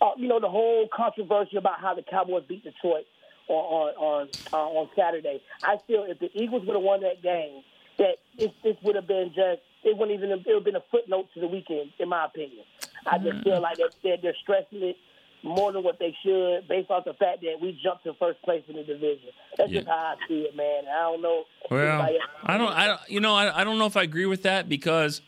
uh, 0.00 0.10
you 0.16 0.28
know, 0.28 0.40
the 0.40 0.48
whole 0.48 0.88
controversy 0.94 1.56
about 1.56 1.80
how 1.80 1.94
the 1.94 2.02
Cowboys 2.02 2.44
beat 2.48 2.64
Detroit 2.64 3.04
on 3.48 3.94
on 3.94 3.94
on, 3.96 4.28
uh, 4.52 4.56
on 4.56 4.88
Saturday. 4.96 5.40
I 5.62 5.78
feel 5.86 6.04
if 6.08 6.18
the 6.18 6.30
Eagles 6.34 6.64
would 6.66 6.74
have 6.74 6.82
won 6.82 7.00
that 7.00 7.22
game, 7.22 7.62
that 7.98 8.16
this, 8.38 8.50
this 8.62 8.76
would 8.82 8.94
have 8.94 9.08
been 9.08 9.32
just 9.34 9.62
it 9.84 9.96
wouldn't 9.96 10.18
even 10.18 10.30
it 10.30 10.44
would 10.46 10.54
have 10.54 10.64
been 10.64 10.76
a 10.76 10.84
footnote 10.90 11.28
to 11.34 11.40
the 11.40 11.48
weekend, 11.48 11.92
in 11.98 12.08
my 12.08 12.26
opinion. 12.26 12.64
I 13.06 13.18
just 13.18 13.38
mm. 13.38 13.44
feel 13.44 13.60
like 13.60 13.78
they're, 14.02 14.16
they're, 14.22 14.36
stressing 14.42 14.82
it 14.82 14.96
more 15.42 15.72
than 15.72 15.84
what 15.84 15.98
they 15.98 16.14
should, 16.24 16.66
based 16.68 16.90
off 16.90 17.04
the 17.04 17.14
fact 17.14 17.42
that 17.42 17.56
we 17.60 17.78
jumped 17.82 18.04
to 18.04 18.12
first 18.14 18.42
place 18.42 18.62
in 18.68 18.76
the 18.76 18.82
division. 18.82 19.30
That's 19.56 19.70
just 19.70 19.86
how 19.86 19.94
I 19.94 20.14
see 20.26 20.40
it, 20.40 20.56
man. 20.56 20.82
I 20.88 21.02
don't 21.02 21.22
know. 21.22 21.44
Well. 21.70 22.08
I 22.44 22.58
don't. 22.58 22.72
I 22.72 22.86
don't. 22.86 23.00
You 23.08 23.20
know, 23.20 23.34
I, 23.34 23.60
I 23.60 23.64
don't 23.64 23.78
know 23.78 23.86
if 23.86 23.96
I 23.96 24.02
agree 24.02 24.26
with 24.26 24.42
that 24.42 24.68
because 24.68 25.20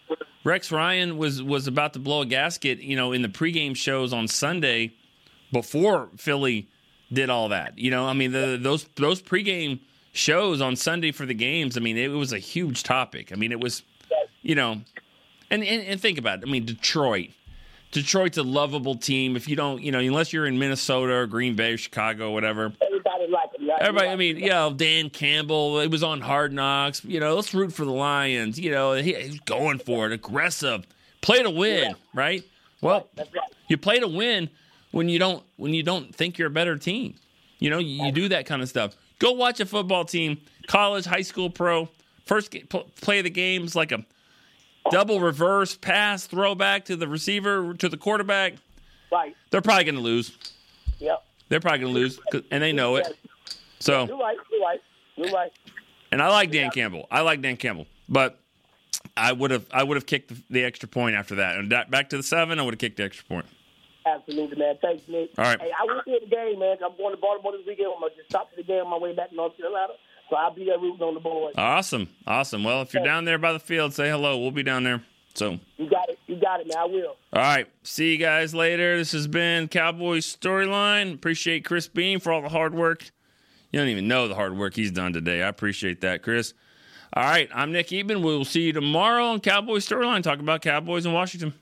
Rex 0.44 0.72
Ryan 0.72 1.16
was 1.16 1.42
was 1.42 1.66
about 1.66 1.92
to 1.94 1.98
blow 1.98 2.22
a 2.22 2.26
gasket. 2.26 2.80
You 2.80 2.96
know, 2.96 3.12
in 3.12 3.22
the 3.22 3.28
pregame 3.28 3.76
shows 3.76 4.12
on 4.12 4.28
Sunday 4.28 4.92
before 5.52 6.08
Philly 6.16 6.68
did 7.12 7.30
all 7.30 7.48
that. 7.48 7.78
You 7.78 7.90
know, 7.90 8.06
I 8.06 8.12
mean, 8.12 8.32
the, 8.32 8.58
those 8.60 8.84
those 8.96 9.22
pregame 9.22 9.80
shows 10.12 10.60
on 10.60 10.76
Sunday 10.76 11.12
for 11.12 11.26
the 11.26 11.34
games. 11.34 11.76
I 11.76 11.80
mean, 11.80 11.96
it 11.96 12.08
was 12.08 12.32
a 12.32 12.38
huge 12.38 12.82
topic. 12.82 13.32
I 13.32 13.36
mean, 13.36 13.52
it 13.52 13.60
was, 13.60 13.82
you 14.50 14.56
know, 14.56 14.80
and 15.48 15.62
and, 15.62 15.86
and 15.86 16.00
think 16.00 16.18
about 16.18 16.40
it. 16.40 16.48
I 16.48 16.50
mean, 16.50 16.64
Detroit. 16.66 17.30
Detroit's 17.92 18.36
a 18.36 18.42
lovable 18.42 18.96
team. 18.96 19.36
If 19.36 19.48
you 19.48 19.54
don't, 19.54 19.80
you 19.80 19.92
know, 19.92 20.00
unless 20.00 20.32
you're 20.32 20.46
in 20.46 20.58
Minnesota 20.58 21.12
or 21.12 21.26
Green 21.28 21.54
Bay, 21.54 21.74
or 21.74 21.76
Chicago, 21.76 22.32
whatever. 22.32 22.72
Everybody 22.82 23.28
like 23.28 23.52
them, 23.52 23.68
right? 23.68 23.80
Everybody, 23.80 24.08
I 24.08 24.16
mean, 24.16 24.38
you 24.38 24.48
know, 24.48 24.72
Dan 24.72 25.08
Campbell, 25.08 25.78
It 25.78 25.88
was 25.88 26.02
on 26.02 26.20
Hard 26.20 26.52
Knocks. 26.52 27.04
You 27.04 27.20
know, 27.20 27.36
let's 27.36 27.54
root 27.54 27.72
for 27.72 27.84
the 27.84 27.92
Lions. 27.92 28.58
You 28.58 28.72
know, 28.72 28.94
he, 28.94 29.14
he's 29.14 29.38
going 29.40 29.78
for 29.78 30.06
it, 30.06 30.12
aggressive, 30.12 30.84
play 31.20 31.44
to 31.44 31.50
win, 31.50 31.94
right? 32.12 32.42
Well, 32.80 33.06
you 33.68 33.76
play 33.76 34.00
to 34.00 34.08
win 34.08 34.50
when 34.90 35.08
you 35.08 35.20
don't 35.20 35.44
when 35.58 35.74
you 35.74 35.84
don't 35.84 36.12
think 36.12 36.38
you're 36.38 36.48
a 36.48 36.50
better 36.50 36.76
team. 36.76 37.14
You 37.60 37.70
know, 37.70 37.78
you, 37.78 38.06
you 38.06 38.12
do 38.12 38.28
that 38.30 38.46
kind 38.46 38.62
of 38.62 38.68
stuff. 38.68 38.96
Go 39.20 39.30
watch 39.32 39.60
a 39.60 39.66
football 39.66 40.04
team, 40.04 40.40
college, 40.66 41.04
high 41.04 41.22
school, 41.22 41.50
pro. 41.50 41.88
First 42.24 42.54
play 43.00 43.22
the 43.22 43.30
games 43.30 43.74
like 43.76 43.90
a 43.92 44.04
double 44.90 45.20
reverse 45.20 45.76
pass 45.76 46.26
throwback 46.26 46.84
to 46.86 46.96
the 46.96 47.08
receiver 47.08 47.74
to 47.74 47.88
the 47.88 47.96
quarterback. 47.96 48.54
Right. 49.12 49.34
They're 49.50 49.62
probably 49.62 49.84
going 49.84 49.96
to 49.96 50.00
lose. 50.00 50.36
Yep. 50.98 51.24
They're 51.48 51.60
probably 51.60 51.80
going 51.80 51.94
to 51.94 52.00
lose, 52.00 52.20
and 52.50 52.62
they 52.62 52.72
know 52.72 52.96
it. 52.96 53.16
So. 53.80 54.06
You're 54.06 54.18
right. 54.18 54.36
You're 54.52 54.60
right. 54.60 54.80
You're 55.16 55.32
right. 55.32 55.52
And 56.12 56.22
I 56.22 56.28
like 56.28 56.50
Dan 56.50 56.70
Campbell. 56.70 57.06
I 57.10 57.20
like 57.20 57.40
Dan 57.42 57.56
Campbell, 57.56 57.86
but 58.08 58.38
I 59.16 59.32
would 59.32 59.50
have 59.50 59.66
I 59.72 59.82
would 59.82 59.96
have 59.96 60.06
kicked 60.06 60.28
the, 60.28 60.42
the 60.50 60.64
extra 60.64 60.88
point 60.88 61.16
after 61.16 61.36
that. 61.36 61.56
And 61.56 61.70
that, 61.72 61.90
back 61.90 62.10
to 62.10 62.16
the 62.16 62.22
seven, 62.22 62.58
I 62.58 62.62
would 62.62 62.74
have 62.74 62.78
kicked 62.78 62.96
the 62.96 63.04
extra 63.04 63.24
point. 63.26 63.46
Absolutely, 64.06 64.56
man. 64.56 64.76
Thanks, 64.80 65.02
Nick. 65.08 65.30
All 65.38 65.44
right. 65.44 65.60
Hey, 65.60 65.70
I 65.78 65.84
will 65.84 66.02
be 66.04 66.14
at 66.14 66.22
the 66.22 66.26
game, 66.26 66.58
man. 66.58 66.78
I'm 66.84 66.96
going 66.96 67.14
to 67.14 67.20
Baltimore 67.20 67.52
this 67.52 67.66
weekend. 67.66 67.88
I'm 67.94 68.08
to 68.08 68.16
just 68.16 68.30
stop 68.30 68.50
to 68.50 68.56
the 68.56 68.62
game 68.62 68.84
on 68.84 68.90
my 68.90 68.98
way 68.98 69.14
back 69.14 69.30
to 69.30 69.36
North 69.36 69.56
Carolina. 69.56 69.92
So 70.30 70.36
I'll 70.36 70.54
be 70.54 70.64
there 70.64 70.78
rooting 70.78 71.02
on 71.02 71.14
the 71.14 71.20
boys. 71.20 71.54
Awesome, 71.58 72.08
awesome. 72.26 72.62
Well, 72.64 72.82
if 72.82 72.94
you're 72.94 73.04
down 73.04 73.24
there 73.24 73.36
by 73.38 73.52
the 73.52 73.58
field, 73.58 73.92
say 73.92 74.08
hello. 74.08 74.38
We'll 74.38 74.52
be 74.52 74.62
down 74.62 74.84
there. 74.84 75.02
So, 75.34 75.58
You 75.76 75.88
got 75.90 76.08
it. 76.08 76.18
You 76.26 76.36
got 76.36 76.60
it, 76.60 76.68
man. 76.68 76.78
I 76.78 76.84
will. 76.86 77.16
all 77.32 77.42
right. 77.42 77.66
See 77.82 78.12
you 78.12 78.18
guys 78.18 78.54
later. 78.54 78.96
This 78.96 79.12
has 79.12 79.26
been 79.26 79.68
Cowboys 79.68 80.24
Storyline. 80.36 81.14
Appreciate 81.14 81.64
Chris 81.64 81.88
Beam 81.88 82.20
for 82.20 82.32
all 82.32 82.42
the 82.42 82.48
hard 82.48 82.74
work. 82.74 83.10
You 83.72 83.78
don't 83.80 83.88
even 83.88 84.08
know 84.08 84.26
the 84.28 84.34
hard 84.34 84.56
work 84.56 84.74
he's 84.74 84.90
done 84.90 85.12
today. 85.12 85.42
I 85.42 85.48
appreciate 85.48 86.00
that, 86.00 86.22
Chris. 86.22 86.54
All 87.12 87.22
right. 87.24 87.48
I'm 87.54 87.70
Nick 87.72 87.88
Eatman. 87.88 88.16
We 88.18 88.36
will 88.36 88.44
see 88.44 88.62
you 88.62 88.72
tomorrow 88.72 89.26
on 89.26 89.40
Cowboys 89.40 89.88
Storyline. 89.88 90.22
Talk 90.22 90.38
about 90.40 90.62
Cowboys 90.62 91.06
in 91.06 91.12
Washington. 91.12 91.54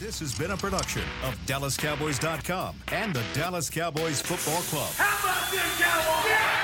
This 0.00 0.18
has 0.20 0.36
been 0.36 0.50
a 0.50 0.56
production 0.56 1.02
of 1.24 1.34
DallasCowboys.com 1.46 2.76
and 2.88 3.14
the 3.14 3.22
Dallas 3.34 3.70
Cowboys 3.70 4.20
Football 4.20 4.62
Club. 4.62 4.92
How 4.96 5.24
about 5.24 5.50
this, 5.50 5.80
Cowboys? 5.80 6.55